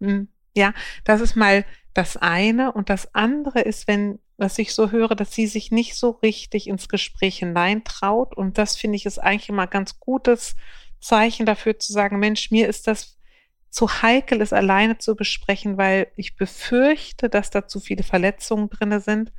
Hm, 0.00 0.28
Ja, 0.56 0.72
das 1.04 1.20
ist 1.20 1.36
mal 1.36 1.64
das 1.94 2.16
eine. 2.16 2.72
Und 2.72 2.90
das 2.90 3.14
andere 3.14 3.60
ist, 3.60 3.86
wenn, 3.86 4.18
was 4.36 4.58
ich 4.58 4.74
so 4.74 4.90
höre, 4.90 5.14
dass 5.14 5.32
sie 5.32 5.46
sich 5.46 5.70
nicht 5.70 5.94
so 5.94 6.10
richtig 6.10 6.68
ins 6.68 6.88
Gespräch 6.88 7.38
hineintraut. 7.38 8.36
Und 8.36 8.58
das 8.58 8.76
finde 8.76 8.96
ich 8.96 9.06
ist 9.06 9.18
eigentlich 9.18 9.48
immer 9.48 9.66
ganz 9.66 9.98
gutes 9.98 10.56
Zeichen 11.00 11.46
dafür 11.46 11.78
zu 11.78 11.92
sagen, 11.92 12.18
Mensch, 12.18 12.50
mir 12.50 12.68
ist 12.68 12.86
das 12.86 13.16
zu 13.70 14.02
heikel, 14.02 14.40
es 14.40 14.52
alleine 14.52 14.98
zu 14.98 15.16
besprechen, 15.16 15.76
weil 15.76 16.08
ich 16.16 16.36
befürchte, 16.36 17.28
dass 17.28 17.50
da 17.50 17.66
zu 17.66 17.80
viele 17.80 18.02
Verletzungen 18.02 18.70
drinne 18.70 19.00
sind. 19.00 19.32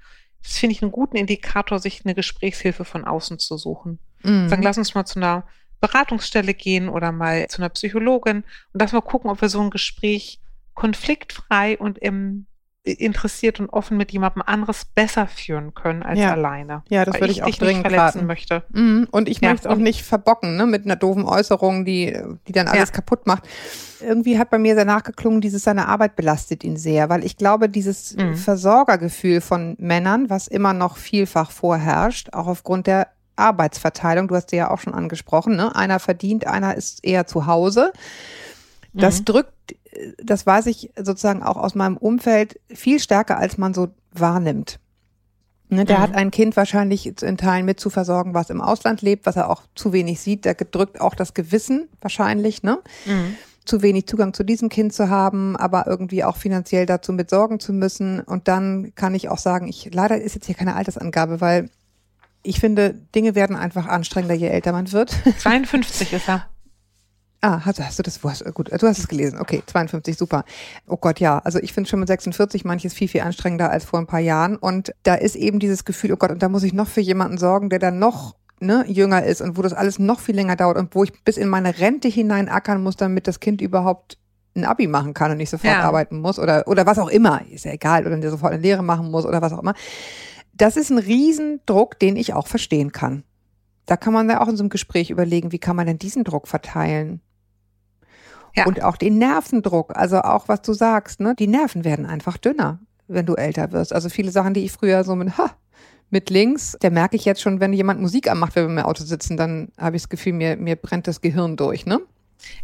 Das 0.43 0.57
finde 0.57 0.73
ich 0.73 0.81
einen 0.81 0.91
guten 0.91 1.17
Indikator, 1.17 1.79
sich 1.79 2.05
eine 2.05 2.13
Gesprächshilfe 2.13 2.85
von 2.85 3.05
außen 3.05 3.39
zu 3.39 3.57
suchen. 3.57 3.99
Mhm. 4.23 4.47
Sagen, 4.49 4.61
lass 4.61 4.77
uns 4.77 4.93
mal 4.93 5.05
zu 5.05 5.19
einer 5.19 5.47
Beratungsstelle 5.79 6.53
gehen 6.53 6.89
oder 6.89 7.11
mal 7.11 7.47
zu 7.47 7.61
einer 7.61 7.69
Psychologin 7.69 8.37
und 8.73 8.81
lass 8.81 8.93
mal 8.93 9.01
gucken, 9.01 9.29
ob 9.29 9.41
wir 9.41 9.49
so 9.49 9.61
ein 9.61 9.69
Gespräch 9.69 10.39
konfliktfrei 10.73 11.77
und 11.77 11.97
im, 11.97 12.45
interessiert 12.91 13.59
und 13.59 13.69
offen 13.69 13.97
mit 13.97 14.11
jemandem 14.11 14.41
anderes 14.45 14.85
besser 14.85 15.27
führen 15.27 15.73
können 15.73 16.03
als 16.03 16.19
Ja. 16.19 16.31
alleine. 16.31 16.83
Ja, 16.89 17.05
das 17.05 17.19
würde 17.19 17.31
ich 17.31 17.43
auch 17.43 17.47
dich 17.47 17.57
dringend 17.59 17.83
nicht 17.85 17.91
verletzen 17.93 18.17
raten. 18.19 18.25
möchte. 18.27 18.63
Mhm. 18.69 19.07
Und 19.11 19.29
ich 19.29 19.41
Ja, 19.41 19.49
möchte 19.51 19.67
es 19.67 19.73
auch 19.73 19.77
nicht 19.79 20.03
verbocken, 20.03 20.55
ne, 20.57 20.65
mit 20.65 20.85
einer 20.85 20.95
doofen 20.95 21.25
Äußerung, 21.25 21.85
die, 21.85 22.17
die 22.47 22.51
dann 22.51 22.67
alles 22.67 22.89
Ja. 22.89 22.95
kaputt 22.95 23.27
macht. 23.27 23.43
Irgendwie 23.99 24.37
hat 24.37 24.49
bei 24.49 24.57
mir 24.59 24.75
sehr 24.75 24.85
nachgeklungen, 24.85 25.41
dieses 25.41 25.63
seine 25.63 25.87
Arbeit 25.87 26.15
belastet 26.15 26.63
ihn 26.63 26.77
sehr, 26.77 27.09
weil 27.09 27.23
ich 27.25 27.37
glaube, 27.37 27.69
dieses 27.69 28.15
Mhm. 28.15 28.35
Versorgergefühl 28.35 29.41
von 29.41 29.75
Männern, 29.79 30.29
was 30.29 30.47
immer 30.47 30.73
noch 30.73 30.97
vielfach 30.97 31.51
vorherrscht, 31.51 32.33
auch 32.33 32.47
aufgrund 32.47 32.87
der 32.87 33.07
Arbeitsverteilung, 33.35 34.27
du 34.27 34.35
hast 34.35 34.49
sie 34.49 34.55
ja 34.57 34.71
auch 34.71 34.79
schon 34.79 34.93
angesprochen, 34.95 35.55
ne? 35.55 35.75
einer 35.75 35.99
verdient, 35.99 36.47
einer 36.47 36.75
ist 36.75 37.03
eher 37.05 37.27
zu 37.27 37.45
Hause. 37.45 37.91
Das 38.97 39.19
Mhm. 39.21 39.25
drückt, 39.25 39.53
das 40.23 40.45
weiß 40.45 40.65
ich 40.67 40.91
sozusagen 41.01 41.43
auch 41.43 41.57
aus 41.57 41.75
meinem 41.75 41.97
Umfeld 41.97 42.59
viel 42.73 42.99
stärker, 42.99 43.37
als 43.37 43.57
man 43.57 43.73
so 43.73 43.89
wahrnimmt. 44.11 44.79
Ne, 45.69 45.83
der 45.83 45.97
Mhm. 45.97 46.01
hat 46.01 46.15
ein 46.15 46.31
Kind 46.31 46.55
wahrscheinlich 46.55 47.21
in 47.21 47.37
Teilen 47.37 47.65
mit 47.65 47.79
zu 47.79 47.89
versorgen, 47.89 48.33
was 48.33 48.49
im 48.49 48.61
Ausland 48.61 49.01
lebt, 49.01 49.25
was 49.25 49.35
er 49.35 49.49
auch 49.49 49.63
zu 49.75 49.91
wenig 49.91 50.21
sieht. 50.21 50.45
Da 50.45 50.53
drückt 50.53 51.01
auch 51.01 51.13
das 51.13 51.33
Gewissen 51.33 51.89
wahrscheinlich, 51.99 52.63
ne? 52.63 52.79
Mhm. 53.05 53.35
Zu 53.65 53.81
wenig 53.81 54.07
Zugang 54.07 54.33
zu 54.33 54.45
diesem 54.45 54.69
Kind 54.69 54.93
zu 54.93 55.09
haben, 55.09 55.57
aber 55.57 55.87
irgendwie 55.87 56.23
auch 56.23 56.37
finanziell 56.37 56.85
dazu 56.85 57.11
mit 57.11 57.29
sorgen 57.29 57.59
zu 57.59 57.73
müssen. 57.73 58.21
Und 58.21 58.47
dann 58.47 58.93
kann 58.95 59.13
ich 59.13 59.27
auch 59.27 59.39
sagen, 59.39 59.67
ich, 59.67 59.93
leider 59.93 60.21
ist 60.21 60.35
jetzt 60.35 60.45
hier 60.45 60.55
keine 60.55 60.73
Altersangabe, 60.75 61.41
weil 61.41 61.69
ich 62.43 62.61
finde, 62.61 62.93
Dinge 63.13 63.35
werden 63.35 63.57
einfach 63.57 63.87
anstrengender, 63.87 64.35
je 64.35 64.47
älter 64.47 64.71
man 64.71 64.89
wird. 64.93 65.11
52 65.39 66.13
ist 66.13 66.29
er. 66.29 66.45
Ah, 67.41 67.61
hast, 67.65 67.79
hast 67.79 67.99
du 67.99 68.03
das? 68.03 68.23
Wo 68.23 68.29
hast, 68.29 68.43
gut, 68.55 68.71
du 68.71 68.87
hast 68.87 68.97
es 68.97 69.07
gelesen. 69.07 69.39
Okay, 69.39 69.61
52, 69.65 70.17
super. 70.17 70.43
Oh 70.87 70.97
Gott, 70.97 71.19
ja. 71.19 71.37
Also 71.39 71.59
ich 71.59 71.71
finde 71.71 71.89
schon 71.89 71.99
mit 71.99 72.07
46 72.07 72.65
manches 72.65 72.93
viel, 72.93 73.07
viel 73.07 73.21
anstrengender 73.21 73.69
als 73.69 73.85
vor 73.85 73.99
ein 73.99 74.07
paar 74.07 74.19
Jahren. 74.19 74.55
Und 74.55 74.93
da 75.03 75.13
ist 75.13 75.35
eben 75.35 75.59
dieses 75.59 75.85
Gefühl, 75.85 76.13
oh 76.13 76.17
Gott, 76.17 76.31
und 76.31 76.41
da 76.41 76.49
muss 76.49 76.63
ich 76.63 76.73
noch 76.73 76.87
für 76.87 77.01
jemanden 77.01 77.37
sorgen, 77.37 77.69
der 77.69 77.77
dann 77.79 77.99
noch 77.99 78.35
ne, 78.59 78.85
jünger 78.87 79.23
ist 79.23 79.41
und 79.41 79.55
wo 79.55 79.61
das 79.61 79.73
alles 79.73 79.99
noch 79.99 80.19
viel 80.19 80.35
länger 80.35 80.55
dauert 80.55 80.77
und 80.77 80.95
wo 80.95 81.03
ich 81.03 81.13
bis 81.23 81.37
in 81.37 81.47
meine 81.47 81.77
Rente 81.77 82.07
hinein 82.07 82.49
ackern 82.49 82.81
muss, 82.81 82.95
damit 82.95 83.27
das 83.27 83.39
Kind 83.39 83.61
überhaupt 83.61 84.17
ein 84.55 84.65
Abi 84.65 84.87
machen 84.87 85.13
kann 85.13 85.29
und 85.29 85.37
nicht 85.37 85.51
sofort 85.51 85.73
Ja. 85.75 85.83
arbeiten 85.83 86.19
muss 86.19 86.39
oder, 86.39 86.67
oder 86.67 86.87
was 86.87 86.97
auch 86.97 87.09
immer. 87.09 87.45
Ist 87.51 87.65
ja 87.65 87.71
egal. 87.71 88.07
Oder 88.07 88.17
der 88.17 88.31
sofort 88.31 88.53
eine 88.53 88.61
Lehre 88.63 88.83
machen 88.83 89.11
muss 89.11 89.27
oder 89.27 89.43
was 89.43 89.53
auch 89.53 89.61
immer. 89.61 89.75
Das 90.53 90.75
ist 90.75 90.89
ein 90.89 90.97
Riesendruck, 90.97 91.99
den 91.99 92.15
ich 92.15 92.33
auch 92.33 92.47
verstehen 92.47 92.91
kann. 92.91 93.23
Da 93.85 93.95
kann 93.95 94.11
man 94.11 94.27
ja 94.27 94.41
auch 94.41 94.47
in 94.47 94.57
so 94.57 94.63
einem 94.63 94.69
Gespräch 94.69 95.11
überlegen, 95.11 95.51
wie 95.51 95.59
kann 95.59 95.75
man 95.75 95.85
denn 95.85 95.99
diesen 95.99 96.23
Druck 96.23 96.47
verteilen? 96.47 97.21
Ja. 98.57 98.65
Und 98.65 98.83
auch 98.83 98.97
den 98.97 99.17
Nervendruck, 99.17 99.95
also 99.95 100.21
auch 100.21 100.47
was 100.47 100.61
du 100.63 100.73
sagst, 100.73 101.19
ne? 101.19 101.35
Die 101.37 101.47
Nerven 101.47 101.85
werden 101.85 102.05
einfach 102.05 102.37
dünner, 102.37 102.79
wenn 103.07 103.25
du 103.25 103.35
älter 103.35 103.71
wirst. 103.71 103.93
Also 103.93 104.09
viele 104.09 104.31
Sachen, 104.31 104.53
die 104.53 104.65
ich 104.65 104.71
früher 104.71 105.03
so 105.03 105.15
mit, 105.15 105.37
ha, 105.37 105.51
mit 106.09 106.29
links, 106.29 106.75
der 106.81 106.91
merke 106.91 107.15
ich 107.15 107.25
jetzt 107.25 107.41
schon, 107.41 107.59
wenn 107.59 107.73
jemand 107.73 108.01
Musik 108.01 108.29
anmacht, 108.29 108.55
wenn 108.55 108.67
wir 108.67 108.81
im 108.81 108.85
Auto 108.85 109.03
sitzen, 109.03 109.37
dann 109.37 109.69
habe 109.77 109.95
ich 109.95 110.03
das 110.03 110.09
Gefühl, 110.09 110.33
mir, 110.33 110.57
mir 110.57 110.75
brennt 110.75 111.07
das 111.07 111.21
Gehirn 111.21 111.55
durch, 111.55 111.85
ne? 111.85 111.99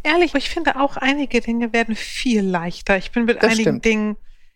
Ehrlich, 0.03 0.33
ich 0.35 0.49
finde 0.49 0.79
auch 0.79 0.97
einige 0.97 1.41
Dinge 1.41 1.73
werden 1.73 1.95
viel 1.95 2.41
leichter. 2.41 2.97
Ich 2.97 3.11
bin 3.11 3.25
mit 3.25 3.37
Das 3.37 3.51
einigen 3.51 3.61
stimmt. 3.61 3.85
Dingen 3.85 4.15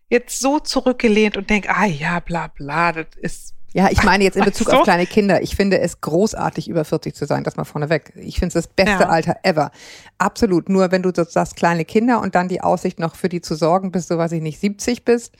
jetzt 0.09 0.39
so 0.39 0.59
zurückgelehnt 0.59 1.37
und 1.37 1.49
denke, 1.49 1.69
ah 1.69 1.85
ja, 1.85 2.19
bla 2.19 2.47
bla, 2.47 2.91
das 2.93 3.07
ist 3.21 3.56
Ja, 3.73 3.89
ich 3.91 4.01
meine 4.03 4.23
jetzt 4.23 4.37
in 4.37 4.43
Bezug 4.45 4.69
so. 4.69 4.77
auf 4.77 4.83
kleine 4.83 5.05
Kinder. 5.05 5.41
Ich 5.41 5.55
finde 5.55 5.79
es 5.79 6.01
großartig, 6.01 6.67
über 6.69 6.85
40 6.85 7.13
zu 7.15 7.25
sein, 7.25 7.43
das 7.43 7.57
mal 7.57 7.63
vorneweg. 7.65 8.13
Ich 8.15 8.35
finde 8.39 8.47
es 8.47 8.53
das 8.53 8.67
beste 8.67 9.03
Ja. 9.03 9.09
Alter 9.09 9.37
ever. 9.43 9.71
Absolut. 10.17 10.69
Nur 10.69 10.91
wenn 10.91 11.03
du 11.03 11.11
sagst, 11.13 11.55
kleine 11.55 11.85
Kinder 11.85 12.21
und 12.21 12.33
dann 12.35 12.47
die 12.47 12.61
Aussicht 12.61 12.97
noch 12.99 13.15
für 13.15 13.29
die 13.29 13.41
zu 13.41 13.55
sorgen, 13.55 13.91
bis 13.91 14.07
du, 14.07 14.17
weiß 14.17 14.31
ich 14.31 14.41
nicht, 14.41 14.59
70 14.59 15.03
bist. 15.05 15.35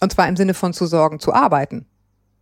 Und 0.00 0.12
zwar 0.12 0.28
im 0.28 0.36
Sinne 0.36 0.54
von 0.54 0.72
zu 0.72 0.86
sorgen, 0.86 1.20
zu 1.20 1.32
arbeiten. 1.32 1.86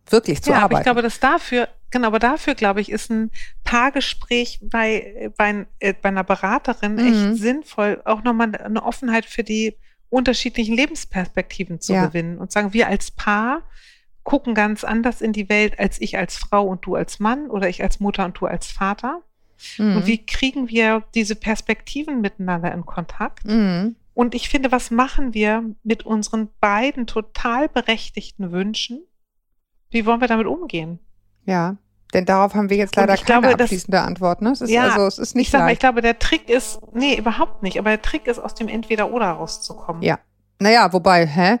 Wirklich 0.09 0.41
zu 0.41 0.49
ja, 0.49 0.55
aber 0.57 0.63
arbeiten. 0.63 0.79
ich 0.81 0.83
glaube, 0.85 1.01
dass 1.03 1.19
dafür, 1.19 1.69
genau, 1.91 2.07
aber 2.07 2.19
dafür, 2.19 2.55
glaube 2.55 2.81
ich, 2.81 2.91
ist 2.91 3.09
ein 3.11 3.29
Paargespräch 3.63 4.59
bei, 4.63 5.31
bei, 5.37 5.65
äh, 5.79 5.93
bei 5.93 6.09
einer 6.09 6.23
Beraterin 6.23 6.95
Mhm. 6.95 6.99
echt 7.31 7.41
sinnvoll, 7.41 8.01
auch 8.05 8.23
nochmal 8.23 8.53
eine 8.55 8.83
Offenheit 8.83 9.25
für 9.25 9.43
die 9.43 9.77
unterschiedlichen 10.09 10.75
Lebensperspektiven 10.75 11.79
zu 11.79 11.93
Ja. 11.93 12.07
gewinnen 12.07 12.37
und 12.39 12.51
sagen, 12.51 12.73
wir 12.73 12.87
als 12.87 13.11
Paar 13.11 13.61
gucken 14.23 14.53
ganz 14.53 14.83
anders 14.83 15.21
in 15.21 15.33
die 15.33 15.49
Welt 15.49 15.79
als 15.79 15.99
ich 15.99 16.17
als 16.17 16.37
Frau 16.37 16.65
und 16.67 16.85
du 16.85 16.95
als 16.95 17.19
Mann 17.19 17.49
oder 17.49 17.67
ich 17.69 17.81
als 17.81 17.99
Mutter 17.99 18.25
und 18.25 18.39
du 18.39 18.45
als 18.45 18.67
Vater. 18.67 19.21
Mhm. 19.77 19.97
Und 19.97 20.05
wie 20.07 20.25
kriegen 20.25 20.69
wir 20.69 21.03
diese 21.15 21.35
Perspektiven 21.35 22.21
miteinander 22.21 22.71
in 22.73 22.85
Kontakt? 22.85 23.45
Mhm. 23.45 23.95
Und 24.13 24.35
ich 24.35 24.49
finde, 24.49 24.71
was 24.71 24.91
machen 24.91 25.33
wir 25.33 25.63
mit 25.83 26.05
unseren 26.05 26.49
beiden 26.59 27.07
total 27.07 27.69
berechtigten 27.69 28.51
Wünschen? 28.51 29.01
Wie 29.89 30.05
wollen 30.05 30.21
wir 30.21 30.27
damit 30.27 30.47
umgehen? 30.47 30.99
Ja. 31.45 31.77
Denn 32.13 32.25
darauf 32.25 32.53
haben 32.55 32.69
wir 32.69 32.75
jetzt 32.77 32.95
leider 32.97 33.15
keine 33.15 33.25
glaube, 33.25 33.47
das- 33.57 33.61
abschließende 33.61 34.01
Antwort. 34.01 34.41
Ne? 34.41 34.51
Es 34.51 34.59
ist, 34.61 34.69
Ja, 34.69 34.89
also, 34.89 35.07
es 35.07 35.17
ist 35.17 35.33
nicht 35.35 35.47
ich 35.47 35.51
sag 35.51 35.61
mal, 35.61 35.71
ich 35.71 35.79
glaube, 35.79 36.01
der 36.01 36.19
Trick 36.19 36.49
ist, 36.49 36.79
nee, 36.93 37.15
überhaupt 37.15 37.63
nicht, 37.63 37.79
aber 37.79 37.89
der 37.91 38.01
Trick 38.01 38.27
ist, 38.27 38.37
aus 38.37 38.53
dem 38.53 38.67
Entweder-Oder 38.67 39.31
rauszukommen. 39.31 40.01
Ja. 40.01 40.19
Naja, 40.59 40.91
wobei, 40.91 41.25
hä? 41.25 41.59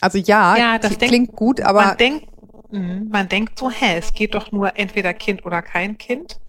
Also 0.00 0.18
ja, 0.18 0.56
Ja, 0.56 0.78
das 0.78 0.88
klingt 0.88 1.00
denk- 1.02 1.10
klingt 1.10 1.36
gut, 1.36 1.60
aber 1.60 1.84
man 1.86 1.96
denkt, 1.96 2.26
mh, 2.70 3.02
man 3.10 3.28
denkt 3.28 3.58
so, 3.58 3.70
hä, 3.70 3.96
es 3.98 4.12
geht 4.12 4.34
doch 4.34 4.52
nur 4.52 4.76
entweder 4.78 5.12
Kind 5.14 5.44
oder 5.44 5.62
kein 5.62 5.98
Kind. 5.98 6.40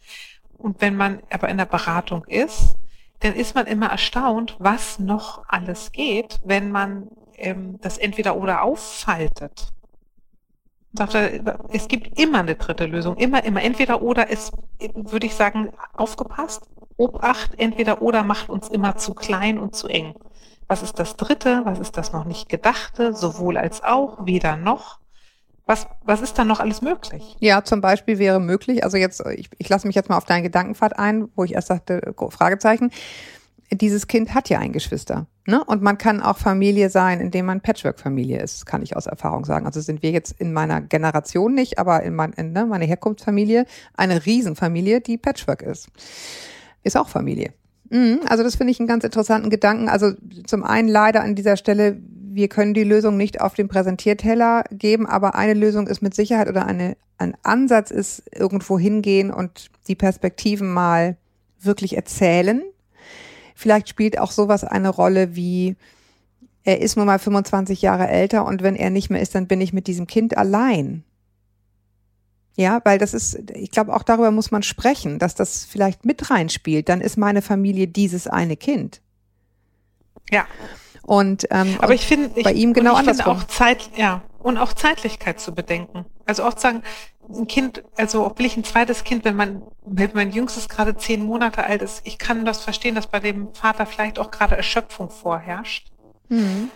Und 0.58 0.80
wenn 0.82 0.96
man 0.96 1.22
aber 1.32 1.50
in 1.50 1.58
der 1.58 1.66
Beratung 1.66 2.24
ist, 2.26 2.76
dann 3.20 3.34
ist 3.34 3.56
man 3.56 3.68
immer 3.68 3.88
erstaunt, 3.88 4.56
was 4.60 5.00
noch 5.00 5.44
alles 5.48 5.92
geht, 5.92 6.40
wenn 6.44 6.72
man 6.72 7.08
ähm, 7.38 7.80
das 7.82 7.98
Entweder-Oder 7.98 8.64
auffaltet. 8.64 9.70
Sagt 10.94 11.14
er, 11.16 11.60
es 11.72 11.88
gibt 11.88 12.20
immer 12.20 12.40
eine 12.40 12.56
dritte 12.56 12.86
Lösung, 12.86 13.16
immer, 13.18 13.44
immer. 13.46 13.62
Entweder 13.64 14.02
oder 14.02 14.30
ist, 14.30 14.52
würde 14.94 15.26
ich 15.26 15.36
sagen, 15.36 15.70
aufgepasst. 15.94 16.64
Obacht, 16.98 17.52
entweder 17.58 18.02
oder 18.02 18.24
macht 18.24 18.50
uns 18.50 18.68
immer 18.68 18.98
zu 18.98 19.14
klein 19.14 19.58
und 19.58 19.76
zu 19.76 19.88
eng. 19.88 20.14
Was 20.72 20.84
ist 20.84 21.00
das 21.00 21.18
dritte? 21.18 21.64
Was 21.66 21.80
ist 21.80 21.98
das 21.98 22.14
noch 22.14 22.24
nicht 22.24 22.48
gedachte? 22.48 23.14
Sowohl 23.14 23.58
als 23.58 23.84
auch, 23.84 24.26
weder 24.26 24.56
noch. 24.56 25.00
Was, 25.66 25.86
was 26.06 26.22
ist 26.22 26.40
da 26.40 26.46
noch 26.46 26.62
alles 26.62 26.82
möglich? 26.82 27.36
Ja, 27.42 27.66
zum 27.66 27.82
Beispiel 27.82 28.20
wäre 28.20 28.40
möglich, 28.40 28.86
also 28.86 28.96
jetzt, 28.96 29.22
ich, 29.36 29.50
ich 29.58 29.68
lasse 29.68 29.86
mich 29.86 29.98
jetzt 29.98 30.08
mal 30.08 30.16
auf 30.16 30.24
deinen 30.24 30.44
Gedankenpfad 30.44 30.98
ein, 30.98 31.28
wo 31.36 31.44
ich 31.44 31.56
erst 31.56 31.68
sagte, 31.68 32.16
Fragezeichen. 32.30 32.90
Dieses 33.70 34.08
Kind 34.08 34.34
hat 34.34 34.48
ja 34.48 34.60
ein 34.60 34.72
Geschwister. 34.72 35.28
Ne? 35.46 35.62
Und 35.62 35.82
man 35.82 35.98
kann 35.98 36.22
auch 36.22 36.38
Familie 36.38 36.90
sein, 36.90 37.20
indem 37.20 37.48
man 37.48 37.60
Patchwork-Familie 37.60 38.40
ist, 38.40 38.66
kann 38.66 38.82
ich 38.82 38.96
aus 38.96 39.08
Erfahrung 39.08 39.44
sagen. 39.44 39.66
Also 39.66 39.82
sind 39.82 40.02
wir 40.02 40.12
jetzt 40.12 40.40
in 40.40 40.54
meiner 40.54 40.80
Generation 40.80 41.54
nicht, 41.54 41.80
aber 41.80 42.02
in, 42.04 42.16
mein, 42.16 42.32
in 42.32 42.54
ne, 42.54 42.66
meiner 42.66 42.86
Herkunftsfamilie 42.86 43.66
eine 43.94 44.26
Riesenfamilie, 44.26 45.02
die 45.02 45.18
Patchwork 45.18 45.64
ist. 45.64 45.90
Ist 46.82 46.96
auch 46.96 47.10
Familie. 47.10 47.52
Mhm, 47.92 48.22
also 48.26 48.42
das 48.42 48.56
finde 48.56 48.72
ich 48.72 48.80
einen 48.80 48.88
ganz 48.88 49.04
interessanten 49.04 49.50
Gedanken. 49.50 49.90
Also 49.90 50.14
zum 50.48 50.64
einen 50.64 50.88
leider 50.88 51.22
an 51.22 51.36
dieser 51.36 51.58
Stelle, 51.58 51.98
wir 52.34 52.48
können 52.48 52.74
die 52.74 52.86
Lösung 52.86 53.18
nicht 53.18 53.42
auf 53.42 53.54
den 53.54 53.68
Präsentierteller 53.68 54.64
geben, 54.72 55.06
aber 55.06 55.36
eine 55.36 55.54
Lösung 55.54 55.88
ist 55.88 56.02
mit 56.02 56.16
Sicherheit 56.16 56.48
oder 56.48 56.66
eine, 56.66 56.96
ein 57.18 57.36
Ansatz 57.44 57.92
ist 57.92 58.24
irgendwo 58.34 58.80
hingehen 58.80 59.30
und 59.30 59.70
die 59.90 59.96
Perspektiven 59.96 60.72
mal 60.72 61.18
wirklich 61.60 61.98
erzählen. 61.98 62.64
Vielleicht 63.56 63.90
spielt 63.90 64.18
auch 64.18 64.32
sowas 64.32 64.64
eine 64.64 64.90
Rolle 64.90 65.36
wie, 65.36 65.76
er 66.64 66.80
ist 66.82 66.96
nun 66.96 67.08
mal 67.08 67.20
25 67.20 67.82
Jahre 67.82 68.08
älter 68.08 68.46
und 68.46 68.64
wenn 68.64 68.78
er 68.78 68.90
nicht 68.90 69.10
mehr 69.10 69.22
ist, 69.22 69.36
dann 69.36 69.48
bin 69.48 69.60
ich 69.60 69.74
mit 69.74 69.88
diesem 69.88 70.08
Kind 70.08 70.38
allein. 70.38 71.04
Ja, 72.56 72.82
weil 72.84 72.98
das 72.98 73.14
ist, 73.14 73.40
ich 73.54 73.72
glaube, 73.72 73.94
auch 73.94 74.04
darüber 74.04 74.32
muss 74.32 74.52
man 74.52 74.64
sprechen, 74.64 75.20
dass 75.20 75.36
das 75.36 75.66
vielleicht 75.66 76.06
mit 76.06 76.30
reinspielt. 76.30 76.90
Dann 76.90 77.02
ist 77.02 77.18
meine 77.18 77.42
Familie 77.42 77.88
dieses 77.88 78.28
eine 78.28 78.58
Kind. 78.58 79.02
Ja. 80.30 80.46
Und 81.04 81.48
ähm, 81.50 81.78
aber 81.80 81.94
ich 81.94 82.06
finde 82.06 82.42
bei 82.44 82.54
ihm 82.54 82.74
genau 82.74 82.96
andersrum. 82.96 83.38
auch 83.38 83.44
Zeit, 83.46 83.90
ja, 83.96 84.22
und 84.40 84.58
auch 84.58 84.74
Zeitlichkeit 84.74 85.40
zu 85.40 85.54
bedenken. 85.54 86.06
Also 86.26 86.44
auch 86.44 86.54
zu 86.54 86.62
sagen, 86.62 86.84
ein 87.28 87.48
Kind, 87.48 87.84
also 87.96 88.32
will 88.36 88.46
ich 88.46 88.58
ein 88.58 88.64
zweites 88.64 89.04
Kind, 89.04 89.26
wenn 89.26 89.36
man, 89.36 89.64
wenn 89.84 90.12
mein 90.14 90.32
Jüngstes 90.32 90.70
gerade 90.70 90.96
zehn 90.96 91.24
Monate 91.24 91.64
alt 91.64 91.82
ist, 91.82 92.02
ich 92.06 92.18
kann 92.18 92.46
das 92.46 92.62
verstehen, 92.62 92.96
dass 92.96 93.08
bei 93.08 93.20
dem 93.20 93.54
Vater 93.54 93.86
vielleicht 93.86 94.20
auch 94.20 94.30
gerade 94.30 94.58
Erschöpfung 94.58 95.10
vorherrscht. 95.10 95.92
Mhm 96.30 96.70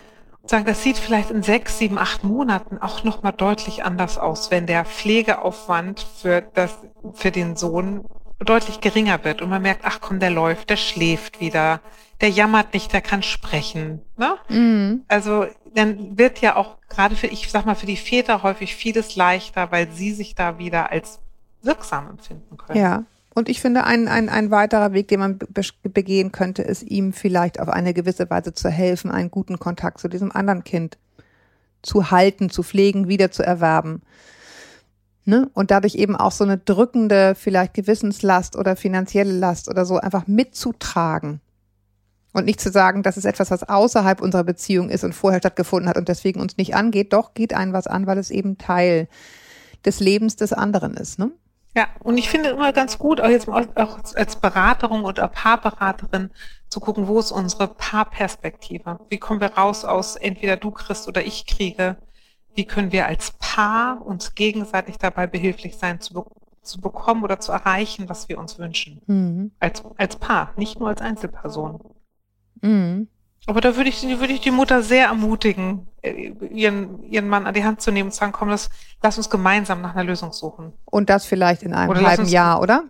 sagen, 0.50 0.64
das 0.64 0.82
sieht 0.82 0.98
vielleicht 0.98 1.30
in 1.30 1.42
sechs, 1.42 1.78
sieben, 1.78 1.98
acht 1.98 2.24
Monaten 2.24 2.78
auch 2.78 3.04
nochmal 3.04 3.32
deutlich 3.32 3.84
anders 3.84 4.18
aus, 4.18 4.50
wenn 4.50 4.66
der 4.66 4.84
Pflegeaufwand 4.84 6.00
für 6.00 6.42
das, 6.54 6.78
für 7.14 7.30
den 7.30 7.56
Sohn 7.56 8.04
deutlich 8.38 8.80
geringer 8.80 9.24
wird 9.24 9.40
und 9.42 9.48
man 9.48 9.62
merkt, 9.62 9.82
ach 9.84 10.00
komm, 10.00 10.20
der 10.20 10.30
läuft, 10.30 10.70
der 10.70 10.76
schläft 10.76 11.40
wieder, 11.40 11.80
der 12.20 12.30
jammert 12.30 12.74
nicht, 12.74 12.92
der 12.92 13.00
kann 13.00 13.22
sprechen. 13.22 14.02
Ne? 14.16 14.36
Mhm. 14.48 15.04
Also 15.08 15.46
dann 15.74 16.18
wird 16.18 16.40
ja 16.40 16.56
auch 16.56 16.76
gerade 16.88 17.16
für, 17.16 17.26
ich 17.26 17.50
sag 17.50 17.66
mal, 17.66 17.74
für 17.74 17.86
die 17.86 17.96
Väter 17.96 18.42
häufig 18.42 18.74
vieles 18.74 19.16
leichter, 19.16 19.70
weil 19.70 19.90
sie 19.90 20.12
sich 20.12 20.34
da 20.34 20.58
wieder 20.58 20.90
als 20.90 21.20
wirksam 21.62 22.08
empfinden 22.08 22.56
können. 22.56 22.78
Ja. 22.78 23.04
Und 23.36 23.50
ich 23.50 23.60
finde, 23.60 23.84
ein, 23.84 24.08
ein, 24.08 24.30
ein 24.30 24.50
weiterer 24.50 24.94
Weg, 24.94 25.08
den 25.08 25.20
man 25.20 25.36
be 25.36 25.60
begehen 25.82 26.32
könnte, 26.32 26.62
ist 26.62 26.82
ihm 26.82 27.12
vielleicht 27.12 27.60
auf 27.60 27.68
eine 27.68 27.92
gewisse 27.92 28.30
Weise 28.30 28.54
zu 28.54 28.70
helfen, 28.70 29.10
einen 29.10 29.30
guten 29.30 29.58
Kontakt 29.58 30.00
zu 30.00 30.08
diesem 30.08 30.32
anderen 30.32 30.64
Kind 30.64 30.96
zu 31.82 32.10
halten, 32.10 32.48
zu 32.48 32.62
pflegen, 32.62 33.08
wieder 33.08 33.30
zu 33.30 33.42
erwerben. 33.42 34.00
Ne? 35.26 35.50
Und 35.52 35.70
dadurch 35.70 35.96
eben 35.96 36.16
auch 36.16 36.32
so 36.32 36.44
eine 36.44 36.56
drückende, 36.56 37.34
vielleicht 37.34 37.74
Gewissenslast 37.74 38.56
oder 38.56 38.74
finanzielle 38.74 39.34
Last 39.34 39.68
oder 39.68 39.84
so 39.84 39.98
einfach 39.98 40.26
mitzutragen. 40.26 41.42
Und 42.32 42.46
nicht 42.46 42.58
zu 42.62 42.70
sagen, 42.70 43.02
das 43.02 43.18
ist 43.18 43.26
etwas, 43.26 43.50
was 43.50 43.68
außerhalb 43.68 44.22
unserer 44.22 44.44
Beziehung 44.44 44.88
ist 44.88 45.04
und 45.04 45.12
vorher 45.12 45.40
stattgefunden 45.40 45.90
hat 45.90 45.98
und 45.98 46.08
deswegen 46.08 46.40
uns 46.40 46.56
nicht 46.56 46.74
angeht. 46.74 47.12
Doch 47.12 47.34
geht 47.34 47.52
einen 47.52 47.74
was 47.74 47.86
an, 47.86 48.06
weil 48.06 48.16
es 48.16 48.30
eben 48.30 48.56
Teil 48.56 49.08
des 49.84 50.00
Lebens 50.00 50.36
des 50.36 50.54
anderen 50.54 50.94
ist. 50.94 51.18
Ne? 51.18 51.32
Ja, 51.76 51.88
und 52.00 52.16
ich 52.16 52.30
finde 52.30 52.48
immer 52.48 52.72
ganz 52.72 52.96
gut, 52.96 53.20
auch 53.20 53.28
jetzt 53.28 53.48
auch 53.50 53.98
als 54.14 54.36
Beraterin 54.36 55.02
oder 55.02 55.28
Paarberaterin 55.28 56.30
zu 56.70 56.80
gucken, 56.80 57.06
wo 57.06 57.18
ist 57.18 57.32
unsere 57.32 57.68
Paarperspektive? 57.68 58.98
Wie 59.10 59.18
kommen 59.18 59.42
wir 59.42 59.52
raus 59.52 59.84
aus 59.84 60.16
entweder 60.16 60.56
du 60.56 60.70
kriegst 60.70 61.06
oder 61.06 61.22
ich 61.26 61.44
kriege? 61.44 61.98
Wie 62.54 62.64
können 62.64 62.92
wir 62.92 63.04
als 63.06 63.32
Paar 63.32 64.00
uns 64.06 64.34
gegenseitig 64.34 64.96
dabei 64.96 65.26
behilflich 65.26 65.76
sein, 65.76 66.00
zu, 66.00 66.14
be 66.14 66.24
zu 66.62 66.80
bekommen 66.80 67.22
oder 67.22 67.40
zu 67.40 67.52
erreichen, 67.52 68.08
was 68.08 68.30
wir 68.30 68.38
uns 68.38 68.58
wünschen? 68.58 69.02
Mhm. 69.06 69.52
Als, 69.60 69.84
als 69.98 70.16
Paar, 70.16 70.54
nicht 70.56 70.80
nur 70.80 70.88
als 70.88 71.02
Einzelperson. 71.02 71.80
Mhm. 72.62 73.08
Aber 73.46 73.60
da 73.60 73.76
würde 73.76 73.88
ich, 73.88 74.02
würde 74.02 74.32
ich 74.32 74.40
die 74.40 74.50
Mutter 74.50 74.82
sehr 74.82 75.06
ermutigen, 75.06 75.86
äh, 76.02 76.32
ihren, 76.50 77.04
ihren 77.04 77.28
Mann 77.28 77.46
an 77.46 77.54
die 77.54 77.62
Hand 77.64 77.80
zu 77.80 77.92
nehmen 77.92 78.08
und 78.08 78.12
zu 78.12 78.18
sagen, 78.18 78.32
komm, 78.32 78.48
lass, 78.48 78.68
lass 79.02 79.16
uns 79.18 79.30
gemeinsam 79.30 79.80
nach 79.82 79.94
einer 79.94 80.04
Lösung 80.04 80.32
suchen. 80.32 80.72
Und 80.84 81.08
das 81.10 81.24
vielleicht 81.26 81.62
in 81.62 81.72
einem 81.72 81.90
Oder 81.90 82.02
halben 82.02 82.22
uns- 82.22 82.32
Jahr, 82.32 82.60
oder? 82.60 82.84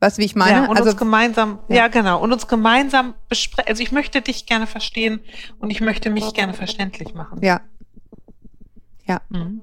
Was, 0.00 0.18
wie 0.18 0.24
ich 0.24 0.34
meine? 0.34 0.62
Ja, 0.64 0.64
und 0.68 0.76
also, 0.76 0.90
uns 0.90 0.98
gemeinsam, 0.98 1.60
Ja. 1.68 1.76
ja. 1.76 1.88
genau, 1.88 2.20
und 2.20 2.32
uns 2.32 2.48
gemeinsam 2.48 3.14
besprechen. 3.28 3.68
Also 3.68 3.84
ich 3.84 3.92
möchte 3.92 4.20
dich 4.20 4.46
gerne 4.46 4.66
verstehen 4.66 5.20
und 5.60 5.70
ich 5.70 5.80
möchte 5.80 6.10
mich 6.10 6.34
gerne 6.34 6.54
verständlich 6.54 7.14
machen. 7.14 7.40
ja. 7.40 7.60
Mhm. 9.28 9.62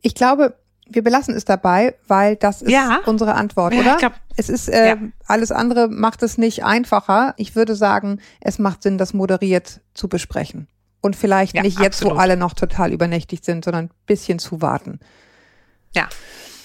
Ich 0.00 0.14
glaube, 0.14 0.56
wir 0.88 1.02
belassen 1.02 1.34
es 1.34 1.44
dabei, 1.44 1.94
weil 2.08 2.36
das 2.36 2.62
ist 2.62 2.70
Ja. 2.70 3.00
unsere 3.06 3.34
Antwort, 3.34 3.72
Ja, 3.74 3.80
oder? 3.80 3.92
ich 3.92 3.98
glaub- 3.98 4.12
es 4.36 4.48
ist 4.48 4.68
äh, 4.68 4.88
Ja. 4.90 4.96
alles 5.26 5.50
andere 5.52 5.88
macht 5.88 6.22
es 6.22 6.36
nicht 6.38 6.64
einfacher. 6.64 7.34
Ich 7.36 7.56
würde 7.56 7.74
sagen, 7.74 8.20
es 8.40 8.58
macht 8.58 8.82
Sinn, 8.82 8.98
das 8.98 9.14
moderiert 9.14 9.80
zu 9.94 10.08
besprechen. 10.08 10.66
Und 11.00 11.16
vielleicht 11.16 11.54
Ja, 11.54 11.62
nicht 11.62 11.78
jetzt, 11.80 12.02
wo 12.02 12.06
absolut. 12.08 12.18
alle 12.22 12.36
noch 12.36 12.54
total 12.54 12.92
übernächtigt 12.92 13.44
sind, 13.44 13.64
sondern 13.64 13.86
ein 13.86 13.90
bisschen 14.06 14.38
zu 14.38 14.60
warten. 14.62 15.00
Ja. 15.94 16.08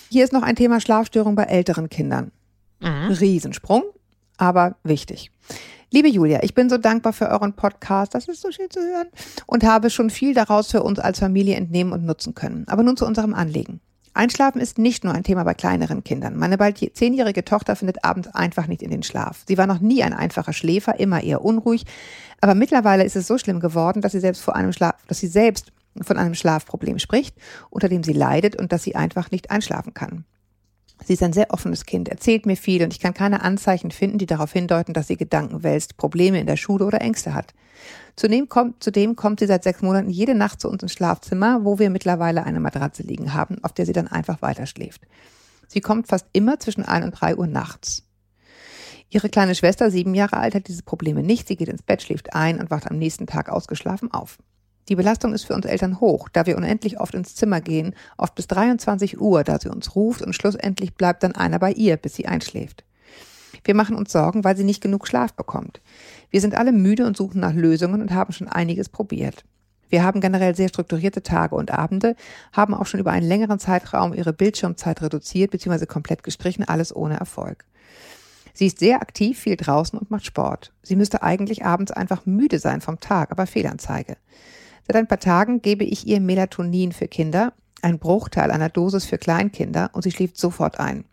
Hier 0.09 0.23
ist 0.23 0.33
noch 0.33 0.43
ein 0.43 0.55
Thema 0.55 0.79
Schlafstörung 0.81 1.35
bei 1.35 1.43
älteren 1.43 1.89
Kindern. 1.89 2.31
Mhm. 2.79 3.11
Riesensprung, 3.11 3.83
aber 4.37 4.75
wichtig. 4.83 5.31
Liebe 5.91 6.07
Julia, 6.07 6.43
ich 6.43 6.53
bin 6.53 6.69
so 6.69 6.77
dankbar 6.77 7.13
für 7.13 7.29
euren 7.29 7.53
Podcast, 7.53 8.13
das 8.15 8.27
ist 8.27 8.41
so 8.41 8.51
schön 8.51 8.69
zu 8.69 8.79
hören, 8.79 9.07
und 9.47 9.63
habe 9.63 9.89
schon 9.89 10.09
viel 10.09 10.33
daraus 10.33 10.71
für 10.71 10.83
uns 10.83 10.99
als 10.99 11.19
Familie 11.19 11.55
entnehmen 11.55 11.91
und 11.93 12.05
nutzen 12.05 12.33
können. 12.35 12.65
Aber 12.67 12.83
nun 12.83 12.95
zu 12.95 13.05
unserem 13.05 13.33
Anliegen. 13.33 13.81
Einschlafen 14.13 14.61
ist 14.61 14.77
nicht 14.77 15.03
nur 15.03 15.13
ein 15.13 15.23
Thema 15.23 15.43
bei 15.43 15.53
kleineren 15.53 16.03
Kindern. 16.03 16.35
Meine 16.37 16.57
bald 16.57 16.77
zehnjährige 16.93 17.45
Tochter 17.45 17.75
findet 17.75 18.03
abends 18.03 18.27
einfach 18.29 18.67
nicht 18.67 18.81
in 18.81 18.91
den 18.91 19.03
Schlaf. 19.03 19.43
Sie 19.47 19.57
war 19.57 19.67
noch 19.67 19.79
nie 19.79 20.03
ein 20.03 20.13
einfacher 20.13 20.53
Schläfer, 20.53 20.99
immer 20.99 21.23
eher 21.23 21.43
unruhig, 21.43 21.85
aber 22.41 22.55
mittlerweile 22.55 23.03
ist 23.03 23.15
es 23.15 23.27
so 23.27 23.37
schlimm 23.37 23.59
geworden, 23.59 24.01
dass 24.01 24.13
sie 24.13 24.19
selbst 24.19 24.41
vor 24.41 24.55
einem 24.55 24.73
Schlaf, 24.73 24.95
dass 25.07 25.19
sie 25.19 25.27
selbst 25.27 25.71
von 26.01 26.17
einem 26.17 26.35
Schlafproblem 26.35 26.99
spricht, 26.99 27.35
unter 27.69 27.89
dem 27.89 28.03
sie 28.03 28.13
leidet 28.13 28.55
und 28.55 28.71
dass 28.71 28.83
sie 28.83 28.95
einfach 28.95 29.31
nicht 29.31 29.51
einschlafen 29.51 29.93
kann. 29.93 30.25
Sie 31.05 31.13
ist 31.13 31.23
ein 31.23 31.33
sehr 31.33 31.51
offenes 31.51 31.85
Kind, 31.85 32.09
erzählt 32.09 32.45
mir 32.45 32.57
viel 32.57 32.83
und 32.83 32.93
ich 32.93 32.99
kann 32.99 33.13
keine 33.13 33.41
Anzeichen 33.41 33.91
finden, 33.91 34.17
die 34.17 34.25
darauf 34.25 34.51
hindeuten, 34.51 34.93
dass 34.93 35.07
sie 35.07 35.17
Gedanken 35.17 35.63
wälzt, 35.63 35.97
Probleme 35.97 36.39
in 36.39 36.47
der 36.47 36.57
Schule 36.57 36.85
oder 36.85 37.01
Ängste 37.01 37.33
hat. 37.33 37.53
Zudem 38.15 38.49
kommt, 38.49 38.83
zudem 38.83 39.15
kommt 39.15 39.39
sie 39.39 39.47
seit 39.47 39.63
sechs 39.63 39.81
Monaten 39.81 40.09
jede 40.09 40.35
Nacht 40.35 40.59
zu 40.59 40.69
uns 40.69 40.83
ins 40.83 40.93
Schlafzimmer, 40.93 41.63
wo 41.63 41.79
wir 41.79 41.89
mittlerweile 41.89 42.43
eine 42.43 42.59
Matratze 42.59 43.03
liegen 43.03 43.33
haben, 43.33 43.63
auf 43.63 43.71
der 43.71 43.85
sie 43.85 43.93
dann 43.93 44.07
einfach 44.07 44.41
weiter 44.41 44.65
schläft. 44.65 45.01
Sie 45.67 45.81
kommt 45.81 46.07
fast 46.07 46.25
immer 46.33 46.59
zwischen 46.59 46.83
ein 46.83 47.03
und 47.03 47.11
drei 47.11 47.35
Uhr 47.35 47.47
nachts. 47.47 48.03
Ihre 49.09 49.29
kleine 49.29 49.55
Schwester, 49.55 49.89
sieben 49.89 50.13
Jahre 50.13 50.37
alt, 50.37 50.53
hat 50.53 50.67
diese 50.67 50.83
Probleme 50.83 51.23
nicht. 51.23 51.47
Sie 51.47 51.55
geht 51.55 51.69
ins 51.69 51.81
Bett, 51.81 52.03
schläft 52.03 52.33
ein 52.35 52.59
und 52.59 52.69
wacht 52.69 52.89
am 52.89 52.97
nächsten 52.97 53.25
Tag 53.25 53.49
ausgeschlafen 53.49 54.11
auf. 54.11 54.37
Die 54.89 54.95
Belastung 54.95 55.33
ist 55.33 55.43
für 55.43 55.53
uns 55.53 55.67
Eltern 55.67 55.99
hoch, 55.99 56.29
da 56.29 56.47
wir 56.47 56.57
unendlich 56.57 56.99
oft 56.99 57.13
ins 57.13 57.35
Zimmer 57.35 57.61
gehen, 57.61 57.93
oft 58.17 58.33
bis 58.33 58.47
23 58.47 59.21
Uhr, 59.21 59.43
da 59.43 59.59
sie 59.59 59.69
uns 59.69 59.95
ruft 59.95 60.23
und 60.23 60.33
schlussendlich 60.33 60.95
bleibt 60.95 61.21
dann 61.21 61.35
einer 61.35 61.59
bei 61.59 61.71
ihr, 61.71 61.95
bis 61.95 62.15
sie 62.15 62.25
einschläft. 62.25 62.83
Wir 63.63 63.75
machen 63.75 63.95
uns 63.95 64.11
Sorgen, 64.11 64.43
weil 64.43 64.57
sie 64.57 64.63
nicht 64.63 64.81
genug 64.81 65.07
Schlaf 65.07 65.33
bekommt. 65.33 65.79
Wir 66.31 66.41
sind 66.41 66.55
alle 66.55 66.71
müde 66.71 67.05
und 67.05 67.15
suchen 67.15 67.39
nach 67.39 67.53
Lösungen 67.53 68.01
und 68.01 68.11
haben 68.13 68.33
schon 68.33 68.47
einiges 68.47 68.89
probiert. 68.89 69.43
Wir 69.89 70.03
haben 70.03 70.21
generell 70.21 70.55
sehr 70.55 70.69
strukturierte 70.69 71.21
Tage 71.21 71.55
und 71.55 71.71
Abende, 71.71 72.15
haben 72.51 72.73
auch 72.73 72.87
schon 72.87 72.99
über 72.99 73.11
einen 73.11 73.27
längeren 73.27 73.59
Zeitraum 73.59 74.13
ihre 74.13 74.33
Bildschirmzeit 74.33 75.03
reduziert 75.03 75.51
bzw. 75.51 75.85
komplett 75.85 76.23
gestrichen, 76.23 76.67
alles 76.67 76.95
ohne 76.95 77.19
Erfolg. 77.19 77.65
Sie 78.53 78.65
ist 78.65 78.79
sehr 78.79 79.01
aktiv, 79.03 79.37
viel 79.37 79.55
draußen 79.55 79.97
und 79.99 80.09
macht 80.09 80.25
Sport. 80.25 80.73
Sie 80.81 80.95
müsste 80.95 81.21
eigentlich 81.21 81.63
abends 81.63 81.91
einfach 81.91 82.25
müde 82.25 82.57
sein 82.57 82.81
vom 82.81 82.99
Tag, 82.99 83.31
aber 83.31 83.45
Fehlanzeige. 83.45 84.17
Seit 84.91 84.95
ein 84.95 85.07
paar 85.07 85.19
Tagen 85.19 85.61
gebe 85.61 85.83
ich 85.83 86.07
ihr 86.07 86.19
Melatonin 86.19 86.93
für 86.93 87.07
Kinder, 87.07 87.53
ein 87.83 87.99
Bruchteil 87.99 88.49
einer 88.49 88.69
Dosis 88.69 89.05
für 89.05 89.19
Kleinkinder 89.19 89.91
und 89.93 90.01
sie 90.01 90.09
schläft 90.09 90.35
sofort 90.35 90.79
ein. 90.79 91.05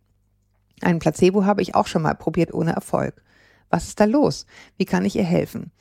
Einen 0.81 0.99
Placebo 0.99 1.45
habe 1.45 1.61
ich 1.61 1.75
auch 1.75 1.87
schon 1.87 2.01
mal 2.01 2.15
probiert 2.15 2.55
ohne 2.55 2.73
Erfolg. 2.73 3.23
Was 3.69 3.89
ist 3.89 4.01
da 4.01 4.07
los? 4.07 4.47
Wie 4.79 4.87
kann 4.87 5.05
ich 5.05 5.15
ihr 5.15 5.25
helfen? 5.25 5.73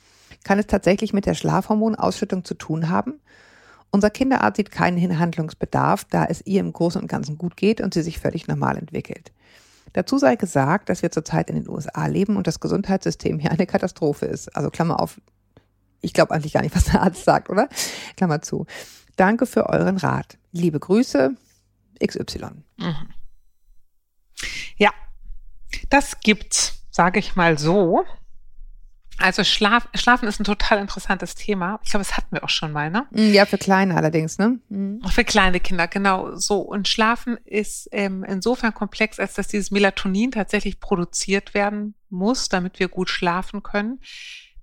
Kann 0.44 0.58
es 0.58 0.66
tatsächlich 0.66 1.14
mit 1.14 1.24
der 1.24 1.32
Schlafhormonausschüttung 1.32 2.44
zu 2.44 2.52
tun 2.52 2.90
haben? 2.90 3.14
Unser 3.90 4.10
Kinderarzt 4.10 4.58
sieht 4.58 4.70
keinen 4.70 5.18
Handlungsbedarf, 5.18 6.04
da 6.04 6.26
es 6.26 6.44
ihr 6.44 6.60
im 6.60 6.74
Großen 6.74 7.00
und 7.00 7.08
Ganzen 7.08 7.38
gut 7.38 7.56
geht 7.56 7.80
und 7.80 7.94
sie 7.94 8.02
sich 8.02 8.20
völlig 8.20 8.46
normal 8.46 8.76
entwickelt. 8.76 9.32
Dazu 9.94 10.18
sei 10.18 10.36
gesagt, 10.36 10.90
dass 10.90 11.00
wir 11.00 11.10
zurzeit 11.10 11.48
in 11.48 11.56
den 11.56 11.70
USA 11.70 12.04
leben 12.08 12.36
und 12.36 12.46
das 12.46 12.60
Gesundheitssystem 12.60 13.38
hier 13.38 13.52
eine 13.52 13.66
Katastrophe 13.66 14.26
ist. 14.26 14.54
Also 14.54 14.68
Klammer 14.68 15.00
auf, 15.00 15.18
ich 16.06 16.12
glaube 16.14 16.32
eigentlich 16.32 16.52
gar 16.54 16.62
nicht, 16.62 16.74
was 16.74 16.84
der 16.84 17.02
Arzt 17.02 17.24
sagt, 17.24 17.50
oder? 17.50 17.68
Klammer 18.16 18.40
zu. 18.40 18.66
Danke 19.16 19.46
für 19.46 19.66
euren 19.68 19.96
Rat. 19.98 20.38
Liebe 20.52 20.78
Grüße, 20.80 21.32
XY. 22.04 22.46
Mhm. 22.76 23.08
Ja, 24.76 24.90
das 25.90 26.20
gibt's, 26.20 26.82
sage 26.90 27.18
ich 27.18 27.36
mal 27.36 27.58
so. 27.58 28.04
Also 29.18 29.44
Schlaf, 29.44 29.88
Schlafen 29.94 30.28
ist 30.28 30.38
ein 30.40 30.44
total 30.44 30.78
interessantes 30.78 31.34
Thema. 31.34 31.80
Ich 31.82 31.90
glaube, 31.90 32.04
das 32.04 32.18
hatten 32.18 32.34
wir 32.36 32.44
auch 32.44 32.50
schon 32.50 32.70
mal, 32.70 32.90
ne? 32.90 33.06
Mm, 33.12 33.32
Ja, 33.32 33.46
für 33.46 33.56
Kleine 33.56 33.96
allerdings, 33.96 34.36
ne? 34.36 34.60
Mhm. 34.68 35.00
Auch 35.04 35.12
für 35.12 35.24
kleine 35.24 35.58
Kinder, 35.58 35.88
genau 35.88 36.36
so. 36.36 36.60
Und 36.60 36.86
Schlafen 36.86 37.38
ist 37.46 37.88
ähm, 37.92 38.24
insofern 38.24 38.74
komplex, 38.74 39.18
als 39.18 39.32
dass 39.32 39.48
dieses 39.48 39.70
Melatonin 39.70 40.32
tatsächlich 40.32 40.80
produziert 40.80 41.54
werden 41.54 41.94
muss, 42.10 42.50
damit 42.50 42.78
wir 42.78 42.88
gut 42.88 43.08
schlafen 43.08 43.62
können. 43.62 44.00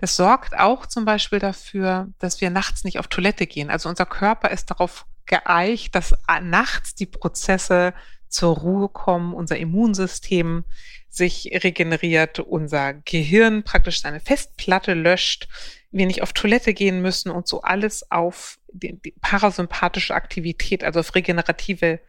Das 0.03 0.17
sorgt 0.17 0.59
auch 0.59 0.85
zum 0.85 1.05
Beispiel 1.05 1.39
dafür, 1.39 2.09
dass 2.19 2.41
wir 2.41 2.49
nachts 2.49 2.83
nicht 2.83 2.99
auf 2.99 3.07
Toilette 3.07 3.47
gehen. 3.47 3.69
Also 3.69 3.87
unser 3.87 4.05
Körper 4.05 4.51
ist 4.51 4.69
darauf 4.69 5.05
geeicht, 5.25 5.95
dass 5.95 6.13
nachts 6.41 6.93
die 6.93 7.05
Prozesse 7.05 7.93
zur 8.27 8.57
Ruhe 8.57 8.89
kommen, 8.89 9.33
unser 9.33 9.55
Immunsystem 9.55 10.65
sich 11.07 11.49
regeneriert, 11.63 12.39
unser 12.39 12.95
Gehirn 12.95 13.63
praktisch 13.63 14.01
seine 14.01 14.19
Festplatte 14.19 14.93
löscht, 14.93 15.47
wir 15.89 16.05
nicht 16.05 16.21
auf 16.21 16.33
Toilette 16.33 16.73
gehen 16.73 17.01
müssen 17.01 17.29
und 17.31 17.47
so 17.47 17.61
alles 17.61 18.11
auf 18.11 18.59
die, 18.73 18.99
die 19.01 19.11
parasympathische 19.21 20.15
Aktivität, 20.15 20.83
also 20.83 20.99
auf 20.99 21.15
regenerative 21.15 22.01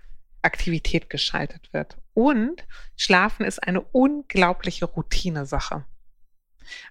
Aktivität 0.43 1.11
geschaltet 1.11 1.73
wird. 1.73 1.97
Und 2.13 2.65
Schlafen 2.97 3.47
ist 3.47 3.63
eine 3.63 3.83
unglaubliche 3.83 4.87
Routinesache. 4.87 5.85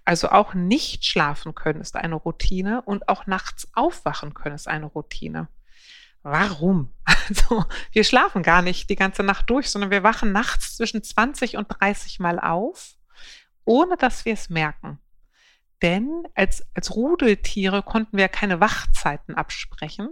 Also 0.05 0.29
auch 0.29 0.53
nicht 0.53 1.05
schlafen 1.05 1.55
können 1.55 1.81
ist 1.81 1.95
eine 1.95 2.15
Routine 2.15 2.81
und 2.83 3.09
auch 3.09 3.27
nachts 3.27 3.67
aufwachen 3.73 4.33
können 4.33 4.55
ist 4.55 4.67
eine 4.67 4.85
Routine. 4.85 5.47
Warum? 6.23 6.93
Also 7.29 7.63
wir 7.93 8.03
schlafen 8.03 8.43
gar 8.43 8.61
nicht 8.61 8.89
die 8.89 8.97
ganze 8.97 9.23
Nacht 9.23 9.49
durch, 9.49 9.69
sondern 9.69 9.91
wir 9.91 10.03
wachen 10.03 10.33
nachts 10.33 10.75
zwischen 10.75 11.01
20 11.01 11.55
und 11.55 11.67
30 11.69 12.19
Mal 12.19 12.37
auf, 12.37 12.95
ohne 13.63 13.95
dass 13.95 14.25
wir 14.25 14.33
es 14.33 14.49
merken. 14.49 14.99
Denn 15.81 16.23
als, 16.35 16.65
als 16.73 16.95
Rudeltiere 16.95 17.81
konnten 17.81 18.17
wir 18.17 18.27
keine 18.27 18.59
Wachzeiten 18.59 19.35
absprechen, 19.35 20.09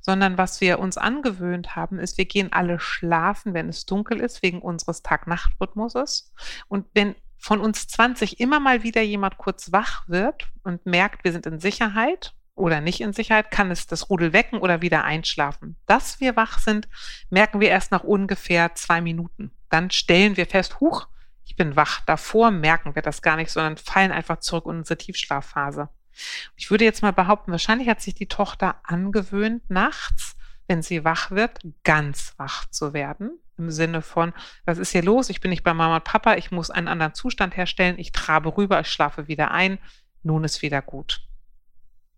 sondern 0.00 0.38
was 0.38 0.60
wir 0.60 0.78
uns 0.78 0.96
angewöhnt 0.96 1.76
haben, 1.76 1.98
ist, 1.98 2.18
wir 2.18 2.24
gehen 2.24 2.52
alle 2.52 2.78
schlafen, 2.78 3.54
wenn 3.54 3.68
es 3.68 3.86
dunkel 3.86 4.20
ist, 4.20 4.42
wegen 4.42 4.60
unseres 4.60 5.02
Tag-Nacht-Rhythmuses. 5.02 6.32
Und 6.68 6.86
wenn 6.94 7.14
von 7.38 7.60
uns 7.60 7.86
20 7.88 8.40
immer 8.40 8.60
mal 8.60 8.82
wieder 8.82 9.02
jemand 9.02 9.38
kurz 9.38 9.72
wach 9.72 10.06
wird 10.08 10.48
und 10.64 10.84
merkt, 10.84 11.24
wir 11.24 11.32
sind 11.32 11.46
in 11.46 11.60
Sicherheit 11.60 12.34
oder 12.54 12.80
nicht 12.80 13.00
in 13.00 13.12
Sicherheit, 13.12 13.50
kann 13.50 13.70
es 13.70 13.86
das 13.86 14.10
Rudel 14.10 14.32
wecken 14.32 14.58
oder 14.58 14.82
wieder 14.82 15.04
einschlafen. 15.04 15.76
Dass 15.86 16.20
wir 16.20 16.36
wach 16.36 16.58
sind, 16.58 16.88
merken 17.30 17.60
wir 17.60 17.70
erst 17.70 17.92
nach 17.92 18.04
ungefähr 18.04 18.74
zwei 18.74 19.00
Minuten. 19.00 19.52
Dann 19.70 19.90
stellen 19.90 20.36
wir 20.36 20.46
fest, 20.46 20.80
huch, 20.80 21.06
ich 21.44 21.56
bin 21.56 21.76
wach. 21.76 22.00
Davor 22.04 22.50
merken 22.50 22.94
wir 22.94 23.02
das 23.02 23.22
gar 23.22 23.36
nicht, 23.36 23.50
sondern 23.50 23.76
fallen 23.76 24.12
einfach 24.12 24.40
zurück 24.40 24.66
in 24.66 24.78
unsere 24.78 24.98
Tiefschlafphase. 24.98 25.88
Ich 26.56 26.70
würde 26.70 26.84
jetzt 26.84 27.02
mal 27.02 27.12
behaupten, 27.12 27.52
wahrscheinlich 27.52 27.88
hat 27.88 28.00
sich 28.00 28.14
die 28.14 28.26
Tochter 28.26 28.80
angewöhnt, 28.82 29.70
nachts, 29.70 30.36
wenn 30.66 30.82
sie 30.82 31.04
wach 31.04 31.30
wird, 31.30 31.60
ganz 31.84 32.34
wach 32.36 32.68
zu 32.70 32.92
werden. 32.92 33.38
Im 33.58 33.70
Sinne 33.72 34.02
von, 34.02 34.32
was 34.64 34.78
ist 34.78 34.92
hier 34.92 35.02
los? 35.02 35.30
Ich 35.30 35.40
bin 35.40 35.50
nicht 35.50 35.64
bei 35.64 35.74
Mama 35.74 35.96
und 35.96 36.04
Papa, 36.04 36.34
ich 36.34 36.52
muss 36.52 36.70
einen 36.70 36.88
anderen 36.88 37.14
Zustand 37.14 37.56
herstellen, 37.56 37.98
ich 37.98 38.12
trabe 38.12 38.56
rüber, 38.56 38.80
ich 38.80 38.86
schlafe 38.86 39.26
wieder 39.26 39.50
ein, 39.50 39.78
nun 40.22 40.44
ist 40.44 40.62
wieder 40.62 40.80
gut. 40.80 41.20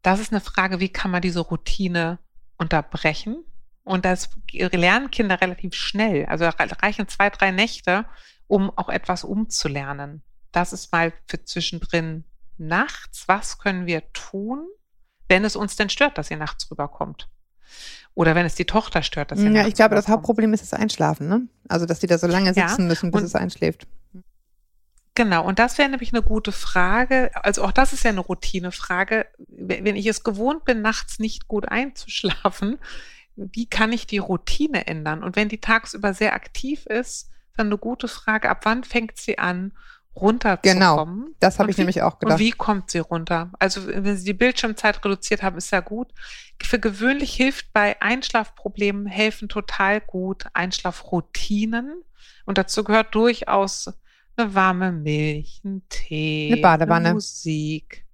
Das 0.03 0.21
ist 0.21 0.33
eine 0.33 0.41
Frage, 0.41 0.81
wie 0.81 0.91
kann 0.91 1.11
man 1.11 1.23
diese 1.23 1.41
Routine 1.41 2.19
unterbrechen? 2.59 3.45
Und 3.85 4.05
das 4.05 4.31
lernen 4.53 5.11
Kinder 5.11 5.41
relativ 5.41 5.75
schnell. 5.75 6.27
Also 6.27 6.47
reichen 6.47 7.09
zwei, 7.09 7.31
drei 7.31 7.51
Nächte, 7.51 8.05
um 8.47 8.71
auch 8.77 8.89
etwas 8.89 9.25
umzulernen. 9.25 10.23
Das 10.53 10.73
ist 10.73 10.93
mal 10.93 11.13
für 11.27 11.43
zwischendrin 11.45 12.25
nachts. 12.59 13.29
Was 13.29 13.59
können 13.59 13.87
wir 13.87 14.13
tun, 14.13 14.67
wenn 15.29 15.45
es 15.45 15.57
uns 15.57 15.77
denn 15.77 15.89
stört, 15.89 16.19
dass 16.19 16.29
sie 16.29 16.37
nachts 16.37 16.71
rüberkommt? 16.71 17.29
Oder 18.15 18.35
wenn 18.35 18.45
es 18.45 18.55
die 18.55 18.65
Tochter 18.65 19.03
stört, 19.03 19.31
dass 19.31 19.39
sie 19.39 19.49
Ja, 19.49 19.67
ich 19.67 19.75
glaube, 19.75 19.95
das. 19.95 20.09
Hauptproblem 20.09 20.53
ist 20.53 20.63
das 20.63 20.75
Einschlafen, 20.75 21.29
ne? 21.29 21.43
Also, 21.69 21.87
dass 21.87 22.01
die 22.01 22.07
da 22.07 22.19
so 22.19 22.27
lange 22.27 22.53
Ja, 22.53 22.69
sitzen 22.69 22.87
müssen, 22.87 23.11
bis 23.11 23.23
es 23.23 23.35
einschläft. 23.35 23.87
Genau, 25.15 25.45
und 25.45 25.59
das 25.59 25.77
wäre 25.77 25.89
nämlich 25.89 26.13
eine 26.13 26.23
gute 26.23 26.53
Frage. 26.53 27.31
Also 27.35 27.63
auch 27.65 27.73
das 27.73 27.93
ist 27.93 28.05
ja 28.05 28.11
eine 28.11 28.21
Routinefrage. 28.21 29.27
Wenn 29.49 29.97
ich 29.97 30.07
es 30.07 30.23
gewohnt 30.23 30.65
bin, 30.65 30.83
nachts 30.83 31.19
nicht 31.19 31.49
gut 31.49 31.69
einzuschlafen, 31.69 32.79
wie 33.37 33.67
kann 33.67 33.93
ich 33.93 34.07
die 34.07 34.19
Routine 34.19 34.87
ändern? 34.87 35.23
Und 35.23 35.37
wenn 35.37 35.49
die 35.49 35.61
tagsüber 35.61 36.15
sehr 36.15 36.35
aktiv 36.35 36.87
ist, 36.87 37.31
dann 37.57 37.67
eine 37.67 37.79
gute 37.79 38.09
Frage, 38.09 38.49
ab 38.49 38.61
wann 38.65 38.85
fängt 38.85 39.19
sie 39.19 39.39
an, 39.39 39.73
runterzukommen? 40.21 41.25
Genau, 41.25 41.35
Das 41.41 41.59
habe 41.59 41.67
Und 41.67 41.71
ich 41.71 41.77
wie- 41.77 41.81
nämlich 41.83 42.03
auch 42.03 42.15
Und 42.15 42.21
gedacht. 42.21 42.39
wie 42.39 42.51
kommt 42.53 42.91
sie 42.91 42.99
runter? 42.99 43.51
Also 43.59 43.87
wenn 43.87 44.17
Sie 44.17 44.25
die 44.25 44.35
Bildschirmzeit 44.35 45.05
reduziert 45.05 45.43
haben, 45.43 45.57
ist 45.57 45.71
ja 45.73 45.81
gut. 45.81 46.13
Für 46.63 46.79
gewöhnlich 46.79 47.33
hilft 47.35 47.73
bei 47.73 48.01
Einschlafproblemen 48.03 49.07
helfen 49.07 49.49
total 49.49 50.01
gut 50.01 50.45
Einschlafroutinen. 50.53 52.03
Und 52.45 52.59
dazu 52.59 52.85
gehört 52.85 53.15
durchaus 53.15 53.93
eine 54.37 54.55
warme 54.55 54.93
Milch, 54.93 55.61
ein 55.65 55.83
Tee, 55.89 56.51
Eine 56.53 56.61
Badewanne. 56.63 57.07
eine 57.09 57.15
Musik, 57.15 58.07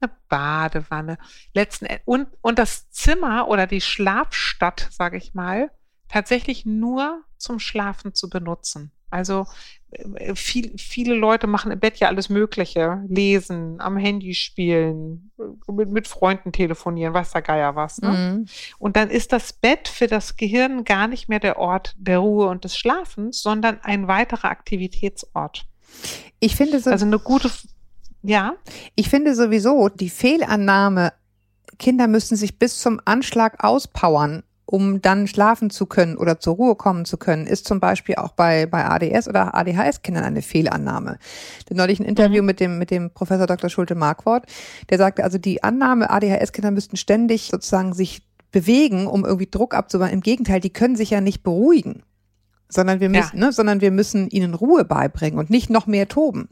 eine 0.00 0.10
Badewanne. 0.28 1.18
Letzten 1.54 1.86
Endes, 1.86 2.02
und, 2.06 2.28
und 2.40 2.58
das 2.58 2.90
Zimmer 2.90 3.48
oder 3.48 3.66
die 3.66 3.80
Schlafstadt, 3.80 4.88
sage 4.90 5.16
ich 5.16 5.34
mal, 5.34 5.70
tatsächlich 6.08 6.64
nur 6.66 7.22
zum 7.36 7.58
Schlafen 7.60 8.14
zu 8.14 8.28
benutzen. 8.30 8.90
Also 9.10 9.46
äh, 9.90 10.34
viel, 10.34 10.72
viele 10.78 11.14
Leute 11.14 11.46
machen 11.46 11.72
im 11.72 11.80
Bett 11.80 11.98
ja 11.98 12.08
alles 12.08 12.28
Mögliche. 12.28 13.02
Lesen, 13.08 13.80
am 13.80 13.96
Handy 13.96 14.34
spielen, 14.34 15.32
äh, 15.38 15.72
mit, 15.72 15.90
mit 15.90 16.08
Freunden 16.08 16.52
telefonieren, 16.52 17.14
weiß 17.14 17.32
der 17.32 17.42
Geier 17.42 17.76
was. 17.76 17.98
Ne? 17.98 18.10
Mhm. 18.10 18.46
Und 18.78 18.96
dann 18.96 19.10
ist 19.10 19.32
das 19.32 19.52
Bett 19.52 19.88
für 19.88 20.06
das 20.06 20.36
Gehirn 20.36 20.84
gar 20.84 21.08
nicht 21.08 21.28
mehr 21.28 21.40
der 21.40 21.58
Ort 21.58 21.94
der 21.98 22.18
Ruhe 22.18 22.48
und 22.48 22.64
des 22.64 22.76
Schlafens, 22.76 23.42
sondern 23.42 23.80
ein 23.82 24.08
weiterer 24.08 24.50
Aktivitätsort. 24.50 25.66
Ich 26.38 26.56
finde 26.56 26.80
so, 26.80 26.90
Also 26.90 27.06
eine 27.06 27.18
gute, 27.18 27.50
ja, 28.22 28.54
ich 28.94 29.08
finde 29.08 29.34
sowieso 29.34 29.88
die 29.88 30.10
Fehlannahme, 30.10 31.12
Kinder 31.78 32.06
müssen 32.06 32.36
sich 32.36 32.58
bis 32.58 32.78
zum 32.78 33.00
Anschlag 33.04 33.64
auspowern, 33.64 34.44
um 34.70 35.02
dann 35.02 35.26
schlafen 35.26 35.68
zu 35.70 35.86
können 35.86 36.16
oder 36.16 36.38
zur 36.38 36.54
Ruhe 36.54 36.76
kommen 36.76 37.04
zu 37.04 37.16
können, 37.16 37.46
ist 37.46 37.66
zum 37.66 37.80
Beispiel 37.80 38.14
auch 38.14 38.32
bei, 38.32 38.66
bei 38.66 38.84
ADS 38.84 39.26
oder 39.28 39.54
ADHS-Kindern 39.56 40.22
eine 40.22 40.42
Fehlannahme. 40.42 41.18
Ich 41.68 41.76
neulich 41.76 41.98
ein 41.98 42.06
Interview 42.06 42.42
mit 42.44 42.60
dem, 42.60 42.78
mit 42.78 42.90
dem 42.92 43.10
Professor 43.10 43.46
Dr. 43.46 43.68
Schulte-Markwort, 43.68 44.44
der 44.88 44.98
sagte, 44.98 45.24
also 45.24 45.38
die 45.38 45.64
Annahme, 45.64 46.08
ADHS-Kinder 46.10 46.70
müssten 46.70 46.96
ständig 46.96 47.48
sozusagen 47.50 47.92
sich 47.94 48.22
bewegen, 48.52 49.06
um 49.08 49.24
irgendwie 49.24 49.48
Druck 49.50 49.74
abzubauen. 49.74 50.10
Im 50.10 50.20
Gegenteil, 50.20 50.60
die 50.60 50.70
können 50.70 50.94
sich 50.96 51.10
ja 51.10 51.20
nicht 51.20 51.42
beruhigen. 51.42 52.02
Sondern 52.72 53.00
wir 53.00 53.10
Ja. 53.10 53.20
müssen, 53.22 53.38
ne, 53.40 53.50
sondern 53.52 53.80
wir 53.80 53.90
müssen 53.90 54.28
ihnen 54.30 54.54
Ruhe 54.54 54.84
beibringen 54.84 55.40
und 55.40 55.50
nicht 55.50 55.70
noch 55.70 55.88
mehr 55.88 56.06
toben. 56.06 56.48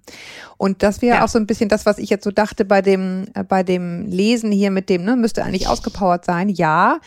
Und 0.56 0.82
das 0.82 1.00
wäre 1.00 1.18
Ja. 1.18 1.24
auch 1.24 1.28
so 1.28 1.38
ein 1.38 1.46
bisschen 1.46 1.68
das, 1.68 1.86
was 1.86 1.98
ich 1.98 2.10
jetzt 2.10 2.24
so 2.24 2.32
dachte 2.32 2.64
bei 2.64 2.82
dem, 2.82 3.26
äh, 3.34 3.44
bei 3.44 3.62
dem 3.62 4.04
Lesen 4.06 4.50
hier 4.50 4.72
mit 4.72 4.88
dem, 4.88 5.04
ne, 5.04 5.14
müsste 5.14 5.44
eigentlich 5.44 5.68
ausgepowert 5.68 6.24
sein. 6.24 6.48
Ja, 6.48 6.98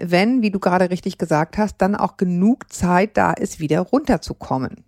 wenn, 0.00 0.42
wie 0.42 0.50
du 0.50 0.58
gerade 0.58 0.90
richtig 0.90 1.18
gesagt 1.18 1.58
hast, 1.58 1.76
dann 1.78 1.94
auch 1.94 2.16
genug 2.16 2.72
Zeit 2.72 3.16
da 3.16 3.32
ist, 3.32 3.60
wieder 3.60 3.80
runterzukommen. 3.80 4.84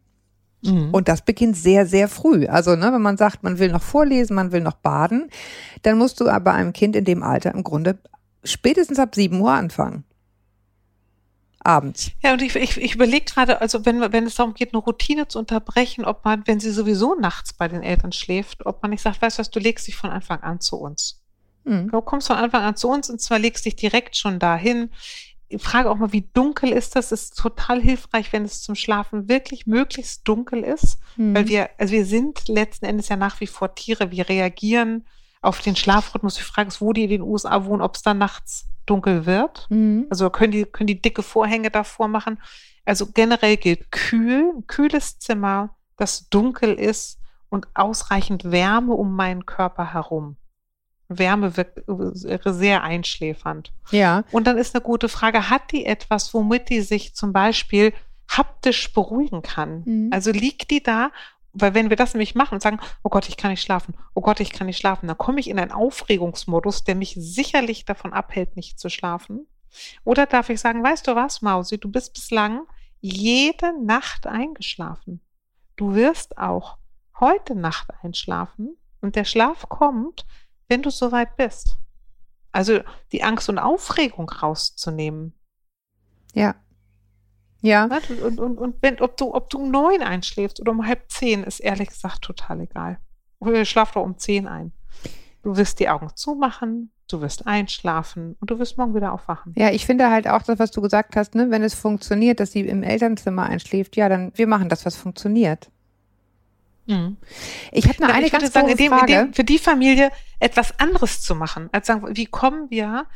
Und 0.93 1.09
das 1.09 1.23
beginnt 1.23 1.57
sehr, 1.57 1.87
sehr 1.87 2.09
früh. 2.09 2.47
Also, 2.47 2.77
ne, 2.77 2.93
wenn 2.93 3.03
man 3.03 3.17
sagt, 3.17 3.43
man 3.43 3.59
will 3.59 3.73
noch 3.73 3.83
vorlesen, 3.83 4.37
man 4.37 4.53
will 4.53 4.61
noch 4.61 4.77
baden, 4.77 5.29
dann 5.83 5.99
musst 5.99 6.21
du 6.21 6.29
aber 6.29 6.55
einem 6.55 6.73
Kind 6.73 6.95
in 6.95 7.05
dem 7.05 7.25
Alter 7.25 7.53
im 7.53 7.65
Grunde 7.65 7.99
spätestens 8.45 9.01
ab 9.01 9.15
7 9.15 9.41
Uhr 9.41 9.51
anfangen. 9.51 10.05
Abends. 11.65 12.11
Ja, 12.23 12.33
und 12.33 12.43
ich, 12.43 12.55
ich, 12.57 12.77
ich 12.77 12.95
überlege 12.95 13.25
gerade, 13.25 13.61
also 13.61 13.85
wenn, 13.87 14.01
wenn 14.13 14.27
es 14.27 14.35
darum 14.35 14.55
geht, 14.55 14.73
eine 14.73 14.83
Routine 14.83 15.29
zu 15.29 15.39
unterbrechen, 15.39 16.05
ob 16.05 16.25
man, 16.25 16.45
wenn 16.47 16.59
sie 16.59 16.73
sowieso 16.73 17.15
nachts 17.15 17.53
bei 17.53 17.69
den 17.69 17.83
Eltern 17.83 18.13
schläft, 18.13 18.67
ob 18.67 18.83
man 18.83 18.91
nicht 18.91 19.03
sagt, 19.03 19.23
weißt 19.23 19.39
du 19.39 19.41
was, 19.41 19.51
du 19.51 19.61
legst 19.61 19.87
dich 19.87 19.97
von 19.97 20.11
Anfang 20.11 20.41
an 20.41 20.61
zu 20.61 20.77
uns. 20.77 21.22
Hm. 21.65 21.91
Du 21.91 22.01
kommst 22.01 22.27
von 22.27 22.37
Anfang 22.37 22.63
an 22.63 22.77
zu 22.77 22.89
uns 22.89 23.09
und 23.11 23.21
zwar 23.21 23.39
legst 23.39 23.65
dich 23.65 23.77
direkt 23.77 24.17
schon 24.17 24.39
dahin. 24.39 24.91
Ich 25.49 25.63
frage 25.63 25.91
auch 25.91 25.97
mal, 25.97 26.13
wie 26.13 26.29
dunkel 26.33 26.71
ist 26.71 26.97
das? 26.97 27.13
Ist 27.13 27.37
total 27.37 27.81
hilfreich, 27.81 28.33
wenn 28.33 28.45
es 28.45 28.63
zum 28.63 28.75
Schlafen 28.75 29.29
wirklich 29.29 29.67
möglichst 29.67 30.27
dunkel 30.27 30.63
ist, 30.65 30.99
Hm. 31.17 31.35
weil 31.35 31.47
wir, 31.49 31.69
also 31.79 31.93
wir 31.93 32.07
sind 32.07 32.49
letzten 32.49 32.87
Endes 32.87 33.09
ja 33.09 33.17
nach 33.17 33.41
wie 33.41 33.47
vor 33.47 33.75
Tiere. 33.75 34.11
Wir 34.11 34.29
reagieren 34.29 35.05
auf 35.43 35.61
den 35.61 35.77
Schlafrhythmus. 35.77 36.37
Die 36.37 36.43
Frage 36.43 36.69
ist, 36.69 36.81
wo 36.81 36.93
die 36.93 37.05
in 37.05 37.11
den 37.11 37.23
USA 37.23 37.65
wohnen, 37.67 37.83
ob 37.83 37.97
es 37.97 38.03
dann 38.03 38.19
nachts 38.19 38.67
dunkel 38.87 39.27
wird. 39.27 39.67
Hm. 39.69 40.07
Also 40.11 40.31
können 40.31 40.53
die, 40.53 40.65
können 40.65 40.87
die 40.87 41.03
dicke 41.03 41.23
Vorhänge 41.23 41.71
davor 41.71 42.09
machen. 42.09 42.41
Also 42.85 43.07
generell 43.13 43.57
gilt 43.59 43.93
kühl, 43.93 44.53
ein 44.57 44.67
kühles 44.67 45.19
Zimmer, 45.19 45.77
das 45.97 46.29
dunkel 46.31 46.75
ist 46.75 47.19
und 47.49 47.69
ausreichend 47.75 48.51
Wärme 48.51 48.95
um 48.95 49.15
meinen 49.15 49.45
Körper 49.47 49.93
herum. 49.93 50.37
Wärme 51.19 51.57
wirkt 51.57 51.79
äh, 51.89 52.53
sehr 52.53 52.83
einschläfernd. 52.83 53.73
Ja. 53.91 54.25
Und 54.33 54.47
dann 54.47 54.59
ist 54.59 54.75
eine 54.75 54.83
gute 54.83 55.09
Frage, 55.09 55.51
hat 55.51 55.73
die 55.73 55.87
etwas, 55.87 56.33
womit 56.35 56.69
die 56.69 56.81
sich 56.81 57.15
zum 57.15 57.33
Beispiel 57.33 57.93
haptisch 58.29 58.93
beruhigen 58.93 59.43
kann? 59.43 59.83
Mhm. 59.85 60.11
Also 60.13 60.31
liegt 60.31 60.71
die 60.71 60.83
da 60.83 61.11
weil 61.53 61.75
wenn 61.75 61.91
wir 61.91 61.97
das 61.97 62.15
nämlich 62.15 62.35
machen 62.35 62.55
und 62.55 62.63
sagen, 62.63 62.81
oh 63.03 63.11
Gott, 63.11 63.29
ich 63.29 63.37
kann 63.37 63.51
nicht 63.51 63.63
schlafen, 63.63 63.95
oh 64.15 64.23
Gott, 64.23 64.41
ich 64.41 64.53
kann 64.53 64.67
nicht 64.67 64.79
schlafen, 64.79 65.07
dann 65.07 65.19
komme 65.19 65.41
ich 65.41 65.49
in 65.49 65.59
einen 65.59 65.73
Aufregungsmodus, 65.73 66.85
der 66.85 66.95
mich 66.95 67.15
sicherlich 67.19 67.85
davon 67.85 68.13
abhält, 68.13 68.57
nicht 68.57 68.81
zu 68.81 68.89
schlafen. 68.89 69.47
Oder 70.05 70.27
darf 70.27 70.49
ich 70.49 70.61
sagen, 70.61 70.83
weißt 70.83 71.07
du 71.07 71.15
was, 71.15 71.43
Mausi, 71.43 71.79
du 71.79 71.91
bist 71.91 72.15
bislang 72.15 72.63
jede 73.01 73.73
Nacht 73.85 74.27
eingeschlafen. 74.27 75.21
Du 75.77 75.95
wirst 75.95 76.39
auch 76.39 76.79
heute 77.21 77.55
Nacht 77.55 77.89
einschlafen 78.03 78.77
und 79.01 79.17
der 79.17 79.25
Schlaf 79.25 79.69
kommt, 79.69 80.27
wenn 80.73 80.81
du 80.81 80.89
soweit 80.89 81.37
bist. 81.37 81.77
Also 82.51 82.81
die 83.13 83.23
Angst 83.23 83.51
und 83.51 83.59
Aufregung 83.59 84.29
rauszunehmen. 84.31 85.35
Ja. 86.33 86.55
Ja. 87.61 87.91
Und, 88.25 88.41
und, 88.41 88.59
und 88.59 88.77
wenn, 88.81 88.99
ob 89.01 89.19
du, 89.19 89.35
ob 89.35 89.51
du 89.51 89.59
um 89.59 89.71
neun 89.71 90.01
einschläfst 90.01 90.61
oder 90.61 90.73
um 90.73 90.87
halb 90.87 91.11
zehn, 91.11 91.45
ist 91.45 91.61
ehrlich 91.61 91.91
gesagt 91.91 92.23
total 92.23 92.63
egal. 92.63 92.99
Schlaf 93.65 93.93
doch 93.93 94.03
um 94.03 94.17
zehn 94.17 94.49
ein. 94.49 94.73
Du 95.43 95.57
wirst 95.57 95.79
die 95.79 95.91
Augen 95.91 96.09
zumachen, 96.15 96.91
du 97.07 97.21
wirst 97.21 97.47
einschlafen 97.47 98.37
und 98.41 98.51
du 98.51 98.59
wirst 98.59 98.79
morgen 98.79 98.95
wieder 98.95 99.13
aufwachen. 99.13 99.53
Ja, 99.57 99.71
ich 99.71 99.85
finde 99.85 100.09
halt 100.09 100.27
auch 100.27 100.43
das, 100.43 100.59
was 100.59 100.71
du 100.71 100.81
gesagt 100.81 101.17
hast, 101.17 101.35
ne, 101.35 101.51
wenn 101.51 101.63
es 101.63 101.75
funktioniert, 101.75 102.41
dass 102.41 102.53
sie 102.53 102.61
im 102.61 102.83
Elternzimmer 102.83 103.43
einschläft, 103.43 103.97
ja, 103.97 104.09
dann 104.09 104.33
wir 104.37 104.47
machen 104.47 104.71
das, 104.71 104.87
was 104.87 104.97
funktioniert. 104.97 105.71
Mhm. 106.87 107.17
Ich 107.71 107.89
habe 107.89 108.03
noch 108.03 108.09
eine 108.09 108.27
ich 108.27 108.33
ganz 108.33 108.53
sagen, 108.53 108.69
in 108.69 108.77
dem, 108.77 108.93
Frage. 108.93 109.13
In 109.13 109.19
dem, 109.27 109.35
für 109.35 109.45
die 109.45 109.59
Familie 109.59 110.11
etwas 110.41 110.79
anderes 110.79 111.23
zu 111.23 111.35
machen, 111.35 111.69
als 111.73 111.87
sagen, 111.87 112.17
wie 112.17 112.27
kommen 112.27 112.71
wir 112.71 113.07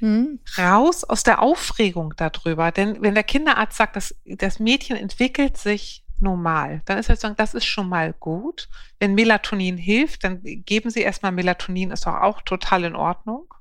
mhm. 0.00 0.40
raus 0.56 1.04
aus 1.04 1.22
der 1.24 1.42
Aufregung 1.42 2.14
darüber? 2.16 2.70
Denn 2.70 3.02
wenn 3.02 3.14
der 3.14 3.24
Kinderarzt 3.24 3.76
sagt, 3.76 3.96
dass 3.96 4.14
das 4.24 4.60
Mädchen 4.60 4.96
entwickelt 4.96 5.56
sich 5.56 6.04
normal, 6.20 6.82
dann 6.84 6.98
ist 6.98 7.08
er 7.08 7.16
sagen, 7.16 7.36
das 7.36 7.54
ist 7.54 7.66
schon 7.66 7.88
mal 7.88 8.12
gut. 8.12 8.68
Wenn 8.98 9.14
Melatonin 9.14 9.76
hilft, 9.76 10.24
dann 10.24 10.40
geben 10.42 10.90
Sie 10.90 11.00
erstmal 11.00 11.32
Melatonin, 11.32 11.90
ist 11.90 12.06
auch, 12.06 12.20
auch 12.20 12.42
total 12.42 12.84
in 12.84 12.96
Ordnung. 12.96 13.52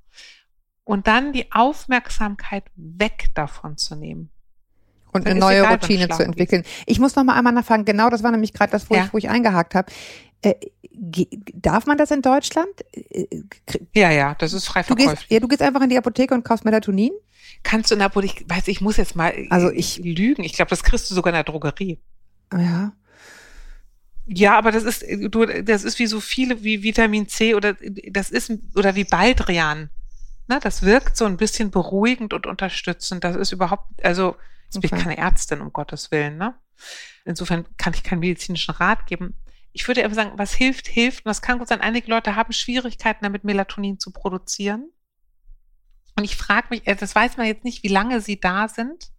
Und 0.83 1.07
dann 1.07 1.33
die 1.33 1.51
Aufmerksamkeit 1.51 2.63
weg 2.75 3.27
davon 3.35 3.77
zu 3.77 3.95
nehmen. 3.95 4.31
Und 5.21 5.27
eine 5.27 5.39
neue 5.39 5.59
egal, 5.59 5.73
Routine 5.73 6.09
zu 6.09 6.23
entwickeln. 6.23 6.63
Geht. 6.63 6.71
Ich 6.85 6.99
muss 6.99 7.15
noch 7.15 7.23
mal 7.23 7.35
einmal 7.35 7.53
nachfragen, 7.53 7.85
genau 7.85 8.09
das 8.09 8.23
war 8.23 8.31
nämlich 8.31 8.53
gerade 8.53 8.71
das, 8.71 8.89
wo, 8.89 8.95
ja. 8.95 9.05
ich, 9.05 9.13
wo 9.13 9.17
ich 9.17 9.29
eingehakt 9.29 9.75
habe. 9.75 9.91
Äh, 10.41 10.55
darf 11.53 11.85
man 11.85 11.97
das 11.97 12.11
in 12.11 12.21
Deutschland? 12.21 12.69
Äh, 12.93 13.25
ja, 13.93 14.11
ja, 14.11 14.35
das 14.35 14.53
ist 14.53 14.65
frei 14.65 14.83
verkäuflich. 14.83 15.13
Du 15.13 15.19
gehst, 15.19 15.31
ja, 15.31 15.39
du 15.39 15.47
gehst 15.47 15.61
einfach 15.61 15.81
in 15.81 15.89
die 15.89 15.97
Apotheke 15.97 16.33
und 16.33 16.43
kaufst 16.43 16.65
Melatonin? 16.65 17.11
Kannst 17.63 17.91
du 17.91 17.95
in 17.95 17.99
der 17.99 18.07
Apotheke, 18.07 18.43
ich 18.43 18.49
weiß, 18.49 18.67
ich 18.67 18.81
muss 18.81 18.97
jetzt 18.97 19.15
mal 19.15 19.33
also 19.49 19.71
ich, 19.71 19.97
lügen. 19.97 20.43
Ich 20.43 20.53
glaube, 20.53 20.69
das 20.69 20.83
kriegst 20.83 21.09
du 21.09 21.15
sogar 21.15 21.31
in 21.31 21.35
der 21.35 21.43
Drogerie. 21.43 21.99
Ja. 22.53 22.93
Ja, 24.29 24.57
aber 24.57 24.71
das 24.71 24.83
ist, 24.83 25.05
du, 25.29 25.45
das 25.45 25.83
ist 25.83 25.99
wie 25.99 26.07
so 26.07 26.19
viele, 26.19 26.63
wie 26.63 26.83
Vitamin 26.83 27.29
C 27.29 27.55
oder 27.55 27.75
das 28.11 28.29
ist, 28.29 28.51
oder 28.75 28.95
wie 28.95 29.05
Baldrian. 29.05 29.89
Na, 30.47 30.59
das 30.59 30.83
wirkt 30.83 31.17
so 31.17 31.25
ein 31.25 31.37
bisschen 31.37 31.71
beruhigend 31.71 32.33
und 32.33 32.45
unterstützend. 32.45 33.23
Das 33.23 33.35
ist 33.35 33.51
überhaupt, 33.53 34.03
also, 34.03 34.35
jetzt 34.67 34.77
okay. 34.77 34.87
bin 34.87 34.97
ich 34.97 35.03
keine 35.03 35.17
Ärztin, 35.17 35.61
um 35.61 35.73
Gottes 35.73 36.11
Willen, 36.11 36.37
ne? 36.37 36.55
Insofern 37.25 37.65
kann 37.77 37.93
ich 37.93 38.03
keinen 38.03 38.19
medizinischen 38.19 38.71
Rat 38.71 39.07
geben. 39.07 39.35
Ich 39.73 39.87
würde 39.87 40.03
einfach 40.03 40.15
sagen, 40.15 40.37
was 40.37 40.53
hilft, 40.53 40.87
hilft. 40.87 41.25
Und 41.25 41.29
das 41.29 41.41
kann 41.41 41.59
gut 41.59 41.67
sein, 41.67 41.81
einige 41.81 42.09
Leute 42.09 42.35
haben 42.35 42.53
Schwierigkeiten 42.53 43.23
damit, 43.23 43.43
Melatonin 43.43 43.99
zu 43.99 44.11
produzieren. 44.11 44.89
Und 46.15 46.23
ich 46.23 46.35
frage 46.35 46.67
mich, 46.69 46.87
äh, 46.87 46.95
das 46.95 47.15
weiß 47.15 47.37
man 47.37 47.47
jetzt 47.47 47.63
nicht, 47.63 47.83
wie 47.83 47.89
lange 47.89 48.21
sie 48.21 48.39
da 48.39 48.67
sind 48.67 49.11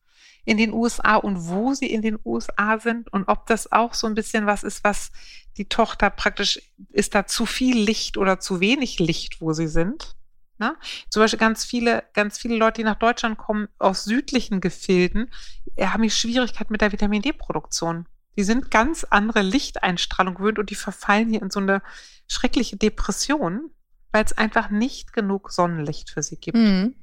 in 0.45 0.57
den 0.57 0.73
USA 0.73 1.17
und 1.17 1.49
wo 1.49 1.75
sie 1.75 1.91
in 1.91 2.03
den 2.03 2.19
USA 2.25 2.79
sind 2.79 3.13
und 3.13 3.29
ob 3.29 3.47
das 3.47 3.71
auch 3.71 3.93
so 3.93 4.07
ein 4.07 4.15
bisschen 4.15 4.47
was 4.47 4.63
ist, 4.63 4.83
was 4.83 5.11
die 5.59 5.69
Tochter 5.69 6.09
praktisch, 6.09 6.61
ist 6.89 7.15
da 7.15 7.27
zu 7.27 7.45
viel 7.45 7.79
Licht 7.79 8.17
oder 8.17 8.41
zu 8.41 8.61
wenig 8.61 8.99
Licht, 8.99 9.41
wo 9.41 9.53
sie 9.53 9.69
sind. 9.69 10.17
Ne? 10.59 10.77
Zum 11.09 11.23
Beispiel 11.23 11.39
ganz 11.39 11.65
viele, 11.65 12.05
ganz 12.15 12.39
viele 12.39 12.57
Leute, 12.57 12.81
die 12.81 12.85
nach 12.85 12.99
Deutschland 12.99 13.39
kommen, 13.39 13.69
aus 13.79 14.05
südlichen 14.05 14.61
Gefilden, 14.61 15.31
äh, 15.77 15.87
haben 15.87 16.03
die 16.03 16.11
Schwierigkeit 16.11 16.71
mit 16.71 16.81
der 16.81 16.93
Vitamin 16.93 17.23
D-Produktion. 17.23 18.07
Die 18.37 18.45
sind 18.45 18.71
ganz 18.71 19.05
andere 19.05 19.43
Lichteinstrahlung 19.43 20.35
gewöhnt 20.35 20.59
und 20.59 20.71
die 20.71 20.75
verfallen 20.75 21.31
hier 21.31 21.43
in 21.43 21.51
so 21.51 21.61
eine 21.61 21.83
schreckliche 22.29 22.77
Depression, 22.77 23.71
weil 24.13 24.25
es 24.25 24.37
einfach 24.37 24.71
nicht 24.71 25.13
genug 25.13 25.51
Sonnenlicht 25.51 26.11
für 26.11 26.23
sie 26.23 26.37
gibt. 26.37 26.57
Mhm. 26.57 26.95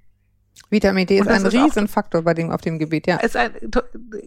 Vitamin 0.70 1.06
D 1.06 1.20
ist 1.20 1.28
ein 1.28 1.46
Riesenfaktor 1.46 2.22
bei 2.22 2.34
dem, 2.34 2.52
auf 2.52 2.62
dem 2.62 2.80
Gebiet, 2.80 3.08
ja. 3.08 3.18
Ist 3.18 3.36
ein, 3.36 3.52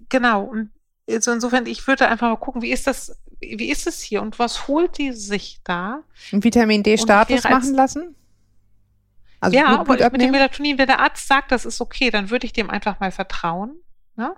genau. 0.08 0.44
Und 0.44 0.70
also 1.08 1.32
insofern, 1.32 1.66
ich 1.66 1.86
würde 1.86 2.08
einfach 2.08 2.28
mal 2.28 2.36
gucken, 2.36 2.60
wie 2.60 2.70
ist 2.70 2.86
das, 2.86 3.18
wie 3.40 3.70
ist 3.70 3.86
es 3.86 4.00
hier 4.00 4.20
und 4.20 4.38
was 4.38 4.68
holt 4.68 4.98
die 4.98 5.12
sich 5.12 5.60
da? 5.64 6.02
Ein 6.32 6.44
Vitamin 6.44 6.82
D-Status 6.82 7.44
machen 7.44 7.74
lassen? 7.74 8.14
Also 9.40 9.56
ja, 9.56 9.76
Blut, 9.76 9.86
Blut 9.86 10.02
aber 10.02 10.12
mit 10.12 10.22
dem 10.22 10.30
Melatonin, 10.30 10.78
wenn 10.78 10.86
der 10.86 11.00
Arzt 11.00 11.28
sagt, 11.28 11.52
das 11.52 11.64
ist 11.64 11.80
okay, 11.80 12.10
dann 12.10 12.30
würde 12.30 12.46
ich 12.46 12.52
dem 12.52 12.70
einfach 12.70 13.00
mal 13.00 13.12
vertrauen, 13.12 13.76
ne? 14.16 14.34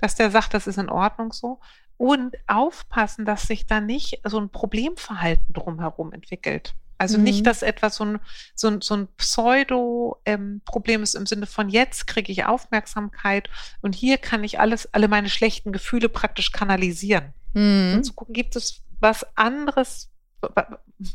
dass 0.00 0.14
der 0.14 0.30
sagt, 0.30 0.54
das 0.54 0.66
ist 0.66 0.78
in 0.78 0.88
Ordnung 0.88 1.32
so. 1.32 1.60
Und 1.96 2.34
aufpassen, 2.46 3.26
dass 3.26 3.42
sich 3.42 3.66
da 3.66 3.80
nicht 3.80 4.20
so 4.24 4.40
ein 4.40 4.48
Problemverhalten 4.48 5.52
drumherum 5.52 6.12
entwickelt. 6.12 6.74
Also 7.00 7.16
mhm. 7.16 7.24
nicht, 7.24 7.46
dass 7.46 7.62
etwas 7.62 7.96
so 7.96 8.04
ein, 8.04 8.20
so 8.54 8.68
ein, 8.68 8.80
so 8.82 8.94
ein 8.94 9.08
Pseudo-Problem 9.16 11.00
ähm, 11.00 11.02
ist 11.02 11.14
im 11.14 11.26
Sinne 11.26 11.46
von 11.46 11.68
jetzt 11.68 12.06
kriege 12.06 12.30
ich 12.30 12.44
Aufmerksamkeit 12.44 13.48
und 13.80 13.94
hier 13.94 14.18
kann 14.18 14.44
ich 14.44 14.60
alles, 14.60 14.92
alle 14.92 15.08
meine 15.08 15.30
schlechten 15.30 15.72
Gefühle 15.72 16.08
praktisch 16.08 16.52
kanalisieren. 16.52 17.32
Mhm. 17.54 17.94
Und 17.96 18.04
zu 18.04 18.12
gucken, 18.12 18.34
gibt 18.34 18.56
es 18.56 18.82
was 19.00 19.26
anderes, 19.36 20.10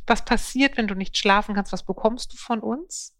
was 0.08 0.26
passiert, 0.26 0.78
wenn 0.78 0.88
du 0.88 0.96
nicht 0.96 1.18
schlafen 1.18 1.56
kannst, 1.56 1.72
was 1.72 1.84
bekommst 1.84 2.34
du 2.34 2.38
von 2.38 2.62
uns? 2.62 3.15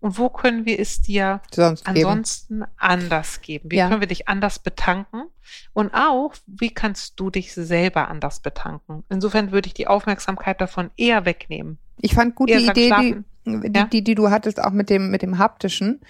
Und 0.00 0.18
wo 0.18 0.28
können 0.28 0.66
wir 0.66 0.78
es 0.78 1.00
dir 1.00 1.40
Sonst 1.52 1.86
ansonsten 1.86 2.60
geben. 2.60 2.70
anders 2.76 3.40
geben? 3.40 3.70
Wie 3.70 3.76
ja. 3.76 3.88
können 3.88 4.00
wir 4.00 4.08
dich 4.08 4.28
anders 4.28 4.58
betanken? 4.58 5.24
Und 5.72 5.94
auch, 5.94 6.34
wie 6.46 6.70
kannst 6.70 7.18
du 7.18 7.30
dich 7.30 7.54
selber 7.54 8.08
anders 8.08 8.40
betanken? 8.40 9.04
Insofern 9.08 9.52
würde 9.52 9.68
ich 9.68 9.74
die 9.74 9.86
Aufmerksamkeit 9.86 10.60
davon 10.60 10.90
eher 10.96 11.24
wegnehmen. 11.24 11.78
Ich 12.00 12.14
fand 12.14 12.34
gut 12.34 12.50
die 12.50 12.66
Idee, 12.66 12.92
die, 13.00 13.24
die, 13.46 13.72
ja? 13.74 13.84
die, 13.84 14.04
die 14.04 14.14
du 14.14 14.30
hattest, 14.30 14.62
auch 14.62 14.72
mit 14.72 14.90
dem, 14.90 15.10
mit 15.10 15.22
dem 15.22 15.38
haptischen. 15.38 16.00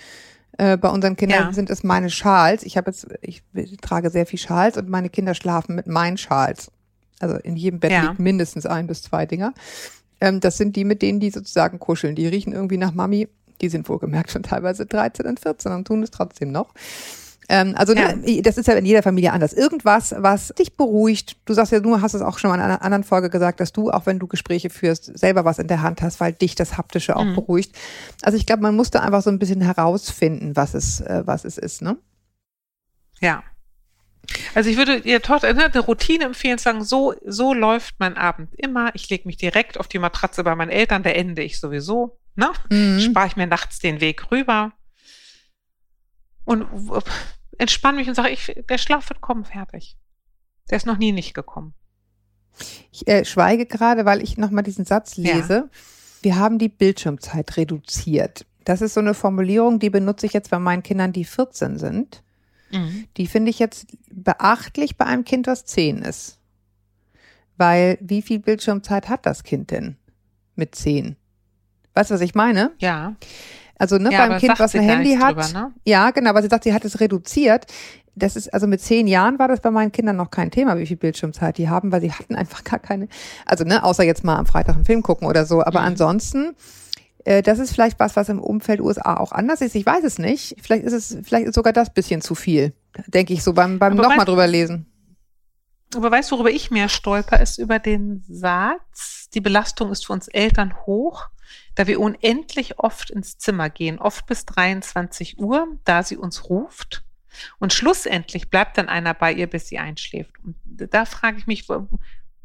Äh, 0.59 0.76
bei 0.76 0.88
unseren 0.88 1.16
Kindern 1.16 1.44
ja. 1.44 1.52
sind 1.52 1.70
es 1.70 1.84
meine 1.84 2.11
Schals. 2.11 2.62
Ich 2.64 2.76
habe 2.76 2.90
jetzt, 2.90 3.07
ich 3.22 3.42
trage 3.80 4.11
sehr 4.11 4.26
viel 4.26 4.38
Schals 4.38 4.76
und 4.76 4.88
meine 4.88 5.11
Kinder 5.11 5.34
schlafen 5.34 5.74
mit 5.74 5.86
meinen 5.86 6.16
Schals. 6.16 6.72
Also 7.20 7.36
in 7.36 7.57
jedem 7.57 7.80
Bett 7.80 7.92
liegt 7.92 8.18
mindestens 8.18 8.66
ein 8.66 8.86
bis 8.86 9.02
zwei 9.02 9.26
Dinger. 9.26 9.54
Ähm, 10.20 10.40
das 10.40 10.57
sind 10.57 10.76
die, 10.76 10.84
mit 10.84 11.02
denen 11.02 11.20
die 11.20 11.30
sozusagen 11.30 11.78
kuscheln. 11.78 12.14
Die 12.14 12.26
riechen 12.26 12.52
irgendwie 12.52 12.78
nach 12.78 12.92
Mami. 12.92 13.28
Die 13.61 13.68
sind 13.68 13.88
wohlgemerkt 13.88 14.30
schon 14.30 14.42
teilweise 14.42 14.86
13 14.86 15.26
und 15.26 15.40
14 15.40 15.72
und 15.72 15.86
tun 15.86 16.02
es 16.02 16.11
trotzdem 16.11 16.52
noch. 16.52 16.72
Ähm, 17.48 17.74
also 17.76 17.94
ja. 17.94 18.14
ne, 18.14 18.42
das 18.42 18.59
ist 18.59 18.66
ja 18.66 18.74
in 18.74 18.86
jeder 18.86 19.02
Familie 19.02 19.32
anders. 19.32 19.52
Irgendwas, 19.52 20.14
was 20.18 20.48
dich 20.59 20.76
beruhigt. 20.76 21.36
Du 21.44 21.54
sagst 21.54 21.72
ja, 21.72 21.80
du 21.80 22.00
hast 22.00 22.14
es 22.14 22.22
auch 22.22 22.38
schon 22.38 22.50
mal 22.50 22.57
in 22.57 22.62
einer 22.62 22.82
anderen 22.82 23.04
Folge 23.04 23.30
gesagt, 23.30 23.61
dass 23.61 23.72
du, 23.72 23.90
auch 23.90 24.07
wenn 24.07 24.18
du 24.18 24.26
Gespräche 24.26 24.70
führst, 24.70 25.16
selber 25.16 25.44
was 25.44 25.59
in 25.59 25.68
der 25.68 25.82
Hand 25.82 26.02
hast, 26.02 26.20
weil 26.20 26.32
dich 26.32 26.54
das 26.54 26.76
Haptische 26.76 27.16
auch 27.16 27.24
mhm. 27.24 27.34
beruhigt. 27.34 27.72
Also 28.22 28.36
ich 28.36 28.46
glaube, 28.46 28.62
man 28.62 28.74
muss 28.74 28.90
da 28.90 29.00
einfach 29.00 29.22
so 29.22 29.30
ein 29.30 29.38
bisschen 29.38 29.61
herausfinden, 29.61 30.57
was 30.57 30.74
es, 30.74 31.00
äh, 31.00 31.22
was 31.24 31.44
es 31.44 31.59
ist, 31.59 31.82
ne? 31.82 31.96
Ja. 33.20 33.42
Also 34.54 34.68
ich 34.68 34.76
würde 34.76 34.96
ihr 34.98 35.22
Tochter 35.22 35.52
ne, 35.54 35.66
eine 35.66 35.80
Routine 35.80 36.24
empfehlen, 36.24 36.59
sagen, 36.59 36.82
so, 36.82 37.14
so 37.24 37.54
läuft 37.54 37.94
mein 37.98 38.16
Abend 38.16 38.54
immer. 38.57 38.90
Ich 38.94 39.09
lege 39.09 39.28
mich 39.28 39.36
direkt 39.36 39.78
auf 39.78 39.86
die 39.86 40.00
Matratze 40.00 40.42
bei 40.42 40.57
meinen 40.57 40.70
Eltern, 40.70 41.04
da 41.04 41.11
ende 41.11 41.42
ich 41.42 41.61
sowieso. 41.61 42.18
Ne? 42.37 42.53
Mhm. 42.70 43.01
Spare 43.01 43.26
ich 43.26 43.37
mir 43.37 43.47
nachts 43.47 43.78
den 43.78 44.01
Weg 44.01 44.30
rüber. 44.30 44.72
Und 46.45 46.66
entspanne 47.59 47.99
mich 47.99 48.09
und 48.09 48.14
sage, 48.14 48.30
ich, 48.30 48.55
der 48.68 48.78
Schlaf 48.78 49.09
wird 49.09 49.20
kommen, 49.20 49.45
fertig. 49.45 49.97
Der 50.70 50.76
ist 50.76 50.87
noch 50.87 50.99
nie 50.99 51.12
nicht 51.12 51.34
gekommen. 51.34 51.74
Ich 52.93 53.07
äh, 53.09 53.24
schweige 53.24 53.66
gerade, 53.66 54.05
weil 54.05 54.22
ich 54.22 54.39
nochmal 54.39 54.62
diesen 54.62 54.84
Satz 54.84 55.16
lese. 55.16 55.55
Ja. 55.55 55.68
Wir 56.22 56.37
haben 56.37 56.59
die 56.59 56.68
Bildschirmzeit 56.68 57.57
reduziert. 57.57 58.47
Das 58.64 58.80
ist 58.80 58.95
so 58.95 59.01
eine 59.01 59.14
Formulierung, 59.14 59.78
die 59.78 59.91
benutze 59.91 60.26
ich 60.26 60.32
jetzt 60.32 60.51
bei 60.51 60.59
meinen 60.59 60.82
Kindern, 60.82 61.12
die 61.12 61.24
14 61.24 61.78
sind. 61.78 62.22
Mhm. 62.70 63.07
Die 63.16 63.26
finde 63.26 63.51
ich 63.51 63.59
jetzt 63.59 63.87
beachtlich 64.11 64.97
bei 64.97 65.05
einem 65.05 65.24
Kind, 65.24 65.47
was 65.47 65.64
10 65.66 65.99
ist. 65.99 66.39
Weil 67.57 67.99
wie 68.01 68.22
viel 68.22 68.41
Bildschirmzeit 68.41 69.09
hat 69.09 69.24
das 69.24 69.45
Kind 69.45 69.70
denn 69.70 69.97
mit 70.57 70.74
10? 70.74 71.16
Weißt 71.97 72.11
du, 72.11 72.14
was 72.14 72.20
ich 72.20 72.34
meine? 72.34 72.72
Ja. 72.78 73.14
Also 73.78 73.97
ne, 73.97 74.12
ja, 74.12 74.26
beim 74.26 74.38
Kind, 74.38 74.59
was 74.59 74.74
ein 74.74 74.82
Handy 74.82 75.16
hat. 75.16 75.36
Drüber, 75.36 75.49
ne? 75.49 75.72
Ja, 75.86 76.11
genau, 76.11 76.30
aber 76.30 76.42
sie 76.42 76.49
sagt, 76.49 76.64
sie 76.64 76.74
hat 76.74 76.84
es 76.84 77.01
reduziert. 77.01 77.66
Das 78.14 78.36
ist, 78.36 78.53
also 78.53 78.66
mit 78.66 78.82
zehn 78.82 79.07
Jahren 79.07 79.38
war 79.38 79.49
das 79.49 79.61
bei 79.61 79.70
meinen 79.70 79.92
Kindern 79.92 80.16
noch 80.16 80.30
kein 80.30 80.51
Thema, 80.51 80.78
wie 80.78 80.86
viel 80.86 80.97
Bildschirmzeit 80.99 81.57
die 81.57 81.68
haben, 81.70 81.92
weil 81.92 82.03
sie 82.03 82.12
hatten 82.18 82.34
einfach 82.34 82.64
gar 82.64 82.78
keine, 82.78 83.09
also 83.47 83.64
ne, 83.64 83.82
außer 83.82 84.05
jetzt 84.05 84.24
mal 84.24 84.36
am 84.36 84.44
Freitag 84.44 84.76
einen 84.76 84.84
Film 84.84 85.03
gucken 85.03 85.26
oder 85.26 85.47
so. 85.47 85.62
Aber 85.62 85.80
mhm. 85.80 85.86
ansonsten, 85.86 86.55
äh, 87.24 87.42
das 87.42 87.59
ist 87.59 87.72
vielleicht 87.72 87.99
was, 87.99 88.14
was 88.14 88.28
im 88.28 88.40
Umfeld 88.40 88.80
USA 88.82 89.16
auch 89.16 89.32
anders 89.32 89.62
ist. 89.62 89.74
Ich 89.74 89.86
weiß 89.86 90.05
es 90.05 90.18
nicht. 90.18 90.57
Vielleicht 90.61 90.84
ist 90.84 90.92
es, 90.92 91.16
vielleicht 91.22 91.47
ist 91.47 91.55
sogar 91.55 91.72
das 91.72 91.92
bisschen 91.92 92.20
zu 92.20 92.34
viel, 92.34 92.74
denke 93.07 93.32
ich 93.32 93.42
so 93.42 93.55
beim, 93.55 93.78
beim 93.78 93.97
nochmal 93.97 94.26
drüber 94.26 94.47
lesen. 94.47 94.86
Aber 95.95 96.11
weißt 96.11 96.30
du, 96.30 96.37
worüber 96.37 96.51
ich 96.51 96.70
mehr 96.70 96.89
stolper, 96.89 97.41
ist 97.41 97.59
über 97.59 97.78
den 97.78 98.24
Satz, 98.28 99.30
die 99.30 99.41
Belastung 99.41 99.93
ist 99.93 100.07
für 100.07 100.12
uns 100.12 100.28
Eltern 100.28 100.74
hoch, 100.84 101.28
da 101.74 101.87
wir 101.87 102.01
unendlich 102.01 102.78
oft 102.78 103.11
ins 103.11 103.39
Zimmer 103.39 103.70
gehen, 103.70 103.99
oft 103.99 104.26
bis 104.26 104.45
23 104.47 105.39
Uhr, 105.39 105.66
da 105.84 106.03
sie 106.03 106.16
uns 106.16 106.49
ruft. 106.49 107.05
Und 107.59 107.72
schlussendlich 107.72 108.51
bleibt 108.51 108.78
dann 108.78 108.89
einer 108.89 109.14
bei 109.14 109.32
ihr, 109.32 109.47
bis 109.47 109.68
sie 109.68 109.78
einschläft. 109.78 110.32
Und 110.43 110.57
da 110.64 111.05
frage 111.05 111.39
ich 111.39 111.47
mich, 111.47 111.68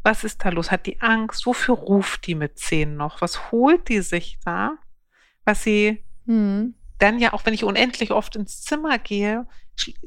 was 0.03 0.23
ist 0.23 0.43
da 0.43 0.49
los? 0.49 0.69
Hat 0.69 0.85
die 0.85 1.01
Angst? 1.01 1.45
Wofür 1.45 1.75
ruft 1.75 2.27
die 2.27 2.35
mit 2.35 2.59
zehn 2.59 2.95
noch? 2.95 3.21
Was 3.21 3.51
holt 3.51 3.87
die 3.89 4.01
sich 4.01 4.39
da? 4.43 4.77
Was 5.45 5.63
sie 5.63 6.03
hm. 6.25 6.75
Dann 7.01 7.19
ja, 7.19 7.33
auch 7.33 7.45
wenn 7.45 7.53
ich 7.53 7.63
unendlich 7.63 8.11
oft 8.11 8.35
ins 8.35 8.61
Zimmer 8.61 8.97
gehe, 8.99 9.45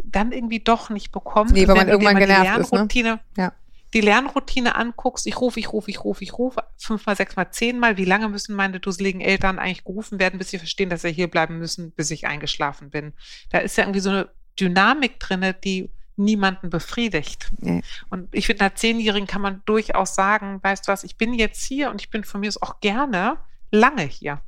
dann 0.05 0.32
irgendwie 0.32 0.61
doch 0.61 0.90
nicht 0.90 1.12
bekommt. 1.12 1.53
Nee, 1.53 1.66
weil 1.66 1.76
man 1.76 1.88
irgendwann 1.88 2.16
genervt 2.16 2.59
ist. 2.59 2.72
Ne? 2.72 3.20
Ja 3.36 3.53
die 3.95 4.01
Lernroutine 4.01 4.74
anguckst, 4.74 5.26
ich 5.26 5.40
rufe, 5.40 5.61
ich 5.61 5.72
rufe, 5.72 5.90
ich 5.90 6.03
rufe, 6.03 6.24
ich 6.24 6.36
rufe, 6.36 6.64
fünfmal, 6.76 7.14
sechsmal, 7.14 7.51
zehnmal, 7.53 7.97
wie 7.97 8.05
lange 8.05 8.28
müssen 8.28 8.57
meine 8.57 8.80
dusseligen 8.80 9.20
Eltern 9.20 9.61
eigentlich 9.61 9.84
gerufen 9.84 10.18
werden, 10.18 10.38
bis 10.38 10.51
sie 10.51 10.59
verstehen, 10.59 10.90
dass 10.90 11.03
sie 11.03 11.12
hier 11.12 11.30
bleiben 11.30 11.59
müssen, 11.59 11.92
bis 11.92 12.11
ich 12.11 12.26
eingeschlafen 12.26 12.90
bin. 12.90 13.12
Da 13.51 13.59
ist 13.59 13.78
ja 13.78 13.84
irgendwie 13.84 14.01
so 14.01 14.11
eine 14.11 14.28
Dynamik 14.59 15.20
drinne, 15.20 15.55
die 15.55 15.90
niemanden 16.16 16.70
befriedigt. 16.70 17.51
Nee. 17.59 17.82
Und 18.11 18.28
ich 18.32 18.47
finde, 18.47 18.64
einer 18.64 18.74
Zehnjährigen 18.74 19.28
kann 19.28 19.42
man 19.42 19.62
durchaus 19.64 20.14
sagen, 20.14 20.61
weißt 20.62 20.86
du 20.86 20.92
was, 20.92 21.05
ich 21.05 21.16
bin 21.16 21.32
jetzt 21.32 21.64
hier 21.64 21.90
und 21.90 22.01
ich 22.01 22.11
bin 22.11 22.24
von 22.24 22.40
mir 22.40 22.49
aus 22.49 22.61
auch 22.61 22.80
gerne 22.80 23.36
lange 23.70 24.03
hier. 24.03 24.40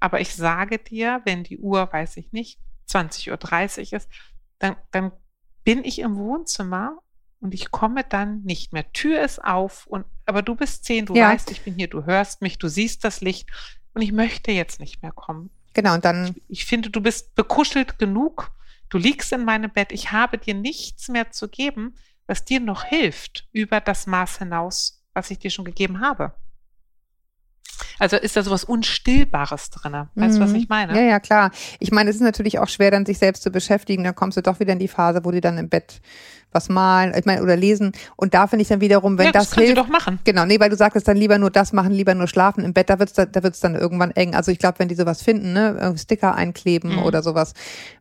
Aber 0.00 0.20
ich 0.20 0.34
sage 0.34 0.78
dir, 0.78 1.20
wenn 1.24 1.44
die 1.44 1.58
Uhr, 1.58 1.92
weiß 1.92 2.16
ich 2.16 2.32
nicht, 2.32 2.58
20.30 2.88 3.92
Uhr 3.92 3.96
ist, 3.96 4.08
dann, 4.58 4.76
dann 4.90 5.12
bin 5.64 5.84
ich 5.84 5.98
im 5.98 6.16
Wohnzimmer 6.16 6.98
und 7.40 7.54
ich 7.54 7.70
komme 7.70 8.04
dann 8.04 8.42
nicht 8.42 8.72
mehr. 8.72 8.90
Tür 8.92 9.22
ist 9.22 9.42
auf 9.42 9.86
und 9.86 10.06
aber 10.26 10.42
du 10.42 10.54
bist 10.54 10.84
zehn, 10.84 11.06
du 11.06 11.14
ja. 11.14 11.30
weißt, 11.30 11.50
ich 11.50 11.62
bin 11.62 11.74
hier, 11.74 11.88
du 11.88 12.04
hörst 12.04 12.40
mich, 12.40 12.58
du 12.58 12.68
siehst 12.68 13.04
das 13.04 13.20
Licht 13.20 13.50
und 13.92 14.02
ich 14.02 14.12
möchte 14.12 14.52
jetzt 14.52 14.80
nicht 14.80 15.02
mehr 15.02 15.12
kommen. 15.12 15.50
Genau, 15.74 15.94
und 15.94 16.04
dann. 16.04 16.28
Ich, 16.28 16.60
ich 16.60 16.64
finde, 16.64 16.90
du 16.90 17.00
bist 17.00 17.34
bekuschelt 17.34 17.98
genug. 17.98 18.50
Du 18.88 18.98
liegst 18.98 19.32
in 19.32 19.44
meinem 19.44 19.70
Bett. 19.70 19.92
Ich 19.92 20.12
habe 20.12 20.38
dir 20.38 20.54
nichts 20.54 21.08
mehr 21.08 21.30
zu 21.30 21.48
geben, 21.48 21.96
was 22.26 22.44
dir 22.44 22.60
noch 22.60 22.84
hilft 22.84 23.48
über 23.52 23.80
das 23.80 24.06
Maß 24.06 24.38
hinaus, 24.38 25.04
was 25.12 25.30
ich 25.30 25.38
dir 25.38 25.50
schon 25.50 25.64
gegeben 25.64 26.00
habe. 26.00 26.32
Also 27.98 28.16
ist 28.16 28.36
da 28.36 28.42
sowas 28.42 28.64
Unstillbares 28.64 29.70
drin. 29.70 30.08
Weißt 30.14 30.36
du, 30.36 30.40
was 30.40 30.50
mhm. 30.50 30.56
ich 30.56 30.68
meine? 30.68 30.94
Ja, 30.94 31.06
ja, 31.06 31.20
klar. 31.20 31.50
Ich 31.78 31.92
meine, 31.92 32.10
es 32.10 32.16
ist 32.16 32.22
natürlich 32.22 32.58
auch 32.58 32.68
schwer, 32.68 32.90
dann 32.90 33.06
sich 33.06 33.18
selbst 33.18 33.42
zu 33.42 33.50
beschäftigen. 33.50 34.04
Dann 34.04 34.14
kommst 34.14 34.36
du 34.36 34.42
doch 34.42 34.60
wieder 34.60 34.72
in 34.72 34.78
die 34.78 34.88
Phase, 34.88 35.24
wo 35.24 35.30
die 35.30 35.40
dann 35.40 35.58
im 35.58 35.68
Bett 35.68 36.00
was 36.54 36.68
malen, 36.68 37.12
ich 37.16 37.24
meine, 37.24 37.42
oder 37.42 37.56
lesen. 37.56 37.92
Und 38.16 38.32
da 38.32 38.46
finde 38.46 38.62
ich 38.62 38.68
dann 38.68 38.80
wiederum, 38.80 39.18
wenn 39.18 39.26
ja, 39.26 39.32
das, 39.32 39.50
das 39.50 39.58
hilft. 39.58 39.76
doch 39.76 39.88
machen. 39.88 40.20
Genau, 40.24 40.46
nee, 40.46 40.60
weil 40.60 40.70
du 40.70 40.76
sagtest 40.76 41.08
dann 41.08 41.16
lieber 41.16 41.36
nur 41.36 41.50
das 41.50 41.72
machen, 41.72 41.92
lieber 41.92 42.14
nur 42.14 42.28
schlafen 42.28 42.64
im 42.64 42.72
Bett, 42.72 42.88
da 42.88 42.98
wird's 42.98 43.12
da, 43.12 43.26
da 43.26 43.42
wird's 43.42 43.60
dann 43.60 43.74
irgendwann 43.74 44.12
eng. 44.12 44.34
Also 44.34 44.52
ich 44.52 44.58
glaube, 44.58 44.78
wenn 44.78 44.88
die 44.88 44.94
sowas 44.94 45.20
finden, 45.20 45.52
ne, 45.52 45.94
Sticker 45.98 46.34
einkleben 46.34 46.96
mhm. 46.96 47.02
oder 47.02 47.22
sowas, 47.22 47.54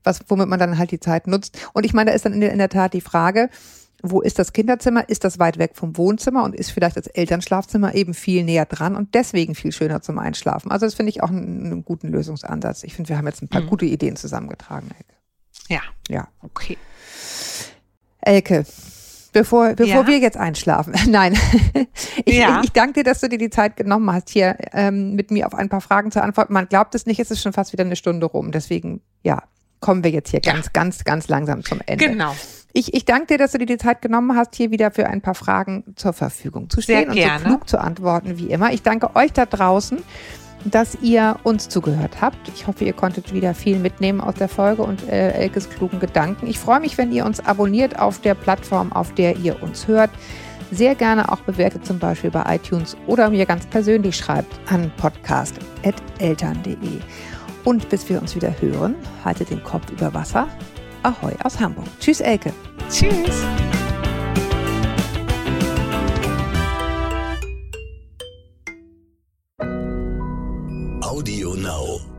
was, 0.04 0.22
womit 0.28 0.48
man 0.48 0.60
dann 0.60 0.78
halt 0.78 0.92
die 0.92 1.00
Zeit 1.00 1.28
nutzt. 1.28 1.58
Und 1.74 1.86
ich 1.86 1.94
meine, 1.94 2.12
da 2.12 2.16
ist 2.16 2.26
dann 2.26 2.34
in 2.34 2.42
der, 2.42 2.52
in 2.52 2.60
der 2.60 2.70
Tat 2.70 2.94
die 2.94 3.02
Frage, 3.02 3.50
wo 4.06 4.20
ist 4.22 4.38
das 4.38 4.52
Kinderzimmer? 4.52 5.08
Ist 5.08 5.24
das 5.24 5.40
weit 5.40 5.58
weg 5.58 5.72
vom 5.76 5.98
Wohnzimmer 5.98 6.44
und 6.44 6.54
ist 6.54 6.72
vielleicht 6.72 6.98
das 6.98 7.08
Elternschlafzimmer 7.08 7.96
eben 7.96 8.14
viel 8.14 8.44
näher 8.44 8.66
dran 8.66 8.98
und 8.98 9.16
deswegen 9.16 9.56
viel 9.56 9.72
schöner 9.72 10.02
zum 10.02 10.20
Einschlafen? 10.20 10.72
Also 10.72 10.86
das 10.86 10.94
finde 10.94 11.10
ich 11.10 11.24
auch 11.24 11.30
einen, 11.30 11.66
einen, 11.66 11.86
guten 11.86 12.10
Lösungsansatz. 12.10 12.84
Ich 12.84 12.94
finde, 12.94 13.10
wir 13.10 13.18
haben 13.18 13.28
jetzt 13.28 13.42
ein 13.42 13.48
paar 13.48 13.62
mhm. 13.62 13.68
gute 13.68 13.86
Ideen 13.86 14.18
zusammengetragen. 14.18 14.90
Elke. 14.92 15.14
Ja. 15.70 15.82
Ja. 16.10 16.28
Okay. 16.42 16.78
Elke, 18.20 18.66
bevor, 19.32 19.74
bevor 19.74 20.02
ja. 20.02 20.08
wir 20.08 20.20
jetzt 20.20 20.38
einschlafen. 20.38 20.94
Nein. 21.10 21.38
Ich, 22.26 22.36
ja. 22.36 22.60
ich, 22.60 22.66
ich, 22.66 22.72
danke 22.74 22.94
dir, 22.94 23.04
dass 23.06 23.22
du 23.22 23.30
dir 23.30 23.38
die 23.38 23.50
Zeit 23.50 23.78
genommen 23.78 24.12
hast, 24.12 24.30
hier 24.30 24.58
ähm, 24.74 25.16
mit 25.16 25.32
mir 25.32 25.48
auf 25.48 25.56
ein 25.56 25.70
paar 25.70 25.82
Fragen 25.82 26.12
zu 26.12 26.22
antworten. 26.22 26.52
Man 26.52 26.68
glaubt 26.68 26.94
es 26.94 27.06
nicht, 27.06 27.20
es 27.20 27.32
ist 27.32 27.42
schon 27.42 27.54
fast 27.54 27.72
wieder 27.72 27.86
eine 27.86 27.96
Stunde 27.96 28.26
rum. 28.26 28.52
Deswegen, 28.52 29.02
ja, 29.24 29.44
kommen 29.84 30.04
wir 30.04 30.10
jetzt 30.12 30.32
hier 30.32 30.40
ja. 30.44 30.54
ganz, 30.54 30.72
ganz, 30.72 31.04
ganz 31.04 31.28
langsam 31.28 31.64
zum 31.64 31.82
Ende. 31.86 32.08
Genau. 32.08 32.34
Ich, 32.72 32.94
ich 32.96 33.06
danke 33.06 33.28
dir, 33.28 33.38
dass 33.38 33.52
du 33.52 33.60
dir 33.60 33.68
die 33.68 33.78
Zeit 33.78 34.02
genommen 34.02 34.36
hast, 34.36 34.56
hier 34.56 34.72
wieder 34.72 34.90
für 34.92 35.06
ein 35.08 35.22
paar 35.22 35.36
Fragen 35.36 35.84
zur 35.96 36.14
Verfügung 36.14 36.72
zu 36.72 36.82
stehen 36.82 37.10
und 37.10 37.20
so 37.20 37.28
klug 37.46 37.70
zu 37.70 37.80
antworten, 37.80 38.40
wie 38.40 38.48
immer. 38.48 38.72
Ich 38.72 38.82
danke 38.82 39.16
euch 39.16 39.32
da 39.34 39.46
draußen, 39.46 40.02
dass 40.66 40.98
ihr 41.02 41.36
uns 41.44 41.68
zugehört 41.68 42.22
habt. 42.22 42.38
Ich 42.56 42.66
hoffe, 42.66 42.86
ihr 42.86 42.94
konntet 42.94 43.34
wieder 43.34 43.54
viel 43.54 43.78
mitnehmen 43.78 44.22
aus 44.22 44.36
der 44.36 44.48
Folge 44.48 44.84
und 44.84 45.06
äh, 45.10 45.34
Elkes 45.34 45.70
klugen 45.70 46.00
Gedanken. 46.00 46.48
Ich 46.48 46.58
freue 46.58 46.80
mich, 46.80 46.98
wenn 46.98 47.12
ihr 47.12 47.26
uns 47.26 47.42
abonniert 47.42 48.00
auf 48.00 48.22
der 48.22 48.36
Plattform, 48.36 48.94
auf 48.94 49.14
der 49.14 49.36
ihr 49.36 49.62
uns 49.62 49.86
hört. 49.88 50.12
Sehr 50.72 50.96
gerne 50.96 51.30
auch 51.32 51.42
bewertet, 51.42 51.86
zum 51.86 52.00
Beispiel 52.00 52.32
bei 52.32 52.56
iTunes 52.56 52.96
oder 53.06 53.30
mir 53.30 53.46
ganz 53.46 53.68
persönlich 53.68 54.16
schreibt 54.16 54.58
an 54.72 54.92
podcast.eltern.de. 54.98 57.02
Und 57.64 57.90
bis 57.90 58.08
wir 58.10 58.22
uns 58.22 58.36
wieder 58.36 58.54
hören, 58.62 58.96
haltet 59.24 59.50
den 59.50 59.64
Kopf 59.64 59.90
über 59.92 60.14
Wasser. 60.14 60.48
Ahoi 61.04 61.34
aus 61.44 61.60
Hamburg. 61.60 61.88
Tschüss, 62.00 62.20
Elke. 62.20 62.54
Tschüss. 62.90 63.44
Audio 71.02 71.56
Now. 71.56 72.13